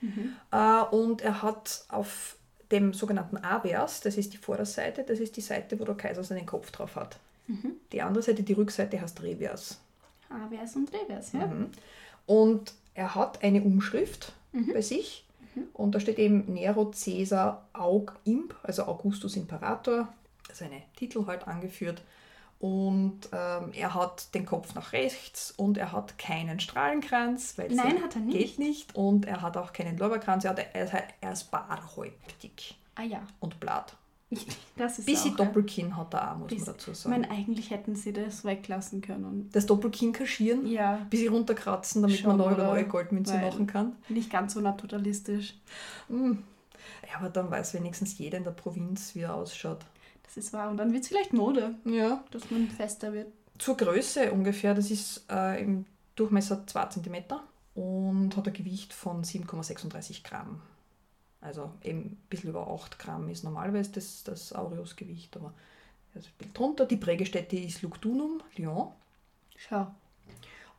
Äh, 0.52 0.82
und 0.96 1.22
er 1.22 1.42
hat 1.42 1.86
auf 1.90 2.36
dem 2.72 2.94
sogenannten 2.94 3.38
Avers, 3.38 4.02
das 4.02 4.18
ist 4.18 4.34
die 4.34 4.38
Vorderseite, 4.38 5.04
das 5.04 5.20
ist 5.20 5.36
die 5.38 5.42
Seite, 5.42 5.80
wo 5.80 5.84
der 5.86 5.96
Kaiser 5.96 6.24
seinen 6.24 6.46
Kopf 6.46 6.72
drauf 6.72 6.96
hat. 6.96 7.18
Die 7.92 8.02
andere 8.02 8.24
Seite, 8.24 8.44
die 8.44 8.54
Rückseite, 8.54 9.02
heißt 9.02 9.22
Revers. 9.24 9.80
Avers 10.30 10.76
und 10.78 10.90
Revers, 10.94 11.34
ja? 11.34 11.48
Mhm. 11.48 11.70
Und 12.26 12.74
er 12.94 13.14
hat 13.16 13.44
eine 13.44 13.62
Umschrift 13.62 14.34
Mhm. 14.54 14.72
bei 14.74 14.82
sich. 14.82 15.26
Und 15.74 15.94
da 15.96 16.00
steht 16.00 16.18
eben 16.18 16.54
Nero 16.54 16.92
Caesar 16.92 17.68
Aug 17.74 18.14
Imp, 18.24 18.56
also 18.64 18.84
Augustus 18.84 19.36
Imperator, 19.36 20.08
seine 20.54 20.82
Titel 20.96 21.26
halt 21.26 21.46
angeführt. 21.48 22.02
Und 22.62 23.22
ähm, 23.34 23.72
er 23.74 23.96
hat 23.96 24.34
den 24.36 24.46
Kopf 24.46 24.76
nach 24.76 24.94
rechts 24.94 25.52
und 25.58 25.80
er 25.80 25.92
hat 25.92 26.20
keinen 26.20 26.60
Strahlenkranz, 26.60 27.58
weil 27.58 27.70
Nein, 27.74 27.98
ja 27.98 28.04
hat 28.04 28.16
er 28.16 28.22
nicht. 28.22 28.38
geht 28.38 28.60
nicht. 28.60 28.96
Und 28.96 29.26
er 29.26 29.42
hat 29.42 29.58
auch 29.58 29.74
keinen 29.74 29.98
Lorbeerkranz, 29.98 30.46
er, 30.46 30.52
hat, 30.52 30.60
er, 30.74 30.84
ist, 30.86 30.94
er 31.22 31.32
ist 31.32 31.50
barhäuptig 31.50 32.78
Ah 32.96 33.02
ja, 33.04 33.22
und 33.40 33.60
blatt. 33.60 33.96
das 34.78 35.00
ist 35.00 35.06
Bisschen 35.08 35.34
auch, 35.34 35.40
ja. 35.40 35.46
Doppelkinn 35.46 35.98
hat 35.98 36.14
er 36.14 36.34
auch, 36.34 36.38
muss 36.38 36.50
Bis- 36.50 36.66
man 36.66 36.76
dazu 36.76 36.92
Ich 36.92 36.98
sagen. 37.00 37.16
meine, 37.20 37.32
eigentlich 37.32 37.72
hätten 37.72 37.96
sie 37.96 38.14
das 38.14 38.46
weglassen 38.46 39.02
können. 39.02 39.50
das 39.54 39.66
Doppelkinn 39.66 40.14
kaschieren, 40.14 40.68
Ja, 40.68 40.98
bisschen 41.10 41.34
runterkratzen, 41.34 42.02
damit 42.04 42.20
Schon, 42.20 42.38
man 42.38 42.56
neue 42.58 42.86
Goldmünze 42.86 43.38
machen 43.40 43.66
kann. 43.66 43.96
nicht 44.08 44.30
ganz 44.30 44.54
so 44.54 44.62
naturalistisch. 44.62 45.56
Hm. 46.10 46.44
Ja, 47.10 47.18
aber 47.20 47.30
dann 47.30 47.50
weiß 47.50 47.74
wenigstens 47.74 48.18
jeder 48.20 48.38
in 48.38 48.44
der 48.44 48.52
Provinz, 48.52 49.16
wie 49.16 49.22
er 49.22 49.34
ausschaut. 49.34 49.80
Das 50.34 50.46
ist 50.46 50.54
wahr. 50.54 50.70
Und 50.70 50.78
dann 50.78 50.94
wird 50.94 51.04
es 51.04 51.10
vielleicht 51.10 51.34
Mode, 51.34 51.76
Ja. 51.84 52.24
dass 52.32 52.50
man 52.52 52.70
fester 52.70 53.12
wird. 53.14 53.28
Zur 53.58 53.76
Größe 53.78 54.32
ungefähr, 54.32 54.74
das 54.74 54.90
ist 54.90 55.26
äh, 55.30 55.62
im 55.62 55.86
Durchmesser 56.16 56.66
2 56.66 56.86
cm 56.88 57.16
und 57.76 58.36
hat 58.36 58.48
ein 58.48 58.54
Gewicht 58.54 58.94
von 58.94 59.24
7,36 59.24 60.24
Gramm. 60.24 60.62
Also 61.42 61.72
eben 61.84 62.00
ein 62.00 62.18
bisschen 62.30 62.50
über 62.52 62.68
8 62.68 62.98
Gramm 62.98 63.28
ist 63.30 63.44
normalerweise 63.44 63.92
das, 63.92 64.24
das 64.24 64.54
Aureus-Gewicht, 64.54 65.36
aber 65.36 65.54
ein 66.16 66.22
bisschen 66.38 66.54
drunter. 66.54 66.86
Die 66.86 66.98
Prägestätte 66.98 67.58
ist 67.58 67.82
Lugdunum, 67.82 68.42
Lyon. 68.56 68.90
Schau. 69.58 69.88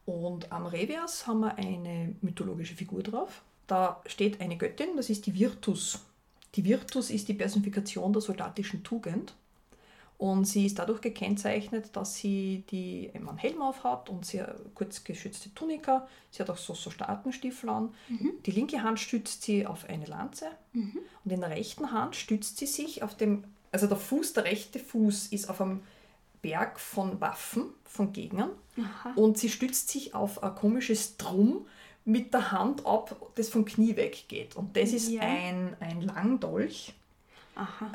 Und 0.07 0.51
am 0.51 0.67
Revers 0.67 1.26
haben 1.26 1.41
wir 1.41 1.57
eine 1.57 2.14
mythologische 2.22 2.74
Figur 2.74 3.03
drauf. 3.03 3.43
Da 3.66 4.01
steht 4.07 4.41
eine 4.41 4.57
Göttin, 4.57 4.97
das 4.97 5.11
ist 5.11 5.26
die 5.26 5.35
Virtus. 5.35 6.01
Die 6.55 6.64
Virtus 6.64 7.11
ist 7.11 7.29
die 7.29 7.35
Personifikation 7.35 8.12
der 8.12 8.22
soldatischen 8.22 8.83
Tugend. 8.83 9.35
Und 10.23 10.45
sie 10.45 10.66
ist 10.66 10.79
dadurch 10.79 11.01
gekennzeichnet, 11.01 11.97
dass 11.97 12.14
sie 12.14 12.62
die, 12.70 13.11
eben 13.12 13.29
einen 13.29 13.39
Helm 13.39 13.61
aufhat 13.61 14.09
und 14.09 14.25
sehr 14.25 14.55
kurz 14.73 15.03
geschützte 15.03 15.53
Tunika. 15.53 16.07
Sie 16.31 16.41
hat 16.41 16.49
auch 16.49 16.59
so, 16.59 16.75
so 16.75 16.91
Staatenstiefel 16.91 17.68
an. 17.68 17.93
Die 18.47 18.53
linke 18.53 18.85
Hand 18.85 19.01
stützt 19.01 19.43
sie 19.43 19.66
auf 19.66 19.89
eine 19.89 20.07
Lanze 20.07 20.47
und 21.25 21.33
in 21.33 21.41
der 21.41 21.51
rechten 21.51 21.91
Hand 21.91 22.14
stützt 22.14 22.59
sie 22.59 22.66
sich 22.66 23.03
auf 23.03 23.16
dem, 23.16 23.43
also 23.73 23.89
der 23.89 23.97
Fuß, 23.97 24.33
der 24.35 24.45
rechte 24.45 24.79
Fuß 24.79 25.27
ist 25.33 25.51
auf 25.51 25.61
einem 25.61 25.83
Berg 26.41 26.79
von 26.79 27.20
Waffen 27.20 27.64
von 27.83 28.12
Gegnern 28.12 28.51
Aha. 28.79 29.14
und 29.16 29.39
sie 29.39 29.49
stützt 29.49 29.89
sich 29.89 30.14
auf 30.14 30.45
ein 30.45 30.55
komisches 30.55 31.16
Drum 31.16 31.66
mit 32.05 32.33
der 32.33 32.53
Hand 32.53 32.87
ab, 32.87 33.16
das 33.35 33.49
vom 33.49 33.64
Knie 33.64 33.97
weggeht. 33.97 34.55
Und 34.55 34.77
das 34.77 34.93
ist 34.93 35.09
ja. 35.09 35.23
ein, 35.23 35.77
ein 35.81 36.01
Langdolch, 36.01 36.95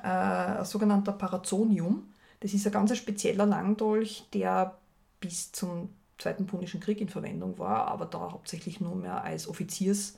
äh, 0.03 0.07
ein 0.07 0.65
sogenannter 0.65 1.13
Parazonium. 1.13 2.03
Das 2.39 2.53
ist 2.53 2.65
ein 2.65 2.71
ganz 2.71 2.95
spezieller 2.95 3.45
Langdolch, 3.45 4.25
der 4.33 4.77
bis 5.19 5.51
zum 5.51 5.89
Zweiten 6.17 6.47
Punischen 6.47 6.79
Krieg 6.79 6.99
in 6.99 7.09
Verwendung 7.09 7.59
war, 7.59 7.87
aber 7.87 8.05
da 8.05 8.31
hauptsächlich 8.31 8.81
nur 8.81 8.95
mehr 8.95 9.23
als 9.23 9.47
Offiziers, 9.47 10.17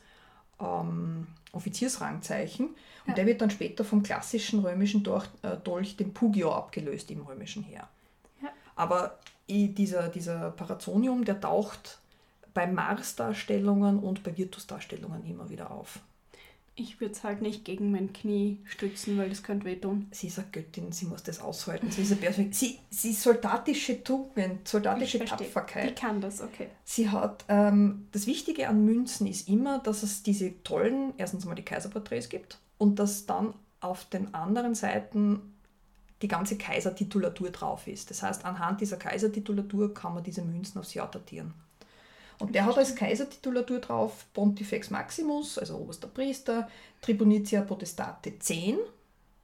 ähm, 0.59 1.28
Offiziersrangzeichen. 1.51 2.67
Und 2.67 2.76
ja. 3.07 3.13
der 3.15 3.26
wird 3.26 3.41
dann 3.41 3.49
später 3.49 3.84
vom 3.84 4.01
klassischen 4.01 4.59
römischen 4.59 5.03
Dolch, 5.03 5.28
äh, 5.41 5.57
Dolch, 5.57 5.97
dem 5.97 6.13
Pugio, 6.13 6.53
abgelöst 6.53 7.11
im 7.11 7.22
römischen 7.22 7.63
Heer. 7.63 7.89
Ja. 8.41 8.49
Aber 8.76 9.20
dieser, 9.49 10.07
dieser 10.09 10.51
Parazonium, 10.51 11.26
der 11.26 11.41
taucht 11.41 11.99
bei 12.53 12.65
Mars-Darstellungen 12.67 13.99
und 13.99 14.24
bei 14.24 14.38
Virtus-Darstellungen 14.38 15.26
immer 15.26 15.49
wieder 15.49 15.72
auf. 15.72 15.99
Ich 16.80 17.01
würde 17.01 17.13
es 17.13 17.23
halt 17.23 17.41
nicht 17.41 17.65
gegen 17.65 17.91
mein 17.91 18.13
Knie 18.13 18.59
stützen, 18.63 19.17
weil 19.17 19.30
das 19.30 19.43
könnte 19.43 19.65
wehtun. 19.65 20.07
Sie 20.11 20.27
ist 20.27 20.39
eine 20.39 20.47
Göttin, 20.49 20.93
sie 20.93 21.05
muss 21.05 21.23
das 21.23 21.41
aushalten. 21.41 21.91
Sie 21.91 22.03
ist, 22.03 22.11
eine 22.11 22.53
sie, 22.53 22.80
sie 22.89 23.11
ist 23.11 23.21
soldatische 23.21 24.01
Tugend, 24.01 24.65
soldatische 24.65 25.19
Tapferkeit. 25.25 25.89
Die 25.89 26.01
kann 26.01 26.21
das, 26.21 26.41
okay. 26.41 26.67
Sie 26.86 27.09
hat, 27.09 27.43
ähm, 27.49 28.07
das 28.13 28.27
Wichtige 28.27 28.69
an 28.69 28.86
Münzen 28.86 29.27
ist 29.27 29.49
immer, 29.49 29.80
dass 29.80 30.03
es 30.03 30.23
diese 30.23 30.63
tollen, 30.63 31.13
erstens 31.17 31.45
mal 31.45 31.55
die 31.55 31.65
Kaiserporträts 31.65 32.30
gibt 32.30 32.59
und 32.77 32.97
dass 32.97 33.25
dann 33.25 33.53
auf 33.82 34.05
den 34.05 34.34
anderen 34.34 34.73
Seiten 34.73 35.41
die 36.21 36.27
ganze 36.27 36.57
Kaisertitulatur 36.57 37.49
drauf 37.49 37.88
ist. 37.88 38.09
Das 38.09 38.23
heißt, 38.23 38.45
anhand 38.45 38.82
dieser 38.82 38.97
Kaisertitulatur 38.97 39.93
kann 39.93 40.13
man 40.13 40.23
diese 40.23 40.41
Münzen 40.41 40.80
aufs 40.80 40.93
Jahr 40.93 41.11
datieren. 41.11 41.53
Und 42.39 42.55
der 42.55 42.65
hat 42.65 42.77
als 42.77 42.95
Kaisertitulatur 42.95 43.79
drauf 43.79 44.25
Pontifex 44.33 44.89
Maximus, 44.89 45.57
also 45.57 45.77
oberster 45.77 46.07
Priester, 46.07 46.69
Tribunitia 47.01 47.61
Potestate 47.61 48.39
10, 48.39 48.77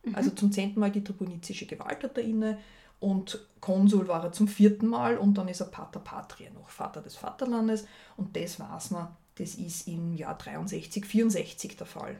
mhm. 0.03 0.15
also 0.15 0.29
zum 0.31 0.51
zehnten 0.51 0.79
Mal 0.79 0.91
die 0.91 1.03
tribunizische 1.03 1.65
Gewalt 1.65 2.03
hat 2.03 2.17
er 2.17 2.23
inne 2.23 2.57
und 3.01 3.45
Konsul 3.59 4.07
war 4.07 4.23
er 4.23 4.31
zum 4.31 4.47
vierten 4.47 4.87
Mal 4.87 5.17
und 5.17 5.37
dann 5.37 5.49
ist 5.49 5.59
er 5.59 5.67
Pater 5.67 5.99
Patria 5.99 6.49
noch, 6.51 6.69
Vater 6.69 7.01
des 7.01 7.15
Vaterlandes 7.17 7.85
und 8.15 8.35
das 8.35 8.59
weiß 8.59 8.91
man, 8.91 9.09
das 9.35 9.55
ist 9.55 9.87
im 9.87 10.13
Jahr 10.13 10.37
63, 10.37 11.05
64 11.05 11.75
der 11.75 11.85
Fall. 11.85 12.15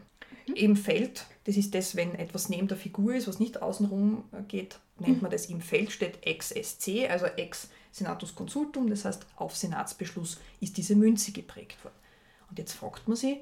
Mhm. 0.48 0.54
Im 0.56 0.76
Feld, 0.76 1.26
das 1.46 1.56
ist 1.56 1.74
das, 1.74 1.96
wenn 1.96 2.16
etwas 2.16 2.50
neben 2.50 2.68
der 2.68 2.78
Figur 2.78 3.16
ist, 3.16 3.30
was 3.30 3.40
nicht 3.40 3.62
außenrum 3.62 4.26
geht, 4.50 4.80
nennt 5.00 5.22
man 5.22 5.32
das 5.32 5.46
im 5.46 5.62
Feld, 5.62 5.92
steht 5.92 6.26
ex-SC, 6.26 7.10
also 7.10 7.26
ex 7.26 7.70
Senatus 7.96 8.36
Consultum, 8.36 8.90
das 8.90 9.06
heißt, 9.06 9.26
auf 9.38 9.56
Senatsbeschluss 9.56 10.38
ist 10.60 10.76
diese 10.76 10.98
Münze 10.98 11.32
geprägt 11.32 11.82
worden. 11.82 11.96
Und 12.50 12.60
jetzt 12.60 12.74
fragt 12.74 13.08
man 13.08 13.16
sich, 13.16 13.38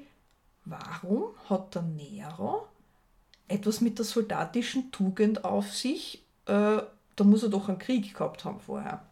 warum 0.64 1.24
hat 1.50 1.74
der 1.74 1.82
Nero 1.82 2.68
etwas 3.48 3.80
mit 3.80 3.98
der 3.98 4.04
soldatischen 4.04 4.92
Tugend 4.92 5.44
auf 5.44 5.72
sich? 5.72 6.22
Äh, 6.46 6.82
da 7.16 7.24
muss 7.24 7.42
er 7.42 7.48
doch 7.48 7.68
einen 7.68 7.80
Krieg 7.80 8.14
gehabt 8.14 8.44
haben 8.44 8.60
vorher. 8.60 9.02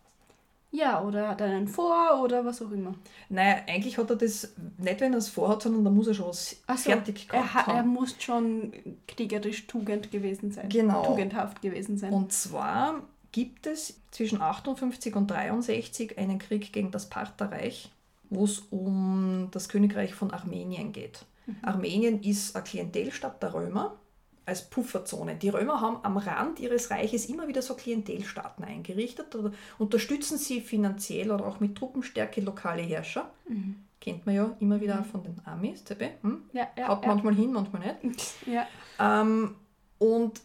Ja, 0.70 1.02
oder 1.02 1.30
hat 1.30 1.40
er 1.40 1.48
einen 1.48 1.66
vor 1.66 2.22
oder 2.22 2.44
was 2.44 2.62
auch 2.62 2.70
immer. 2.70 2.94
Naja, 3.28 3.62
eigentlich 3.66 3.98
hat 3.98 4.10
er 4.10 4.16
das 4.16 4.54
nicht, 4.78 5.00
wenn 5.00 5.12
er 5.12 5.18
es 5.18 5.28
vorhat, 5.28 5.62
sondern 5.62 5.84
da 5.84 5.90
muss 5.90 6.06
er 6.06 6.14
schon 6.14 6.28
was 6.28 6.50
so, 6.50 6.76
fertig 6.76 7.28
gehabt 7.28 7.54
er, 7.54 7.66
haben. 7.66 7.76
Er 7.76 7.82
muss 7.82 8.14
schon 8.20 8.72
kriegerisch 9.08 9.66
Tugend 9.66 10.12
gewesen 10.12 10.52
sein. 10.52 10.68
Genau. 10.68 11.04
Tugendhaft 11.04 11.62
gewesen 11.62 11.98
sein. 11.98 12.12
Und 12.12 12.32
zwar 12.32 13.02
gibt 13.32 13.66
es 13.66 14.00
zwischen 14.10 14.40
58 14.40 15.16
und 15.16 15.30
63 15.30 16.18
einen 16.18 16.38
Krieg 16.38 16.72
gegen 16.72 16.90
das 16.90 17.08
Partherreich, 17.08 17.90
wo 18.30 18.44
es 18.44 18.60
um 18.70 19.48
das 19.50 19.68
Königreich 19.68 20.14
von 20.14 20.30
Armenien 20.30 20.92
geht. 20.92 21.24
Mhm. 21.46 21.56
Armenien 21.62 22.22
ist 22.22 22.54
eine 22.54 22.64
Klientelstadt 22.64 23.42
der 23.42 23.54
Römer 23.54 23.98
als 24.44 24.68
Pufferzone. 24.68 25.36
Die 25.36 25.48
Römer 25.48 25.80
haben 25.80 25.98
am 26.02 26.16
Rand 26.16 26.60
ihres 26.60 26.90
Reiches 26.90 27.26
immer 27.26 27.48
wieder 27.48 27.62
so 27.62 27.74
Klientelstaaten 27.74 28.64
eingerichtet 28.64 29.34
oder 29.34 29.52
unterstützen 29.78 30.36
sie 30.36 30.60
finanziell 30.60 31.30
oder 31.30 31.46
auch 31.46 31.60
mit 31.60 31.76
Truppenstärke 31.76 32.40
lokale 32.40 32.82
Herrscher. 32.82 33.30
Mhm. 33.48 33.76
Kennt 34.00 34.26
man 34.26 34.34
ja 34.34 34.56
immer 34.58 34.80
wieder 34.80 34.96
mhm. 34.96 35.04
von 35.04 35.22
den 35.22 35.40
Amis, 35.44 35.84
ZB. 35.84 36.02
Hm? 36.22 36.42
Ja, 36.52 36.66
ja, 36.76 36.88
Haut 36.88 37.02
ja. 37.02 37.08
manchmal 37.08 37.34
hin, 37.34 37.52
manchmal 37.52 37.96
nicht. 38.02 38.34
Ja. 38.46 38.66
Ähm, 38.98 39.54
und 39.98 40.40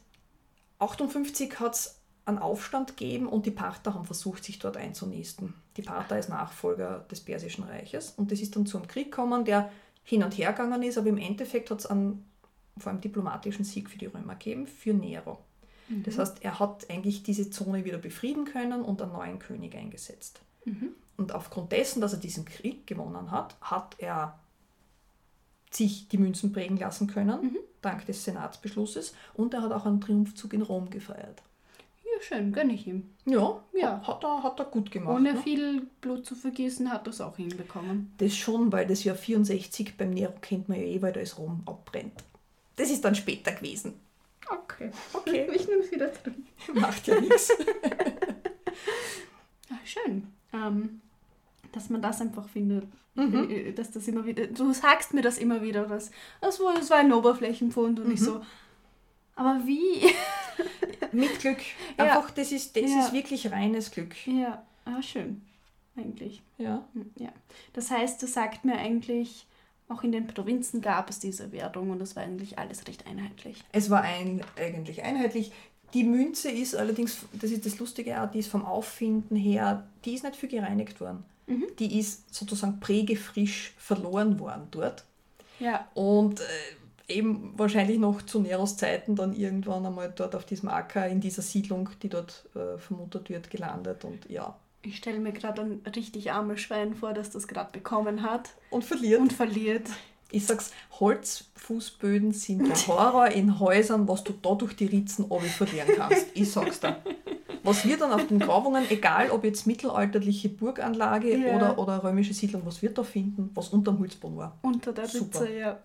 58 0.78 1.60
hat 1.60 1.74
es 1.74 1.97
einen 2.28 2.40
Aufstand 2.40 2.98
geben 2.98 3.28
und 3.28 3.46
die 3.46 3.52
Parther 3.52 3.94
haben 3.94 4.06
versucht, 4.06 4.44
sich 4.44 4.60
dort 4.60 4.76
einzunisten. 4.76 5.54
Die 5.78 5.82
Parther 5.82 6.20
ist 6.20 6.30
Nachfolger 6.30 7.06
des 7.10 7.22
Persischen 7.22 7.64
Reiches 7.64 8.12
und 8.18 8.32
das 8.32 8.42
ist 8.42 8.56
dann 8.56 8.66
zu 8.66 8.78
einem 8.78 8.88
Krieg 8.88 9.12
gekommen, 9.12 9.46
der 9.46 9.72
hin 10.04 10.24
und 10.24 10.38
her 10.38 10.52
gegangen 10.52 10.84
ist, 10.84 10.98
aber 10.98 11.08
im 11.08 11.18
Endeffekt 11.18 11.72
hat 11.72 11.80
es 11.80 11.86
einen 11.86 12.30
vor 12.78 12.92
allem 12.92 13.02
diplomatischen 13.02 13.66
Sieg 13.66 13.90
für 13.90 13.98
die 13.98 14.06
Römer 14.06 14.36
gegeben, 14.36 14.68
für 14.68 14.94
Nero. 14.94 15.40
Mhm. 15.88 16.04
Das 16.04 16.18
heißt, 16.18 16.44
er 16.44 16.60
hat 16.60 16.90
eigentlich 16.90 17.24
diese 17.24 17.50
Zone 17.50 17.86
wieder 17.86 17.98
befrieden 17.98 18.46
können 18.46 18.82
und 18.82 19.02
einen 19.02 19.14
neuen 19.14 19.40
König 19.40 19.76
eingesetzt. 19.76 20.42
Mhm. 20.66 20.90
Und 21.16 21.34
aufgrund 21.34 21.72
dessen, 21.72 22.02
dass 22.02 22.14
er 22.14 22.20
diesen 22.20 22.46
Krieg 22.46 22.86
gewonnen 22.86 23.32
hat, 23.32 23.56
hat 23.62 23.96
er 23.98 24.38
sich 25.72 26.08
die 26.10 26.18
Münzen 26.18 26.52
prägen 26.52 26.78
lassen 26.78 27.08
können, 27.08 27.42
mhm. 27.42 27.58
dank 27.82 28.06
des 28.06 28.24
Senatsbeschlusses, 28.24 29.16
und 29.34 29.54
er 29.54 29.64
hat 29.64 29.72
auch 29.72 29.86
einen 29.86 30.02
Triumphzug 30.02 30.54
in 30.54 30.62
Rom 30.62 30.90
gefeiert 30.90 31.42
schön, 32.22 32.54
gönne 32.54 32.74
ich 32.74 32.88
ihm. 32.88 33.10
Ja, 33.26 33.64
ja. 33.74 34.02
Hat, 34.06 34.24
er, 34.24 34.44
hat 34.44 34.60
er 34.60 34.66
gut 34.66 34.92
gemacht. 34.92 35.16
Ohne 35.16 35.34
ne? 35.34 35.42
viel 35.42 35.88
Blut 36.02 36.26
zu 36.26 36.36
vergießen 36.36 36.92
hat 36.92 37.08
er 37.08 37.12
es 37.12 37.22
auch 37.22 37.38
hinbekommen. 37.38 38.14
Das 38.18 38.36
schon, 38.36 38.72
weil 38.72 38.88
das 38.88 39.04
Jahr 39.04 39.16
64 39.16 39.98
beim 39.98 40.12
Nero 40.12 40.34
kennt 40.42 40.70
man 40.70 40.80
ja 40.80 40.86
eh, 40.86 41.02
weil 41.02 41.14
da 41.14 41.20
ist 41.20 41.38
Rom 41.38 41.64
abbrennt. 41.66 42.24
Das 42.76 42.90
ist 42.90 43.04
dann 43.04 43.16
später 43.16 43.52
gewesen. 43.52 43.96
Okay. 44.50 44.92
Okay. 45.14 45.50
Ich 45.54 45.68
nehme 45.68 45.82
es 45.82 45.92
wieder 45.92 46.12
zurück. 46.14 46.36
Macht 46.74 47.08
ja 47.08 47.20
nichts. 47.20 47.52
Schön. 49.84 50.28
Ähm, 50.54 51.02
dass 51.72 51.90
man 51.90 52.02
das 52.02 52.22
einfach 52.22 52.48
findet. 52.48 52.86
Mhm. 53.16 53.50
Äh, 53.50 53.72
dass 53.74 53.92
das 53.92 54.08
immer 54.08 54.26
wieder. 54.26 54.48
Du 54.48 54.72
sagst 54.74 55.14
mir 55.14 55.22
das 55.22 55.38
immer 55.38 55.62
wieder, 55.62 55.86
dass 55.86 56.12
das 56.40 56.60
war, 56.60 56.76
das 56.76 56.90
war 56.90 56.98
ein 56.98 57.12
Oberflächenfund 57.12 58.00
und 58.00 58.08
mhm. 58.08 58.14
ich 58.14 58.22
so. 58.22 58.42
Aber 59.36 59.62
wie? 59.66 60.04
Mit 61.12 61.40
Glück. 61.40 61.60
Einfach, 61.98 62.32
das, 62.32 62.52
ist, 62.52 62.76
das 62.76 62.84
ist 62.84 63.14
wirklich 63.14 63.52
reines 63.52 63.92
Glück. 63.92 64.16
Ja, 64.28 64.66
ah, 64.86 65.02
schön. 65.02 65.42
Eigentlich. 65.96 66.42
Ja. 66.58 66.88
Hm, 66.94 67.12
ja. 67.16 67.30
Das 67.74 67.90
heißt, 67.92 68.22
du 68.22 68.28
sagt 68.28 68.66
mir 68.66 68.78
eigentlich, 68.78 69.48
auch 69.90 70.04
in 70.04 70.12
den 70.12 70.28
Provinzen 70.28 70.82
gab 70.82 71.10
es 71.10 71.20
diese 71.20 71.52
Währung 71.52 71.92
und 71.92 72.00
das 72.00 72.16
war 72.16 72.24
eigentlich 72.24 72.60
alles 72.60 72.88
recht 72.88 73.08
einheitlich. 73.08 73.64
Es 73.72 73.90
war 73.90 74.02
ein, 74.02 74.42
eigentlich 74.58 75.04
einheitlich. 75.04 75.52
Die 75.94 76.04
Münze 76.04 76.52
ist 76.52 76.76
allerdings, 76.76 77.26
das 77.34 77.52
ist 77.52 77.66
das 77.66 77.80
Lustige, 77.80 78.30
die 78.34 78.40
ist 78.40 78.50
vom 78.50 78.66
Auffinden 78.66 79.36
her, 79.38 79.88
die 80.04 80.14
ist 80.14 80.24
nicht 80.24 80.36
viel 80.36 80.50
gereinigt 80.50 81.00
worden. 81.00 81.24
Mhm. 81.48 81.66
Die 81.80 81.98
ist 81.98 82.34
sozusagen 82.34 82.80
prägefrisch 82.82 83.74
verloren 83.78 84.40
worden 84.40 84.68
dort. 84.72 85.06
Ja. 85.60 85.88
Und 85.94 86.42
äh, 86.42 86.44
eben 87.08 87.54
wahrscheinlich 87.58 88.00
noch 88.00 88.22
zu 88.22 88.40
Neros 88.40 88.78
Zeiten 88.78 89.16
dann 89.16 89.34
irgendwann 89.34 89.86
einmal 89.86 90.12
dort 90.16 90.36
auf 90.36 90.46
diesem 90.46 90.70
Acker 90.70 91.08
in 91.08 91.22
dieser 91.22 91.42
Siedlung, 91.42 91.90
die 92.02 92.10
dort 92.10 92.46
äh, 92.56 92.78
vermutet 92.78 93.30
wird, 93.30 93.50
gelandet 93.50 94.04
und 94.04 94.30
ja. 94.30 94.56
Ich 94.82 94.98
stelle 94.98 95.20
mir 95.20 95.32
gerade 95.32 95.62
ein 95.62 95.82
richtig 95.96 96.32
armes 96.32 96.62
Schwein 96.62 96.96
vor, 96.96 97.14
das 97.14 97.32
das 97.32 97.48
gerade 97.48 97.72
bekommen 97.72 98.22
hat. 98.24 98.52
Und 98.70 98.86
verliert. 98.86 99.20
Und 99.20 99.34
verliert. 99.34 99.88
Ich 100.30 100.46
sag's, 100.46 100.72
Holzfußböden 101.00 102.34
sind 102.34 102.68
der 102.68 102.88
Horror 102.88 103.28
in 103.30 103.60
Häusern, 103.60 104.08
was 104.08 104.24
du 104.24 104.34
da 104.34 104.56
durch 104.56 104.76
die 104.76 104.86
Ritzen 104.86 105.26
oben 105.26 105.48
verlieren 105.48 105.88
kannst. 105.96 106.28
Ich 106.34 106.52
sag's 106.52 106.80
dir. 106.80 106.98
Was 107.64 107.86
wird 107.86 108.02
dann 108.02 108.12
auf 108.12 108.28
den 108.28 108.40
Grabungen, 108.40 108.86
egal 108.90 109.30
ob 109.32 109.44
jetzt 109.44 109.68
mittelalterliche 109.68 110.50
Burganlage 110.50 111.38
yeah. 111.38 111.56
oder, 111.56 111.80
oder 111.80 112.04
römische 112.04 112.34
Siedlung, 112.34 112.62
was 112.66 112.82
wird 112.82 112.98
da 112.98 113.04
finden, 113.04 113.50
was 113.54 113.70
unterm 113.70 114.00
Holzboden 114.00 114.38
war? 114.38 114.58
Unter 114.62 114.94
der 114.94 115.14
Ritze, 115.14 115.54
ja. 115.54 115.80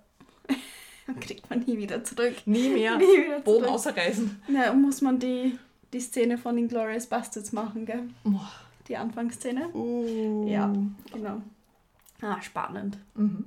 kriegt 1.21 1.49
man 1.51 1.61
nie 1.61 1.79
wieder 1.79 2.05
zurück. 2.05 2.35
Nie 2.47 2.69
mehr. 2.69 2.97
Nie 2.99 3.25
wieder 3.25 3.41
Boden 3.41 3.67
außerreißen. 3.67 4.43
Ja, 4.49 4.73
muss 4.73 5.01
man 5.01 5.19
die, 5.19 5.59
die 5.93 6.01
Szene 6.01 6.39
von 6.39 6.57
den 6.57 6.69
Glorious 6.69 7.07
Bastards 7.07 7.53
machen, 7.53 7.87
gell? 7.87 8.09
Die 8.89 8.97
Anfangsszene. 8.97 9.69
Uh. 9.75 10.47
Ja, 10.49 10.73
genau. 11.13 11.43
Ah, 12.21 12.41
spannend. 12.41 12.99
Mhm. 13.15 13.45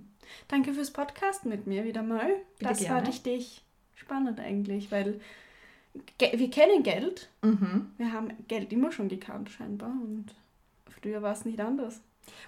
Danke 0.48 0.74
fürs 0.74 0.92
Podcast 0.92 1.46
mit 1.46 1.68
mir 1.68 1.86
wieder 1.86 2.04
mal. 2.04 2.28
Bitte 2.60 2.70
das 2.72 2.80
gerne. 2.80 2.96
war 2.96 3.08
richtig 3.08 3.64
spannend 3.96 4.40
eigentlich, 4.40 4.92
weil 4.92 5.20
wir 6.20 6.50
kennen 6.50 6.84
Geld. 6.84 7.30
Mhm. 7.42 7.92
Wir 7.98 8.12
haben 8.12 8.32
Geld 8.48 8.74
immer 8.74 8.92
schon 8.92 9.08
gekannt 9.08 9.50
scheinbar 9.50 9.92
und 9.92 10.26
früher 11.02 11.22
war 11.22 11.34
es 11.34 11.46
nicht 11.46 11.60
anders. 11.60 12.02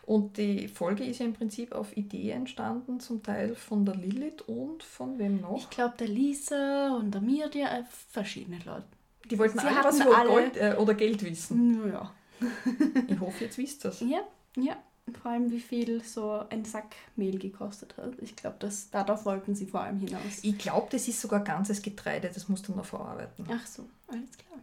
Und 0.05 0.37
die 0.37 0.67
Folge 0.67 1.03
ist 1.03 1.19
ja 1.19 1.25
im 1.25 1.33
Prinzip 1.33 1.71
auf 1.73 1.95
Idee 1.97 2.31
entstanden, 2.31 2.99
zum 2.99 3.21
Teil 3.23 3.55
von 3.55 3.85
der 3.85 3.95
Lilith 3.95 4.41
und 4.43 4.83
von 4.83 5.17
wem 5.19 5.41
noch? 5.41 5.57
Ich 5.57 5.69
glaube, 5.69 5.95
der 5.99 6.07
Lisa 6.07 6.95
und 6.95 7.11
der 7.11 7.21
Mirja, 7.21 7.67
äh, 7.79 7.83
verschiedene 8.11 8.59
Leute. 8.65 8.85
Die 9.29 9.37
wollten 9.37 9.59
Sie 9.59 9.65
alle 9.67 9.83
was 9.83 9.99
über 9.99 10.17
alle- 10.17 10.29
Gold 10.29 10.57
äh, 10.57 10.75
oder 10.77 10.93
Geld 10.93 11.23
wissen. 11.23 11.89
Ja. 11.91 12.11
Ich 13.07 13.19
hoffe, 13.19 13.43
jetzt 13.45 13.57
wisst 13.57 13.85
ihr 13.85 13.89
es. 13.89 13.99
Ja, 14.01 14.19
ja. 14.57 14.77
Vor 15.21 15.31
allem, 15.31 15.49
wie 15.51 15.59
viel 15.61 16.03
so 16.03 16.43
ein 16.49 16.65
Sack 16.65 16.95
Mehl 17.15 17.39
gekostet 17.39 17.95
hat. 17.97 18.11
Ich 18.21 18.35
glaube, 18.35 18.57
darauf 18.91 19.25
wollten 19.25 19.55
sie 19.55 19.65
vor 19.65 19.79
allem 19.81 19.97
hinaus. 19.99 20.39
Ich 20.43 20.57
glaube, 20.57 20.87
das 20.91 21.07
ist 21.07 21.21
sogar 21.21 21.39
ganzes 21.39 21.81
Getreide, 21.81 22.29
das 22.33 22.49
musst 22.49 22.67
du 22.67 22.73
noch 22.73 22.83
verarbeiten. 22.85 23.45
Ach 23.49 23.65
so, 23.65 23.85
alles 24.07 24.37
klar. 24.37 24.59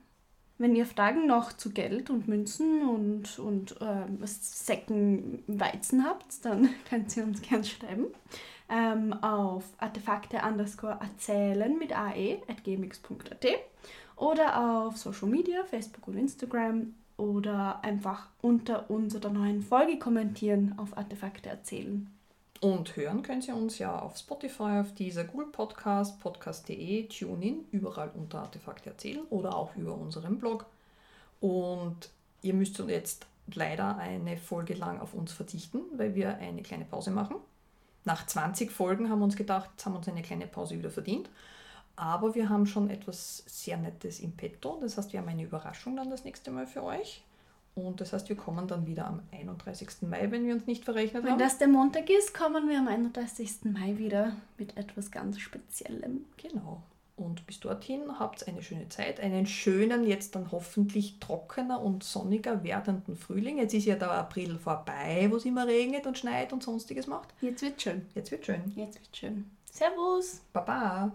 Wenn 0.57 0.77
ihr 0.77 0.87
Fragen 0.87 1.27
noch 1.27 1.53
zu 1.53 1.71
Geld 1.71 2.11
und 2.11 2.29
Münzen 2.29 2.89
und, 2.89 3.39
und 3.39 3.77
ähm, 3.81 4.19
Säcken 4.25 5.43
Weizen 5.47 6.05
habt, 6.05 6.45
dann 6.45 6.69
könnt 6.89 7.17
ihr 7.17 7.25
uns 7.25 7.43
gern 7.43 7.65
schreiben. 7.65 8.07
Ähm, 8.69 9.13
auf 9.13 9.65
artefakte 9.79 10.41
underscore 10.47 10.99
erzählen 11.01 11.77
mit 11.79 11.97
ae 11.97 12.41
at 12.49 12.65
gmx.at 12.65 13.47
oder 14.17 14.87
auf 14.87 14.97
Social 14.97 15.29
Media, 15.29 15.65
Facebook 15.65 16.09
und 16.09 16.17
Instagram 16.17 16.95
oder 17.17 17.83
einfach 17.85 18.29
unter 18.41 18.91
unserer 18.91 19.31
neuen 19.31 19.61
Folge 19.61 19.99
kommentieren 19.99 20.75
auf 20.79 20.97
Artefakte 20.97 21.49
erzählen. 21.49 22.14
Und 22.65 22.97
hören 22.97 23.23
könnt 23.23 23.47
ihr 23.47 23.55
uns 23.55 23.77
ja 23.77 23.99
auf 23.99 24.17
Spotify, 24.17 24.81
auf 24.81 24.95
dieser 24.95 25.25
Google 25.25 25.49
Podcast, 25.49 26.19
podcast.de, 26.21 27.09
TuneIn, 27.09 27.67
überall 27.73 28.11
unter 28.15 28.39
Artefakte 28.39 28.89
erzählen 28.89 29.21
oder 29.29 29.55
auch 29.55 29.77
über 29.77 29.95
unseren 29.95 30.39
Blog. 30.39 30.65
Und 31.43 32.09
ihr 32.41 32.55
müsst 32.55 32.79
jetzt 32.79 33.27
leider 33.53 33.99
eine 33.99 34.39
Folge 34.39 34.73
lang 34.73 34.99
auf 34.99 35.12
uns 35.12 35.31
verzichten, 35.35 35.83
weil 35.99 36.15
wir 36.15 36.39
eine 36.39 36.62
kleine 36.62 36.87
Pause 36.87 37.11
machen. 37.11 37.37
Nach 38.07 38.25
20 38.25 38.73
Folgen 38.73 39.11
haben 39.11 39.19
wir 39.19 39.27
uns 39.27 39.37
gedacht, 39.37 39.69
jetzt 39.73 39.85
haben 39.85 39.93
wir 39.93 39.99
uns 39.99 40.09
eine 40.09 40.23
kleine 40.23 40.47
Pause 40.47 40.79
wieder 40.79 40.89
verdient. 40.89 41.29
Aber 41.97 42.35
wir 42.35 42.49
haben 42.49 42.67
schon 42.67 42.89
etwas 42.89 43.45
sehr 43.47 43.77
Nettes 43.77 44.21
im 44.21 44.33
Petto. 44.33 44.79
Das 44.81 44.97
heißt, 44.97 45.12
wir 45.12 45.21
haben 45.21 45.29
eine 45.29 45.43
Überraschung 45.43 45.97
dann 45.97 46.09
das 46.09 46.25
nächste 46.25 46.51
Mal 46.51 46.67
für 46.67 46.83
euch. 46.83 47.25
Und 47.75 48.01
das 48.01 48.12
heißt, 48.12 48.29
wir 48.29 48.37
kommen 48.37 48.68
dann 48.68 48.87
wieder 48.87 49.07
am 49.07 49.20
31. 49.33 50.03
Mai, 50.03 50.31
wenn 50.31 50.47
wir 50.47 50.55
uns 50.55 50.66
nicht 50.66 50.85
verrechnet 50.85 51.25
Wenn 51.25 51.33
haben. 51.33 51.39
das 51.39 51.59
der 51.59 51.68
Montag 51.68 52.09
ist, 52.09 52.33
kommen 52.33 52.68
wir 52.68 52.79
am 52.79 52.87
31. 52.87 53.64
Mai 53.64 53.99
wieder 53.99 54.37
mit 54.59 54.77
etwas 54.77 55.11
ganz 55.11 55.41
Speziellem. 55.41 56.25
Genau. 56.37 56.83
Und 57.16 57.47
bis 57.47 57.61
dorthin 57.61 58.18
habt 58.18 58.47
eine 58.49 58.62
schöne 58.62 58.89
Zeit, 58.89 59.20
einen 59.20 59.47
schönen, 59.47 60.05
jetzt 60.05 60.35
dann 60.35 60.51
hoffentlich 60.51 61.18
trockener 61.20 61.81
und 61.81 62.03
sonniger 62.03 62.64
werdenden 62.64 63.16
Frühling. 63.16 63.59
Jetzt 63.59 63.75
ist 63.75 63.87
ja 63.87 63.95
der 63.95 64.11
April 64.11 64.59
vorbei, 64.59 65.29
wo 65.31 65.37
es 65.37 65.45
immer 65.45 65.66
regnet 65.66 66.07
und 66.07 66.18
schneit 66.18 66.53
und 66.53 66.62
sonstiges 66.62 67.07
macht. 67.07 67.29
Jetzt 67.41 67.62
wird 67.62 67.81
schön. 67.81 68.07
Jetzt 68.14 68.31
wird 68.33 68.47
schön. 68.47 68.72
Jetzt 68.75 69.01
wird 69.01 69.16
schön. 69.16 69.51
Servus! 69.70 70.41
Baba! 70.53 71.12